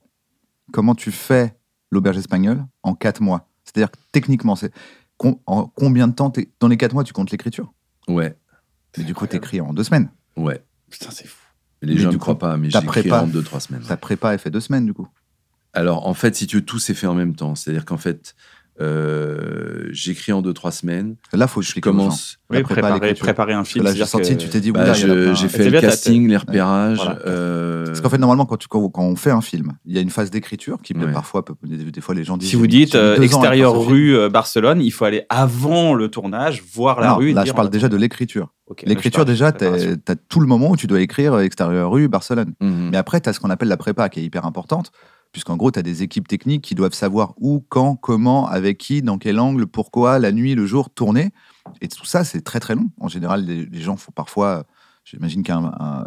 [0.74, 1.56] comment tu fais
[1.92, 3.50] l'auberge espagnole en 4 mois.
[3.66, 4.74] C'est-à-dire que techniquement, c'est
[5.18, 7.74] com- en combien de temps t'es- Dans les 4 mois, tu comptes l'écriture?
[8.08, 8.36] Ouais,
[8.98, 10.10] Mais du coup, t'écris en 2 semaines.
[10.38, 10.64] ouais.
[10.89, 11.38] Putain, c'est fou.
[11.82, 13.82] Les Mais gens ne croient pas, mais j'écris en deux, trois semaines.
[13.82, 15.08] Ta prépa est fait 2 semaines, du coup.
[15.74, 17.56] Alors, en fait, si tu veux, tout s'est fait en même temps.
[17.56, 18.36] C'est-à-dire qu'en fait,
[18.82, 21.16] Euh, J'écris en 2-3 semaines.
[21.34, 21.82] Là, faut Je aux gens.
[21.82, 22.38] commence.
[22.50, 22.82] Oui, prépa,
[23.20, 23.84] préparer, un que film.
[23.86, 26.38] là, j'ai senti, que- tu t'es dit, Bah, je- j'ai fait le casting, les Ouais.
[26.38, 26.98] repérages.
[26.98, 27.20] Voilà.
[27.28, 29.98] euh, Parce qu'en fait, normalement, quand, tu, quand, quand on fait un film, il y
[29.98, 31.12] a une phase d'écriture qui peut Ouais.
[31.12, 32.50] parfois, peut- des, des fois, les gens disent.
[32.50, 36.08] Si vous dites euh, deux à extérieur rue euh, Barcelone, il faut aller avant le
[36.08, 37.32] tournage, voir la Non, rue.
[37.32, 38.54] et là, dire, je parle va déjà de l'écriture.
[38.86, 42.54] L'écriture, je déjà, tu as tout le moment où tu dois écrire extérieur rue, Barcelone.
[42.62, 42.90] mhm.
[42.92, 44.92] Mais après, tu as ce qu'on appelle la prépa qui est hyper importante,
[45.32, 49.02] puisqu'en gros, tu as des équipes techniques qui doivent savoir où, quand, comment, avec qui,
[49.02, 51.32] dans quel angle, pourquoi, la nuit, le jour, tourner.
[51.82, 52.90] Et tout ça, c'est très très long.
[53.00, 54.66] En général, les, les gens font parfois.
[55.04, 56.06] J'imagine qu'un un-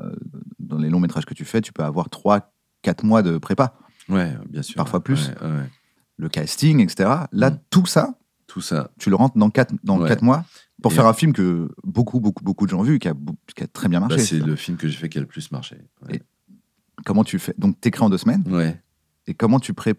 [0.60, 3.74] dans les longs métrages que tu fais, tu peux avoir 3-4 mois de prépa.
[4.08, 4.76] Ouais, bien sûr.
[4.76, 5.28] Parfois plus.
[5.28, 5.70] Ouais, ouais, ouais.
[6.16, 7.10] Le casting, etc.
[7.32, 7.58] Là, Mm.
[7.70, 8.14] tout ça,
[8.46, 8.90] Tout ça.
[8.98, 10.08] tu le rentres dans 4 dans Ouais.
[10.08, 10.44] quatre mois
[10.82, 13.14] pour Et- faire un film que beaucoup, beaucoup, beaucoup de gens ont vu, qui a,
[13.56, 14.16] qui a très bien marché.
[14.16, 15.76] Bah, c'est le film que j'ai fait qui a le plus marché.
[16.10, 16.22] Et-
[17.04, 17.54] Comment tu fais?
[17.58, 18.44] Donc, t'écris en deux semaines.
[18.48, 18.80] Ouais.
[19.26, 19.94] Et comment tu pré...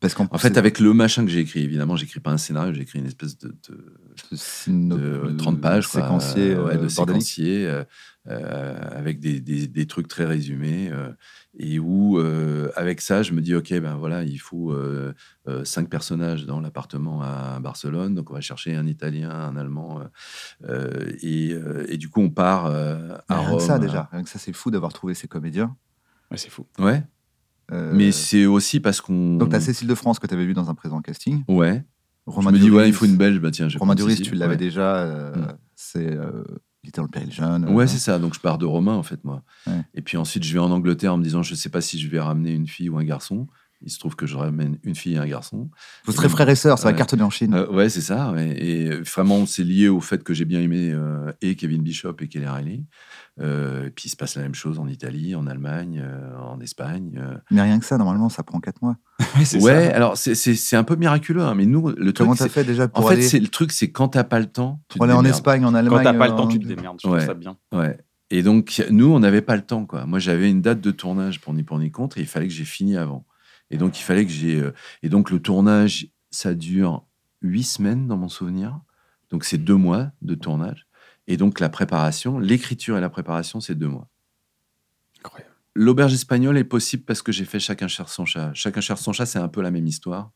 [0.00, 2.74] Parce qu'en En fait, avec le machin que j'ai écrit, évidemment, j'écris pas un scénario,
[2.74, 3.94] j'écris une espèce de, de-
[4.30, 6.02] ce syno- de 30 pages, quoi.
[6.02, 7.22] séquencier, Euh, ouais, euh, de bordélique.
[7.22, 7.84] séquencier, euh,
[8.28, 11.10] euh, avec des, des- des trucs très résumés, euh,
[11.58, 15.14] et où, euh, avec ça, je me dis, ok, ben voilà, il faut euh,
[15.48, 20.00] euh, cinq personnages dans l'appartement à Barcelone, donc on va chercher un Italien, un Allemand,
[20.02, 20.04] euh,
[20.68, 23.58] euh, et, euh, et du coup, on part euh, à rien Rome.
[23.58, 25.74] que ça déjà, rien que ça c'est fou d'avoir trouvé ces comédiens.
[26.30, 26.66] Ouais, c'est fou.
[26.78, 27.02] Ouais,
[27.72, 29.36] Euh, mais c'est aussi parce qu'on.
[29.36, 31.42] donc t'as Cécile de France que tu avais vu dans un présent casting.
[31.48, 31.84] Ouais.
[32.26, 34.52] Romain je me dis, ouais, il faut une belge, bah tiens, Romain Duris, tu l'avais
[34.52, 34.56] Ouais.
[34.56, 34.96] déjà.
[34.96, 35.46] euh, Mm.
[35.76, 36.42] C'est euh,
[36.82, 37.68] il était dans le péril jeune.
[37.70, 38.18] Ouais, c'est ça.
[38.18, 39.42] Donc je pars de Romain, en fait, moi.
[39.66, 39.82] Ouais.
[39.94, 42.08] Et puis ensuite, je vais en Angleterre en me disant, je sais pas si je
[42.08, 43.46] vais ramener une fille ou un garçon.
[43.82, 45.68] Il se trouve que je ramène une fille et un garçon.
[46.06, 47.52] Vous serez frères et sœurs, ça va cartonner en Chine.
[47.52, 48.32] Euh, ouais, c'est ça.
[48.32, 48.56] ouais.
[48.58, 52.28] Et vraiment, c'est lié au fait que j'ai bien aimé euh, et Kevin Bishop et
[52.28, 52.84] Kelly Riley.
[53.40, 56.60] Euh, et puis il se passe la même chose en Italie, en Allemagne, euh, en
[56.60, 57.18] Espagne.
[57.20, 57.34] euh.
[57.50, 58.96] Mais rien que ça, normalement, ça prend 4 mois.
[59.60, 59.96] Ouais, ça.
[59.96, 62.86] alors c'est- un peu miraculeux, hein, mais nous, le truc, Comment t'as c'est- fait déjà
[62.86, 65.10] pour en fait, aller, le truc, c'est quand t'as pas le temps, tu pour te
[65.10, 65.24] aller en.
[65.24, 66.98] Espagne, en Quand Allemagne t'as pas le temps, en- tu te démerdes.
[67.02, 67.26] Je trouve Ouais.
[67.26, 67.56] ça bien.
[67.72, 67.98] Ouais.
[68.30, 69.84] Et donc, nous, on n'avait pas le temps.
[69.84, 70.06] Quoi.
[70.06, 72.52] Moi, j'avais une date de tournage pour ni pour ni contre et il fallait que
[72.54, 73.26] j'ai fini avant.
[73.70, 74.62] Et donc, il fallait que j'ai.
[75.02, 77.04] Et donc, le tournage, ça dure
[77.42, 78.78] huit semaines dans mon souvenir.
[79.30, 80.86] Donc, c'est deux mois de tournage.
[81.26, 84.08] Et donc, la préparation, l'écriture et la préparation, c'est deux mois.
[85.18, 85.54] Incroyable.
[85.74, 88.52] L'auberge espagnole est possible parce que j'ai fait Chacun cherche son chat.
[88.54, 90.30] Chacun cherche son chat, c'est un peu la même histoire.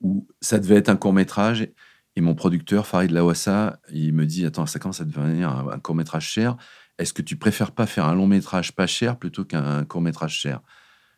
[0.00, 1.68] Où ça devait être un court métrage.
[2.16, 5.78] Et mon producteur, Farid Lawassa, il me dit Attends, ça commence à devenir un, un
[5.78, 6.56] court métrage cher.
[6.98, 10.34] Est-ce que tu préfères pas faire un long métrage pas cher plutôt qu'un court métrage
[10.34, 10.60] cher?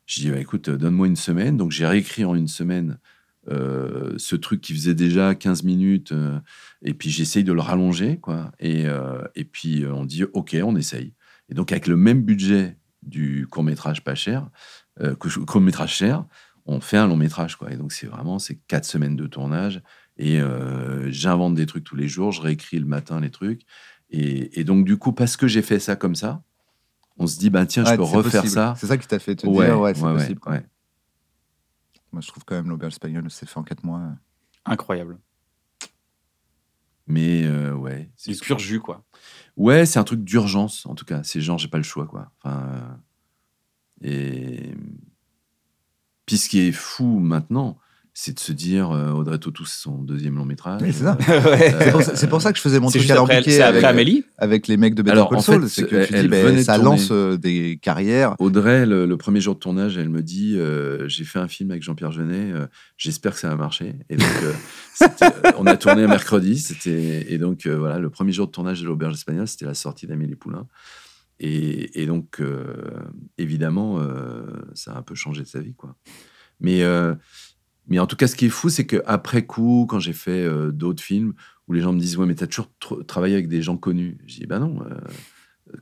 [0.07, 1.57] Je dis bah, Écoute, donne-moi une semaine.
[1.57, 2.99] Donc j'ai réécrit en une semaine
[3.49, 6.12] euh, ce truc qui faisait déjà 15 minutes.
[6.12, 6.38] euh,
[6.82, 8.18] et puis j'essaye de le rallonger.
[8.18, 8.53] Quoi.
[8.61, 11.14] Et, euh, et puis on dit Ok, on essaye.
[11.49, 14.49] Et donc avec le même budget du court métrage pas cher,
[15.01, 16.24] euh, court métrage cher,
[16.66, 17.57] on fait un long métrage.
[17.57, 17.72] Quoi.
[17.72, 19.82] Et donc c'est vraiment c'est quatre semaines de tournage.
[20.18, 20.38] Et
[21.09, 23.62] j'invente des trucs tous les jours, je réécris le matin les trucs.
[24.11, 26.43] Et, et donc, du coup, parce que j'ai fait ça comme ça,
[27.16, 28.49] on se dit, ben tiens, Ouais, je peux refaire possible.
[28.49, 28.74] ça.
[28.76, 30.41] C'est ça qui t'a fait te Ouais, dire, ouais, c'est ouais, possible.
[32.12, 34.00] Moi, je trouve quand même l'auberge espagnole, c'est fait en 4 mois.
[34.64, 35.18] Incroyable.
[37.06, 38.11] Mais euh, ouais.
[38.16, 39.04] C'est du pur jus, quoi.
[39.56, 41.22] Ouais, c'est un truc d'urgence, en tout cas.
[41.24, 42.30] C'est genre, j'ai pas le choix, quoi.
[42.38, 42.62] Enfin,
[44.04, 44.74] euh, et.
[46.26, 47.76] Puis ce qui est fou maintenant,
[48.12, 50.80] c'est de se dire, euh, Audrey Tautou, c'est son deuxième long métrage.
[50.82, 51.16] Oui, c'est ça.
[51.28, 51.74] Ouais.
[51.78, 53.84] C'est pour, ça- c'est pour ça que je faisais mon truc alambiqué c'est après avec,
[53.84, 54.24] Amélie?
[54.36, 55.62] avec les mecs de Better Alors, Call en Saul.
[55.62, 56.90] fait, C'est que tu elle dis, ben, venait de ça tourner.
[56.90, 58.34] lance euh, des carrières.
[58.38, 61.70] Audrey, le, le premier jour de tournage, elle me dit euh, J'ai fait un film
[61.70, 63.94] avec Jean-Pierre Jeunet, euh, j'espère que ça va marcher.
[64.11, 64.52] Et donc, euh,
[65.22, 68.52] euh, on a tourné un mercredi, c'était, et donc, euh, voilà, le premier jour de
[68.52, 70.66] tournage de l'Auberge espagnole, c'était la sortie d'Amélie Poulain.
[71.38, 72.74] Et, et donc, euh,
[73.38, 74.42] évidemment, euh,
[74.74, 75.96] ça a un peu changé de sa vie, quoi.
[76.61, 77.14] Mais, euh,
[77.91, 80.70] mais en tout cas, ce qui est fou, c'est qu'après coup, quand j'ai fait euh,
[80.72, 81.34] d'autres films
[81.68, 84.16] où les gens me disent Ouais, mais t'as toujours tr- travaillé avec des gens connus,
[84.26, 84.82] je dis Bah non.
[84.86, 84.99] euh,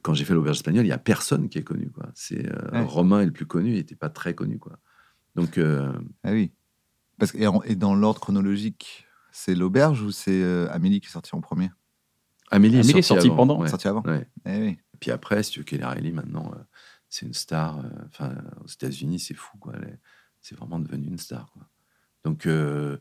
[0.02, 1.90] quand j'ai fait l'auberge espagnole, il y a personne qui est connu.
[1.90, 2.10] Quoi.
[2.14, 2.82] C'est euh, Ouais.
[2.82, 4.58] Romain est le plus connu, il n'était pas très connu.
[4.58, 4.78] Quoi.
[5.34, 5.92] Donc euh,
[6.24, 6.50] Ah oui.
[7.18, 11.06] Parce que, et, en- et dans l'ordre chronologique, c'est l'auberge ou c'est euh, Amélie qui
[11.06, 11.70] est sortie en premier?
[12.50, 13.60] Amélie, Amélie est sortie avant, pendant.
[13.60, 13.68] ouais.
[13.68, 14.26] Sortie avant Ouais.
[14.46, 14.68] Eh oui.
[14.94, 16.62] Et puis après, si tu veux, Kelly Riley, maintenant, euh,
[17.08, 17.78] c'est une star.
[17.78, 18.34] euh, Enfin,
[18.64, 19.58] aux États-Unis, c'est fou.
[19.58, 19.74] Quoi.
[20.40, 21.50] C'est vraiment devenu une star.
[21.52, 21.62] Quoi.
[22.24, 22.96] Donc, euh,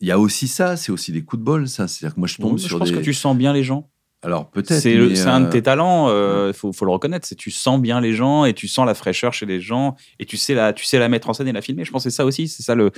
[0.00, 0.76] il y a aussi ça.
[0.76, 1.88] C'est aussi des coups de bol, ça.
[1.88, 2.94] C'est-à-dire que moi, je tombe Oui, sur je pense des.
[2.98, 3.90] que tu sens bien les gens.
[4.22, 4.80] Alors, peut-être.
[4.80, 6.08] C'est un de euh, tes talents,
[6.48, 7.26] il faut, faut le reconnaître.
[7.26, 10.26] C'est tu sens bien les gens et tu sens la fraîcheur chez les gens et
[10.26, 11.84] tu sais la, tu sais la mettre en scène et la filmer.
[11.84, 12.48] Je pense que c'est ça aussi.
[12.48, 12.90] C'est ça le.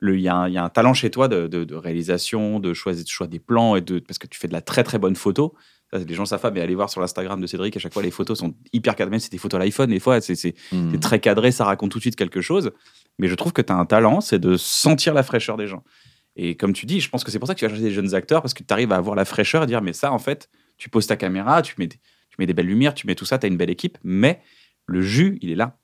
[0.00, 2.60] Il y, a un- il y a un talent chez toi de, de- de réalisation,
[2.60, 4.84] de choix, de choix des plans et de parce que tu fais de la très
[4.84, 5.54] très bonne photo.
[5.92, 7.74] Ça, les gens savent pas, mais allez voir sur l'Instagram de Cédric.
[7.76, 9.10] À chaque fois, les photos sont hyper cadrées.
[9.10, 10.34] Même si c'est des photos à l'iPhone, des fois, c'est
[10.70, 10.92] hmm.
[10.92, 12.70] c'est très cadré, ça raconte tout de suite quelque chose.
[13.18, 15.82] Mais je trouve que tu as un talent, c'est de sentir la fraîcheur des gens.
[16.36, 17.90] Et comme tu dis, je pense que c'est pour ça que tu vas chercher des
[17.90, 20.18] jeunes acteurs, parce que tu arrives à avoir la fraîcheur et dire, mais ça, en
[20.20, 23.16] fait, tu poses ta caméra, tu mets, des- tu mets des belles lumières, tu mets
[23.16, 24.40] tout ça, tu as une belle équipe, mais
[24.86, 25.76] le jus, il est là.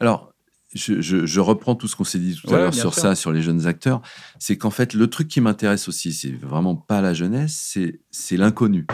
[0.00, 0.32] Alors,
[0.74, 3.02] je, je- je reprends tout ce qu'on s'est dit tout Ouais, à l'heure sur sûr.
[3.02, 4.00] ça, sur les jeunes acteurs.
[4.40, 7.76] C'est qu'en fait, le truc qui m'intéresse aussi, c'est vraiment pas la jeunesse,
[8.10, 8.86] c'est l'inconnu.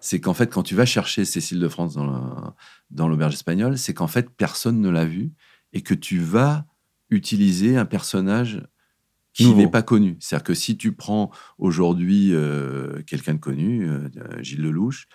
[0.00, 1.94] C'est qu'en fait, quand tu vas chercher Cécile de France
[2.90, 5.30] dans l'auberge espagnole, c'est qu'en fait, personne ne l'a vu
[5.72, 6.66] et que tu vas
[7.12, 8.66] utiliser un personnage
[9.32, 9.58] qui Nouveau.
[9.58, 10.16] n'est pas connu.
[10.20, 14.08] C'est-à-dire que si tu prends aujourd'hui euh, quelqu'un de connu, euh,
[14.42, 15.06] Gilles Lelouch,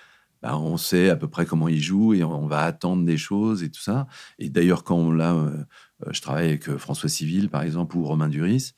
[0.41, 3.63] bah, on sait à peu près comment il joue et on va attendre des choses
[3.63, 4.07] et tout ça.
[4.39, 5.63] Et d'ailleurs, quand on l'a, euh,
[6.11, 8.73] je travaille avec François Civil, par exemple, ou Romain Duris.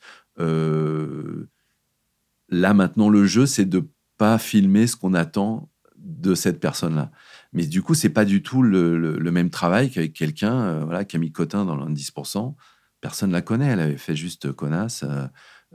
[2.48, 7.10] là, maintenant, le jeu, c'est de pas filmer ce qu'on attend de cette personne-là.
[7.52, 11.04] Mais du coup, c'est pas du tout le, le- le même travail qu'avec quelqu'un, voilà,
[11.04, 12.56] Camille Cotin dans l'indice%.
[13.00, 13.66] Personne la connaît.
[13.68, 15.02] Elle avait fait juste connasse.
[15.04, 15.26] euh,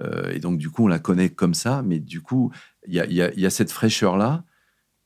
[0.02, 1.82] euh, et donc, du coup, on la connaît comme ça.
[1.82, 2.52] Mais du coup,
[2.88, 4.44] il y a, il y a- il y a cette fraîcheur-là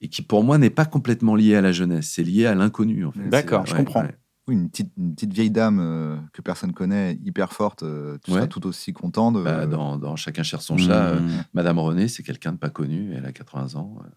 [0.01, 2.09] et qui, pour moi, n'est pas complètement liée à la jeunesse.
[2.09, 3.27] C'est lié à l'inconnu, en fait.
[3.29, 4.03] D'accord, je comprends.
[4.47, 8.31] Oui, une petite, une petite vieille dame euh, que personne connaît, hyper forte, euh, tu
[8.31, 8.37] Ouais.
[8.37, 9.43] seras tout aussi content de.
[9.43, 11.43] Bah, dans, dans Chacun cherche son chat, euh, Mmh.
[11.53, 13.97] Madame René, c'est quelqu'un de pas connu, elle a 80 ans.
[14.03, 14.09] euh.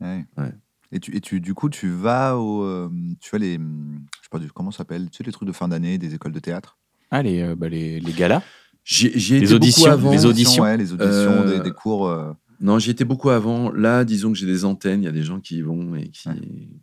[0.00, 0.24] Ouais.
[0.38, 0.52] Ouais.
[0.92, 2.62] Et, tu, et tu, du coup, tu vas au.
[2.64, 2.88] euh,
[3.20, 3.54] tu vois les.
[3.56, 6.32] Je sais pas, comment ça s'appelle Tu sais, les trucs de fin d'année des écoles
[6.32, 6.78] de théâtre?
[7.10, 8.42] Ah, les, euh, bah, les, les galas
[8.84, 10.12] J'y Les été beaucoup auditions, avant.
[10.12, 10.62] les auditions.
[10.64, 11.10] Ouais, les auditions,
[11.42, 12.08] Euh, des, des cours.
[12.08, 13.70] euh, Non, j'y étais beaucoup avant.
[13.72, 16.08] Là, disons que j'ai des antennes, il y a des gens qui y vont et
[16.08, 16.28] qui.
[16.28, 16.34] Ouais.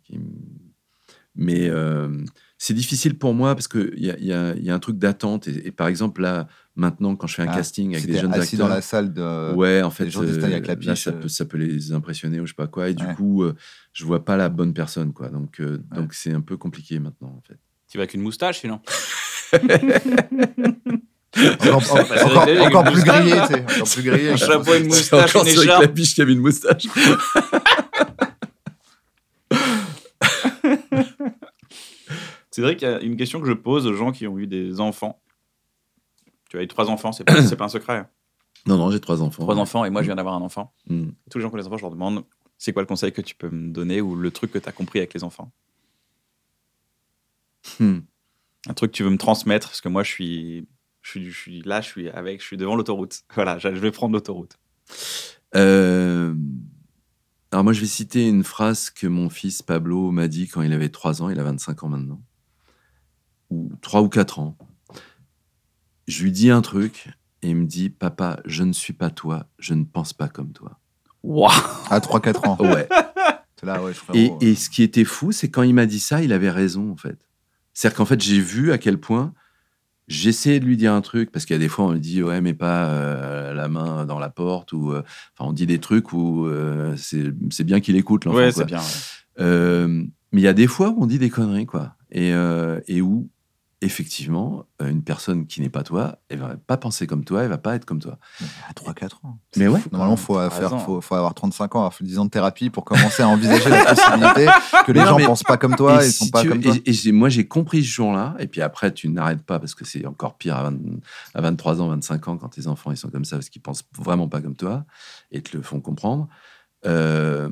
[0.02, 0.24] qui m-
[1.36, 2.08] Mais euh,
[2.58, 4.78] c'est difficile pour moi parce qu'il y a, il y, a, il y a un
[4.80, 5.46] truc d'attente.
[5.48, 8.34] Et, et par exemple, là, maintenant, quand je fais un ah, casting avec des jeunes
[8.34, 8.68] assis acteurs.
[8.68, 9.54] dans la salle de.
[9.54, 11.20] ouais, en fait, gens distinguent avec la euh, là, ça, euh.
[11.20, 12.88] peut, ça peut les impressionner ou je sais pas quoi.
[12.90, 13.54] Et du coup, euh,
[13.92, 15.28] je vois pas la bonne personne, quoi.
[15.30, 15.96] Donc, euh, Ouais.
[15.98, 17.58] donc c'est un peu compliqué maintenant, en fait.
[17.88, 18.80] Tu vas avec une moustache, sinon?
[21.72, 23.62] Encore, encore- une encore plus grillé, tu sais.
[23.64, 24.28] Encore plus grillé.
[24.30, 25.80] Un chapeau, une C'est moustache, encore une écharpe.
[25.80, 26.86] la biche qui avait une moustache.
[32.50, 34.46] C'est vrai qu'il y a une question que je pose aux gens qui ont eu
[34.46, 35.20] des enfants.
[36.50, 37.96] Tu as eu trois enfants, c'est pas, pas un secret.
[37.96, 38.08] hein.
[38.66, 39.42] Non, non, j'ai trois enfants.
[39.42, 40.72] Trois enfants, et moi je viens d'avoir un enfant.
[40.88, 41.08] Mm.
[41.30, 42.24] Tous les gens qui ont des enfants, je leur demande
[42.58, 44.72] c'est quoi le conseil que tu peux me donner ou le truc que tu as
[44.72, 45.50] compris avec les enfants?
[47.80, 48.00] Hmm.
[48.68, 50.68] Un truc que tu veux me transmettre, parce que moi je suis,
[51.02, 53.22] je suis, je suis là, je suis avec, je suis devant l'autoroute.
[53.34, 54.58] Voilà, je vais prendre l'autoroute.
[55.54, 56.34] Euh,
[57.50, 60.72] Alors moi, je vais citer une phrase que mon fils Pablo m'a dit quand il
[60.72, 62.22] avait 3 ans, il a 25 ans maintenant,
[63.50, 64.56] ou 3 ou 4 ans.
[66.08, 67.10] Je lui dis un truc
[67.42, 70.52] et il me dit, papa, je ne suis pas toi, je ne pense pas comme
[70.52, 70.78] toi.
[71.22, 71.50] Waouh
[71.90, 72.56] À 3-4 ans.
[72.58, 72.88] Ouais.
[73.56, 76.00] C'est là, ouais, je Et, et ce qui était fou, c'est quand il m'a dit
[76.00, 77.18] ça, il avait raison en fait.
[77.74, 79.32] C'est-à-dire qu'en fait, j'ai vu à quel point
[80.08, 82.22] j'essayais de lui dire un truc, parce qu'il y a des fois, on lui dit,
[82.22, 85.02] ouais, mais pas euh, la main dans la porte, ou euh,
[85.36, 88.38] enfin, on dit des trucs où euh, c'est bien qu'il écoute l'enfant.
[88.38, 88.80] Ouais, c'est bien.
[88.80, 90.08] ouais.
[90.34, 91.94] Mais il y a des fois où on dit des conneries, quoi.
[92.10, 93.28] Et, et où,
[93.82, 97.48] effectivement, euh, une personne qui n'est pas toi, elle va pas penser comme toi, elle
[97.48, 98.18] va pas être comme toi.
[98.68, 99.38] À 3-4 ans.
[99.56, 99.80] Mais ouais.
[99.90, 102.30] Normalement, il faut, euh, faire, faut, faut avoir 35 ans, avoir fait 10 ans de
[102.30, 104.46] thérapie pour commencer à envisager la possibilité
[104.86, 106.60] que les non, gens mais- pensent pas comme toi et, si sont pas tu- comme
[106.60, 106.74] toi.
[106.84, 108.34] et- moi, j'ai compris ce jour-là.
[108.38, 110.76] Et puis après, tu n'arrêtes pas parce que c'est encore pire à, 20
[111.34, 113.84] à 23 ans, 25 ans quand tes enfants ils sont comme ça parce qu'ils pensent
[113.98, 114.84] vraiment pas comme toi
[115.30, 116.28] et te le font comprendre.
[116.86, 117.48] Euh,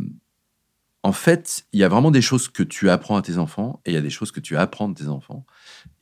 [1.03, 3.91] en fait, il y a vraiment des choses que tu apprends à tes enfants et
[3.91, 5.47] il y a des choses que tu apprends de tes enfants.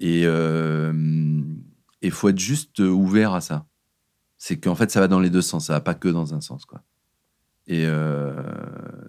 [0.01, 3.67] Et il faut être juste ouvert à ça.
[4.39, 5.67] C'est qu'en fait, ça va dans les deux sens.
[5.67, 6.83] Ça va pas que dans un sens, quoi.
[7.67, 8.43] Et euh,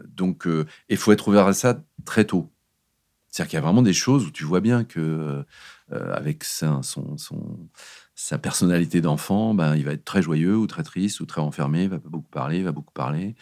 [0.10, 0.48] donc,
[0.90, 2.52] il faut être ouvert à ça très tôt.
[3.30, 5.44] C'est-à-dire qu'il y a vraiment des choses où tu vois bien que,
[5.92, 7.70] euh, avec son, son-
[8.22, 11.84] sa personnalité d'enfant, ben, il va être très joyeux ou très triste ou très enfermé,
[11.84, 13.36] il va pas beaucoup parler, il va beaucoup parler.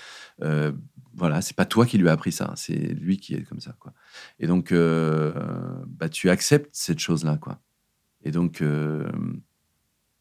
[0.44, 0.72] Euh,
[1.16, 3.76] voilà, c'est pas toi qui lui as appris ça, c'est lui qui est comme ça,
[3.80, 3.94] quoi.
[4.40, 5.34] Et donc, euh,
[5.88, 7.60] bah, tu acceptes cette chose-là, quoi.
[8.24, 9.10] Et donc, euh,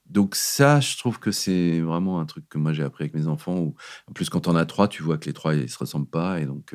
[0.07, 3.27] donc ça, je trouve que c'est vraiment un truc que moi j'ai appris avec mes
[3.27, 3.59] enfants.
[3.59, 3.75] Où,
[4.09, 6.41] en plus, quand on a trois, tu vois que les trois ils se ressemblent pas,
[6.41, 6.75] et donc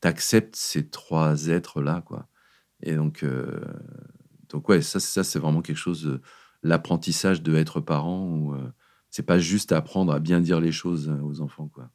[0.00, 2.26] tu acceptes ces trois êtres là, quoi.
[2.82, 3.60] Et donc, euh,
[4.48, 6.04] donc ouais, ça, ça c'est vraiment quelque chose.
[6.04, 6.22] de-
[6.62, 8.58] L'apprentissage de être parent, euh,
[9.10, 11.88] c'est pas juste apprendre à bien dire les choses euh, aux enfants, quoi.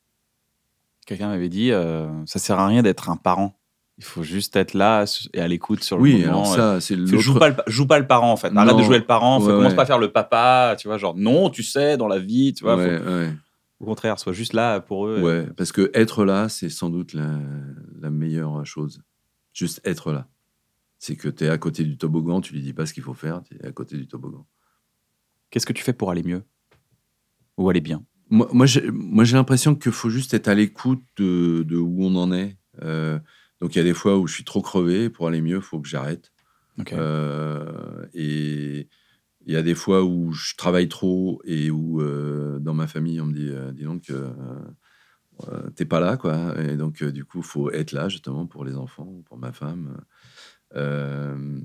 [1.05, 3.59] Quelqu'un m'avait dit euh, ça sert à rien d'être un parent.
[3.97, 5.03] Il faut juste être là
[5.33, 6.31] et à l'écoute sur le Oui, moment.
[6.43, 8.47] alors ça, c'est joue, pas le, joue pas le parent en fait.
[8.55, 8.79] Arrête Non.
[8.79, 9.39] de jouer le parent.
[9.39, 9.75] Ouais, commence ouais.
[9.75, 10.75] pas à faire le papa.
[10.79, 12.77] Tu vois, genre non, tu sais, dans la vie, tu vois.
[12.77, 13.29] Ouais, faut- ouais.
[13.81, 15.21] au contraire, sois juste là pour eux.
[15.21, 17.37] Ouais, parce que être là, c'est sans doute la,
[18.01, 19.01] la meilleure chose.
[19.53, 20.25] Juste être là.
[21.05, 23.13] C'est que tu es à côté du toboggan, tu lui dis pas ce qu'il faut
[23.13, 24.47] faire, tu es à côté du toboggan.
[25.49, 26.43] Qu'est-ce que tu fais pour aller mieux
[27.57, 28.05] Ou aller bien?
[28.29, 28.65] Moi, moi,
[29.25, 32.57] j'ai l'impression qu'il faut juste être à l'écoute de, de où on en est.
[32.83, 33.19] Euh,
[33.59, 35.09] donc, il y a des fois où je suis trop crevé.
[35.09, 36.31] Pour aller mieux, il faut que j'arrête.
[36.93, 38.87] Euh, et
[39.45, 43.19] il y a des fois où je travaille trop et où euh, dans ma famille,
[43.19, 44.31] on me dit, euh, dis donc, euh,
[45.49, 46.57] euh, t'es pas là, quoi.
[46.61, 49.51] Et donc, euh, du coup, il faut être là, justement, pour les enfants, pour ma
[49.51, 49.99] femme.
[50.75, 51.59] Euh,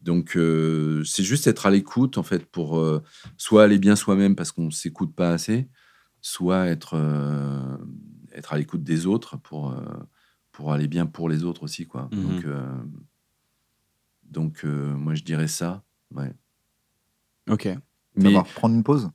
[0.00, 3.02] donc, euh, c'est juste être à l'écoute, en fait, pour euh,
[3.36, 5.68] soit aller bien soi-même parce qu'on s'écoute pas assez,
[6.20, 6.96] soit être,
[8.32, 9.76] être à l'écoute des autres pour,
[10.50, 12.08] pour aller bien pour les autres aussi, quoi.
[12.12, 12.22] Mhm.
[12.22, 12.46] Donc,
[14.22, 15.82] donc moi, je dirais ça.
[16.14, 16.32] Ouais.
[17.50, 17.68] Ok.
[18.14, 19.10] Mais Savoir prendre une pause?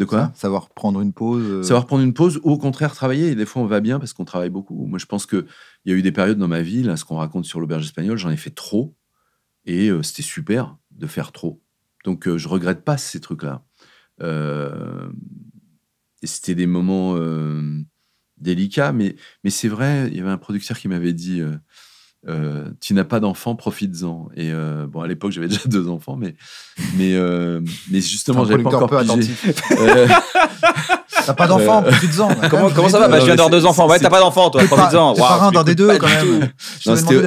[0.00, 1.44] De quoi Savoir prendre une pause.
[1.44, 3.28] euh, Savoir prendre une pause ou au contraire travailler.
[3.28, 4.86] Et des fois, on va bien parce qu'on travaille beaucoup.
[4.86, 5.44] Moi, je pense qu'il
[5.84, 8.16] y a eu des périodes dans ma vie, là, ce qu'on raconte sur l'auberge espagnole,
[8.16, 8.96] j'en ai fait trop.
[9.66, 11.62] Et euh, c'était super de faire trop.
[12.04, 13.62] Donc, euh, je regrette pas ces trucs-là.
[14.22, 15.10] Euh,
[16.22, 17.14] et c'était des moments
[18.38, 18.92] délicats.
[18.92, 21.42] Mais, mais c'est vrai, il y avait un producteur qui m'avait dit
[22.28, 24.28] euh, Tu n'as pas d'enfants, profites-en.
[24.36, 26.34] Et euh, bon, à l'époque, j'avais déjà deux enfants, mais,
[26.96, 27.60] mais, euh,
[27.90, 29.32] mais justement, j'avais pas encore peu pigé.
[31.26, 32.34] T'as pas d'enfant, profites-en.
[32.50, 33.88] Comment, comment ça va bah, Je viens d'avoir deux enfants.
[33.88, 34.64] Ouais, t'as pas d'enfants, toi.
[34.64, 35.14] Profites-en.
[35.14, 36.50] t'es Waouh, parrain d'un des deux, quand même.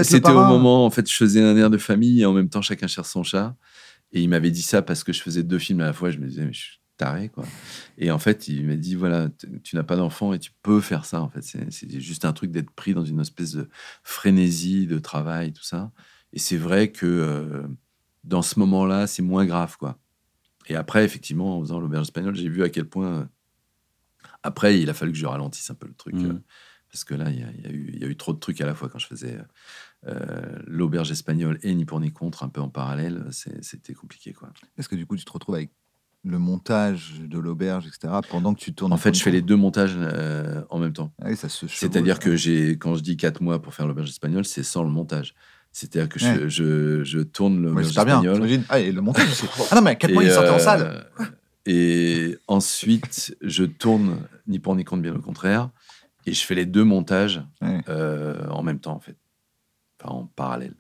[0.04, 2.62] c'était au moment, en fait, je faisais un air de famille et en même temps,
[2.62, 3.56] chacun cherche son chat.
[4.12, 6.12] Et il m'avait dit ça parce que je faisais deux films à la fois.
[6.12, 7.46] Je me disais, mais je suis taré, quoi.
[7.98, 9.30] Et en fait, il m'a dit, voilà,
[9.64, 11.42] tu n'as pas d'enfant et tu peux faire ça, en fait.
[11.42, 13.70] C'est juste un truc d'être pris dans une espèce de
[14.04, 15.92] frénésie de travail, tout ça.
[16.34, 17.68] Et c'est vrai que euh,
[18.24, 19.98] dans ce moment-là, c'est moins grave, quoi.
[20.68, 23.20] Et après, effectivement, en faisant l'auberge espagnole, j'ai vu à quel point.
[23.22, 23.26] euh,
[24.44, 26.16] après, il a fallu que je ralentisse un peu le truc.
[26.16, 26.26] Mhm.
[26.32, 26.40] euh,
[26.92, 28.62] parce que là, il y, a- y eu- il y a eu trop de trucs
[28.62, 29.40] à la fois quand je faisais
[30.06, 33.26] euh, l'auberge espagnole et ni pour ni contre un peu en parallèle.
[33.32, 34.52] C'était compliqué, quoi.
[34.78, 35.72] Est-ce que du coup, tu te retrouves avec
[36.26, 39.58] le montage de l'auberge, etc., pendant que tu tournes En fait, je fais les deux
[39.58, 41.12] montages euh, en même temps.
[41.22, 44.10] Ah oui, ça se C'est-à-dire que j'ai, quand je dis quatre mois pour faire l'auberge
[44.10, 45.34] espagnole, c'est sans le montage.
[45.74, 46.50] C'est-à-dire que je, Ouais.
[46.50, 48.04] je, je tourne Ouais, l'auberge bien.
[48.06, 48.36] espagnole.
[48.36, 49.46] t'imagines Ah, et le montage aussi.
[49.72, 51.08] Ah non, mais 4 mois, il sortait en euh, salle.
[51.66, 55.70] Et ensuite, je tourne ni pour ni contre, bien au contraire.
[56.26, 57.82] Et je fais les deux montages Ouais.
[57.90, 59.18] euh, en même temps, en fait.
[60.02, 60.76] Enfin, en parallèle.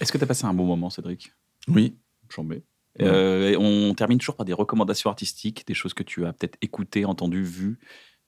[0.00, 1.32] Est-ce que t'as passé un bon moment, Cédric?
[1.66, 1.96] Oui.
[2.30, 2.62] Chambé.
[3.00, 6.56] Euh, et on termine toujours par des recommandations artistiques, des choses que tu as peut-être
[6.60, 7.78] écoutées, entendues, vues.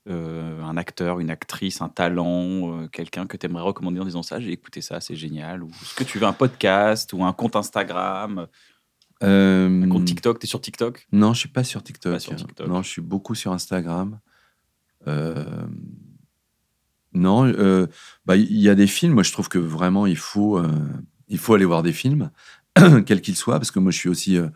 [0.08, 4.22] Euh, un acteur, une actrice, un talent, euh, quelqu'un que tu aimerais recommander en disant
[4.22, 5.62] ça, j'ai écouté ça, c'est génial.
[5.62, 8.46] Ou est-ce que tu veux un podcast ou un compte Instagram,
[9.20, 11.06] un compte TikTok Tu es sur TikTok?
[11.12, 12.14] Non, je suis pas sur TikTok.
[12.14, 12.66] Pas sur TikTok.
[12.66, 14.18] Non, je suis beaucoup sur Instagram.
[17.12, 17.52] Non,
[18.24, 19.12] bah, il y a des films.
[19.12, 20.62] Moi, je trouve que vraiment, il faut,
[21.28, 22.30] il faut aller voir des films,
[23.06, 24.48] quels qu'ils soient, parce que moi, je suis aussi euh,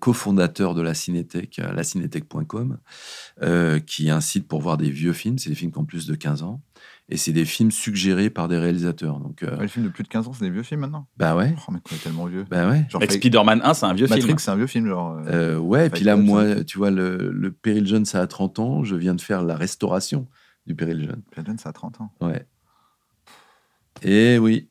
[0.00, 2.78] cofondateur de la Cinétech, euh, lacinétech.com,
[3.42, 5.38] euh, qui est un site pour voir des vieux films.
[5.38, 6.62] C'est des films qui ont plus de 15 ans.
[7.08, 9.20] Et c'est des films suggérés par des réalisateurs.
[9.20, 11.06] Donc, euh, Ouais, les films de plus de 15 ans, c'est des vieux films maintenant?
[11.16, 12.44] bah ouais, Oh, mais on est tellement vieux.
[12.50, 12.84] bah ouais.
[12.90, 14.38] Genre, Spider-Man 1, c'est un vieux Matrix, film.
[14.38, 15.12] c'est un vieux film, genre.
[15.26, 18.26] euh, Euh, ouais, et puis là, moi, tu vois, le, le Péril Jeune, ça a
[18.26, 18.82] 30 ans.
[18.84, 20.26] Je viens de faire la restauration
[20.66, 21.22] du Péril Jeune.
[21.30, 22.12] Platon, ça a 30 ans.
[22.20, 22.44] Ouais.
[24.02, 24.68] Et oui.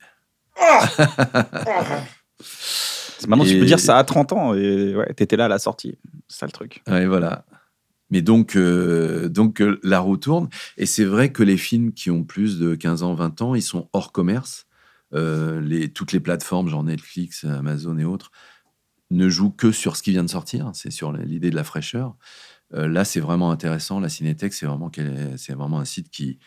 [3.27, 5.98] Maintenant, tu peux dire ça à 30 ans et ouais, t'étais là à la sortie.
[6.27, 6.84] C'est ça le truc.
[6.88, 7.45] Ouais, voilà.
[8.11, 10.49] Mais donc, euh, donc euh, la roue tourne.
[10.77, 13.61] Et c'est vrai que les films qui ont plus de 15 ans, 20 ans, ils
[13.61, 14.68] sont hors commerce.
[15.14, 18.32] Euh, les, toutes les plateformes, genre Netflix, Amazon et autres,
[19.11, 20.72] ne jouent que sur ce qui vient de sortir.
[20.73, 22.15] C'est sur l'idée de la fraîcheur.
[22.72, 23.99] Là, c'est vraiment intéressant.
[23.99, 24.91] La Cinétech, vraiment,
[25.38, 26.40] c'est vraiment un site qui.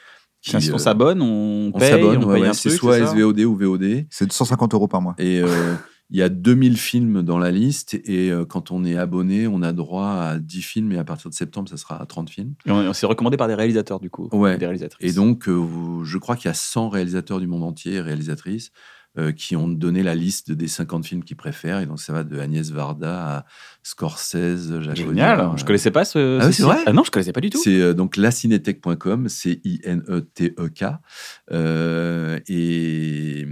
[0.48, 2.98] Qui on euh, s'abonne, on, on paye, s'abonne, on ouais, paye ouais, un c'est soit
[2.98, 4.06] SVOD ou VOD.
[4.10, 5.14] C'est de 150 euros par mois.
[5.18, 5.74] Et euh,
[6.10, 7.94] il y a 2000 films dans la liste.
[8.04, 10.92] Et euh, quand on est abonné, on a droit à 10 films.
[10.92, 12.54] Et à partir de septembre, ça sera à 30 films.
[12.66, 14.28] Et on, on s'est recommandé par des réalisateurs, du coup.
[14.32, 14.56] Ouais.
[14.56, 15.10] Des réalisatrices.
[15.10, 18.70] Et donc, euh, vous- je crois qu'il y a 100 réalisateurs du monde entier, réalisatrices,
[19.36, 21.80] qui ont donné la liste des 50 films qu'ils préfèrent.
[21.80, 23.44] Et donc, ça va de Agnès Varda à
[23.82, 25.10] Scorsese, Jacques Génial.
[25.10, 26.38] Audiard, Je euh, connaissais pas ce.
[26.40, 27.58] Ah oui, c'est vrai Ah non, je connaissais pas du tout.
[27.62, 30.84] C'est euh, donc lacinetech.com, c'est I-N-E-T-E-K.
[31.50, 33.46] Euh, et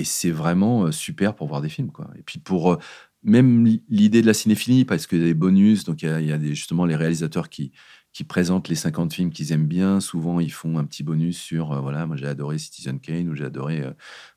[0.00, 1.90] et c'est vraiment euh, super pour voir des films.
[1.92, 2.08] Quoi.
[2.18, 2.78] Et puis pour euh,
[3.22, 6.20] même l'idée de la cinéphilie, parce qu'il y a des bonus, donc il y a,
[6.20, 7.72] il y a des, justement les réalisateurs qui,
[8.12, 10.00] qui présentent les 50 films qu'ils aiment bien.
[10.00, 13.36] Souvent, ils font un petit bonus sur, euh, voilà, moi j'ai adoré Citizen Kane, ou
[13.36, 13.92] j'ai adoré euh,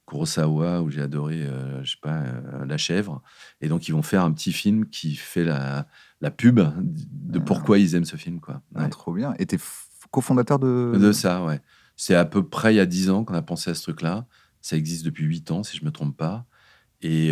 [0.08, 3.22] Kurosawa, ou j'ai adoré, euh, je sais pas, euh, La Chèvre.
[3.62, 5.88] Et donc, ils vont faire un petit film qui fait la,
[6.22, 8.40] la pub de pourquoi ils aiment ce film.
[8.40, 8.62] Quoi.
[8.76, 9.34] Ah, trop bien.
[9.40, 9.58] Et t'es
[10.12, 10.94] cofondateur de.
[11.00, 11.60] De ça, ouais.
[11.96, 14.28] C'est à peu près il y a 10 ans qu'on a pensé à ce truc-là.
[14.62, 16.46] Ça existe depuis 8 ans, si je me trompe pas.
[17.02, 17.32] Et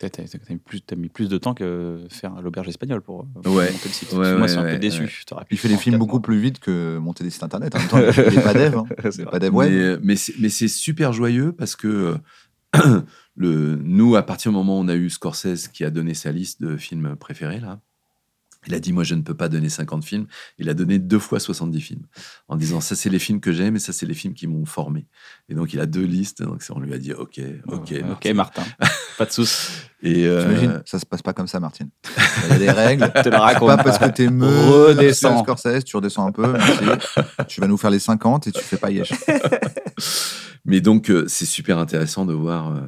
[0.00, 3.26] T'as t'as- t'as mis, plus- t'as mis plus de temps que faire l'auberge espagnole pour,
[3.44, 3.70] Ouais.
[3.70, 4.10] monter le site.
[4.12, 5.02] Ouais, Moi, ouais, je suis un ouais, peu déçu.
[5.50, 6.22] Il fait des films beaucoup mois.
[6.22, 7.74] plus vite que monter des sites internet.
[7.74, 8.76] En même temps, il n'est pas dev.
[8.78, 8.84] Hein.
[9.10, 12.16] C'est est pas dev mais mais c'est mais c'est super joyeux parce que
[13.36, 16.32] le, nous, à partir du moment où on a eu Scorsese qui a donné sa
[16.32, 17.80] liste de films préférés, là,
[18.66, 20.26] il a dit Moi, je ne peux pas donner 50 films.
[20.58, 22.02] Il a donné deux fois 70 films
[22.48, 24.64] en disant Ça, c'est les films que j'aime et ça, c'est les films qui m'ont
[24.66, 25.06] formé.
[25.48, 26.42] Et donc, il a deux listes.
[26.42, 28.12] Donc, on lui a dit Ok, ok, Ouais, Martin.
[28.30, 28.62] ok, Martin.
[29.18, 29.68] pas de soucis.
[30.02, 31.90] Et euh, Ça se passe pas comme ça, Martine.
[32.46, 33.12] Il y a des règles.
[33.22, 35.42] te raconte pas parce que t'es me Redescends.
[35.42, 36.54] Scorsese, tu redescends un peu.
[37.48, 39.12] tu vas nous faire les 50 et tu fais pas yesh.
[40.64, 42.70] mais donc, euh, c'est super intéressant de voir.
[42.74, 42.80] euh,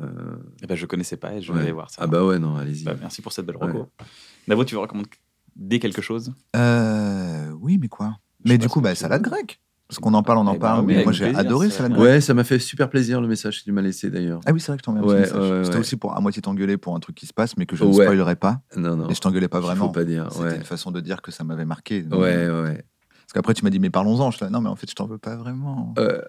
[0.62, 1.62] Eh ben, je connaissais pas et je vais ouais.
[1.64, 1.96] aller voir ça.
[2.02, 2.84] Ah, bah ouais, non, allez-y.
[2.84, 3.66] Bah, merci pour cette belle Ouais.
[3.66, 3.90] reco.
[4.48, 5.10] Navo, tu veux recommander
[5.80, 8.16] quelque chose Euh, oui, mais quoi?
[8.44, 9.60] Je Mais du coup, bah, salade grecque.
[9.88, 10.86] Parce qu'on en parle, on en Eh ben parle.
[10.86, 12.02] oui, mais moi, j'ai adoré salade salade grecque.
[12.14, 14.40] Ouais, ça m'a fait super plaisir le message que tu m'as laissé d'ailleurs.
[14.46, 15.76] Ah oui, c'est vrai que t'en mets un Ouais, C'était ouais.
[15.76, 17.92] aussi pour à moitié t'engueuler pour un truc qui se passe, mais que je ne
[17.92, 18.62] spoilerai pas.
[18.76, 19.08] Non, non.
[19.10, 19.86] Et je t'engueulais pas vraiment.
[19.88, 20.28] Faut pas dire.
[20.32, 20.56] C'était Ouais.
[20.56, 22.04] une façon de dire que ça m'avait marqué.
[22.10, 22.84] Ouais, ouais.
[23.20, 24.30] Parce qu'après, tu m'as dit, mais parlons-en.
[24.30, 25.92] Je suis là, non, mais en fait, je t'en veux pas vraiment.
[25.98, 26.22] Euh,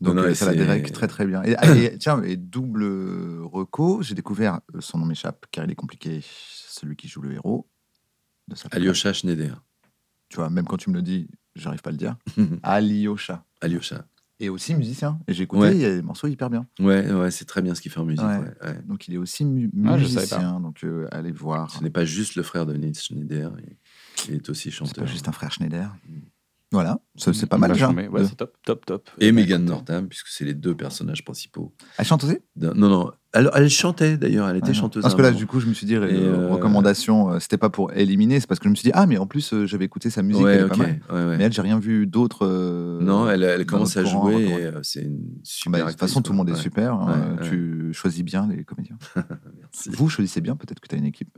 [0.00, 1.42] Donc, non, euh, c'est- grecque, très très bien.
[1.44, 1.52] Et,
[1.94, 2.84] et tiens, et double
[3.44, 6.20] reco, j'ai découvert, euh, son nom m'échappe, car il est compliqué,
[6.68, 7.68] celui qui joue le héros
[8.48, 9.62] de Alyosha Schneider.
[10.28, 12.16] Tu vois, même quand tu me le dis, j'arrive pas à le dire.
[12.62, 13.44] Alyosha.
[13.60, 14.06] Alyosha.
[14.38, 15.18] Et aussi musicien.
[15.26, 15.74] Et j'ai écouté, Ouais.
[15.74, 16.66] il y a des morceaux hyper bien.
[16.78, 18.22] Ouais, ouais, c'est très bien ce qu'il fait en musique.
[18.24, 18.38] Ouais.
[18.38, 18.82] ouais, ouais.
[18.84, 21.70] Donc il est aussi mu- Ah, musicien, donc euh, allez voir.
[21.70, 23.52] Ce n'est pas juste le frère de Nils Schneider,
[24.28, 25.04] il- est aussi C'est chanteur.
[25.04, 25.94] pas juste un frère Schneider.
[26.72, 27.90] Voilà, ça, c'est pas mal déjà.
[27.90, 29.08] ouais, c'est top, top, top.
[29.20, 31.72] Et Megan Northam, puisque c'est les deux personnages principaux.
[31.96, 32.38] Elle chante aussi?
[32.56, 35.02] Non, non, elle, elle chantait d'ailleurs, elle était Ah, chanteuse.
[35.02, 35.38] Parce que là, moment.
[35.38, 38.58] du coup, je me suis dit, euh, recommandation, euh, c'était pas pour éliminer, c'est parce
[38.60, 40.54] que je me suis dit, ah, mais en plus, euh, j'avais écouté sa musique, ouais,
[40.54, 41.00] elle est ok, pas mal.
[41.10, 41.36] ouais, ouais.
[41.38, 42.46] Mais elle, j'ai rien vu d'autre.
[42.46, 44.62] euh, non, elle, commence à courant, jouer recommandé.
[44.62, 45.20] et euh, c'est une
[45.68, 46.94] Bah, de toute façon, tout le monde est super.
[46.94, 48.98] hein, Ouais, tu choisis bien les comédiens.
[49.16, 49.90] Merci.
[49.90, 51.36] Vous choisissez bien, peut-être que tu as une équipe.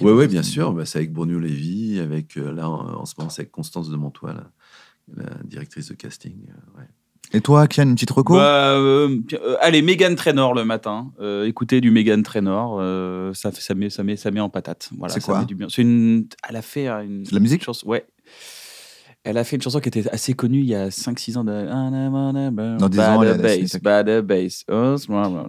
[0.00, 0.72] ouais, de bien sûr.
[0.72, 3.90] Bah, c'est avec Bruno Lévy, avec euh, là en, en ce moment, c'est avec Constance
[3.90, 6.36] de Montois, la, la directrice de casting.
[6.48, 6.86] euh, ouais.
[7.34, 8.34] Et toi, Kian, une petite reco?
[8.36, 11.12] Bah, euh, euh, allez, Megan Trainor le matin.
[11.20, 14.88] Euh, écoutez du Megan Trainor, euh, ça, ça, met, ça, met, ça met en patate.
[14.96, 15.66] Voilà, C'est quoi met du bien.
[15.68, 17.62] C'est une, elle a fait une, de la musique?
[17.62, 17.86] chanson.
[17.86, 18.06] Ouais.
[19.24, 21.44] Elle a fait une chanson qui était assez connue il y a 5-6 ans.
[21.44, 21.50] De...
[22.78, 23.40] Dans 10 ans, elle.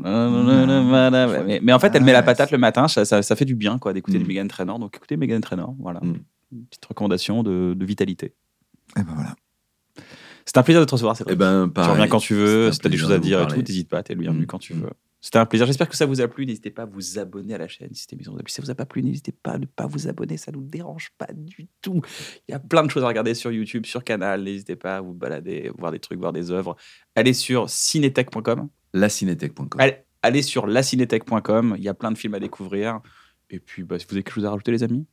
[0.04, 2.88] Oh, mais, mais en fait, elle met la patate le matin.
[2.90, 4.24] Ça, ça, ça fait du bien quoi d'écouter Mm.
[4.24, 4.80] du Megan Trainor.
[4.80, 5.76] Donc écoutez Megan Trainor.
[5.80, 6.02] Voilà.
[6.02, 6.16] Mm.
[6.52, 8.34] Une petite recommandation de, de vitalité.
[8.98, 9.36] Et ben voilà.
[10.50, 11.16] C'est un plaisir de te recevoir.
[11.30, 13.48] Eh ben, tu reviens quand tu veux, si t'as des plaisir choses à dire et
[13.48, 14.48] tout, n'hésite pas, t'es le bienvenu Mm.
[14.48, 14.90] quand tu veux.
[15.22, 15.68] C'était un plaisir.
[15.68, 16.48] J'espère que ça vous a plu.
[16.48, 18.50] N'hésitez pas à vous abonner à la chaîne si cette émission vous a plu.
[18.50, 20.38] Si ça vous a pas plu, n'hésitez pas à ne pas vous abonner.
[20.38, 22.02] Ça nous dérange pas du tout.
[22.48, 24.42] Il y a plein de choses à regarder sur YouTube, sur Canal.
[24.44, 26.76] N'hésitez pas à vous balader, voir des trucs, voir des œuvres.
[27.16, 28.70] Allez sur cinétech.com.
[28.94, 29.68] Lacinetech.com.
[29.78, 31.76] Allez, allez sur lacinétech.com.
[31.78, 33.02] Il y a plein de films à découvrir.
[33.52, 35.06] Et puis, bah, si vous avez quelque chose à rajouter, les amis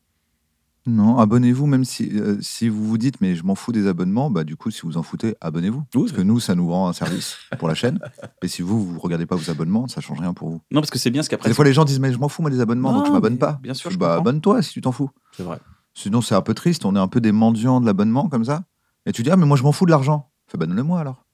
[0.86, 4.30] Non, abonnez-vous, même si, euh, si vous vous dites, mais je m'en fous des abonnements,
[4.30, 5.82] bah du coup, si vous en foutez, abonnez-vous.
[5.92, 7.98] Parce que nous, ça nous rend un service pour la chaîne.
[8.42, 10.60] Et si vous, vous regardez pas vos abonnements, ça change rien pour vous.
[10.70, 11.48] Non, parce que c'est bien ce qu'après.
[11.50, 13.32] des fois, les gens disent, mais je m'en fous, moi, des abonnements, donc je m'abonne
[13.32, 13.58] mais pas.
[13.62, 14.20] bien sûr, Je je bah, comprends.
[14.20, 15.10] abonne-toi si tu t'en fous.
[15.36, 15.58] C'est vrai.
[15.94, 18.62] Sinon, c'est un peu triste, on est un peu des mendiants de l'abonnement, comme ça.
[19.06, 20.30] Et tu dis, ah, mais moi, je m'en fous de l'argent.
[20.46, 21.24] Fais, bah, donne-le-moi alors.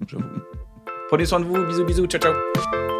[1.08, 1.64] Prenez soin de vous.
[1.66, 2.06] Bisous, bisous.
[2.06, 2.99] Ciao, ciao.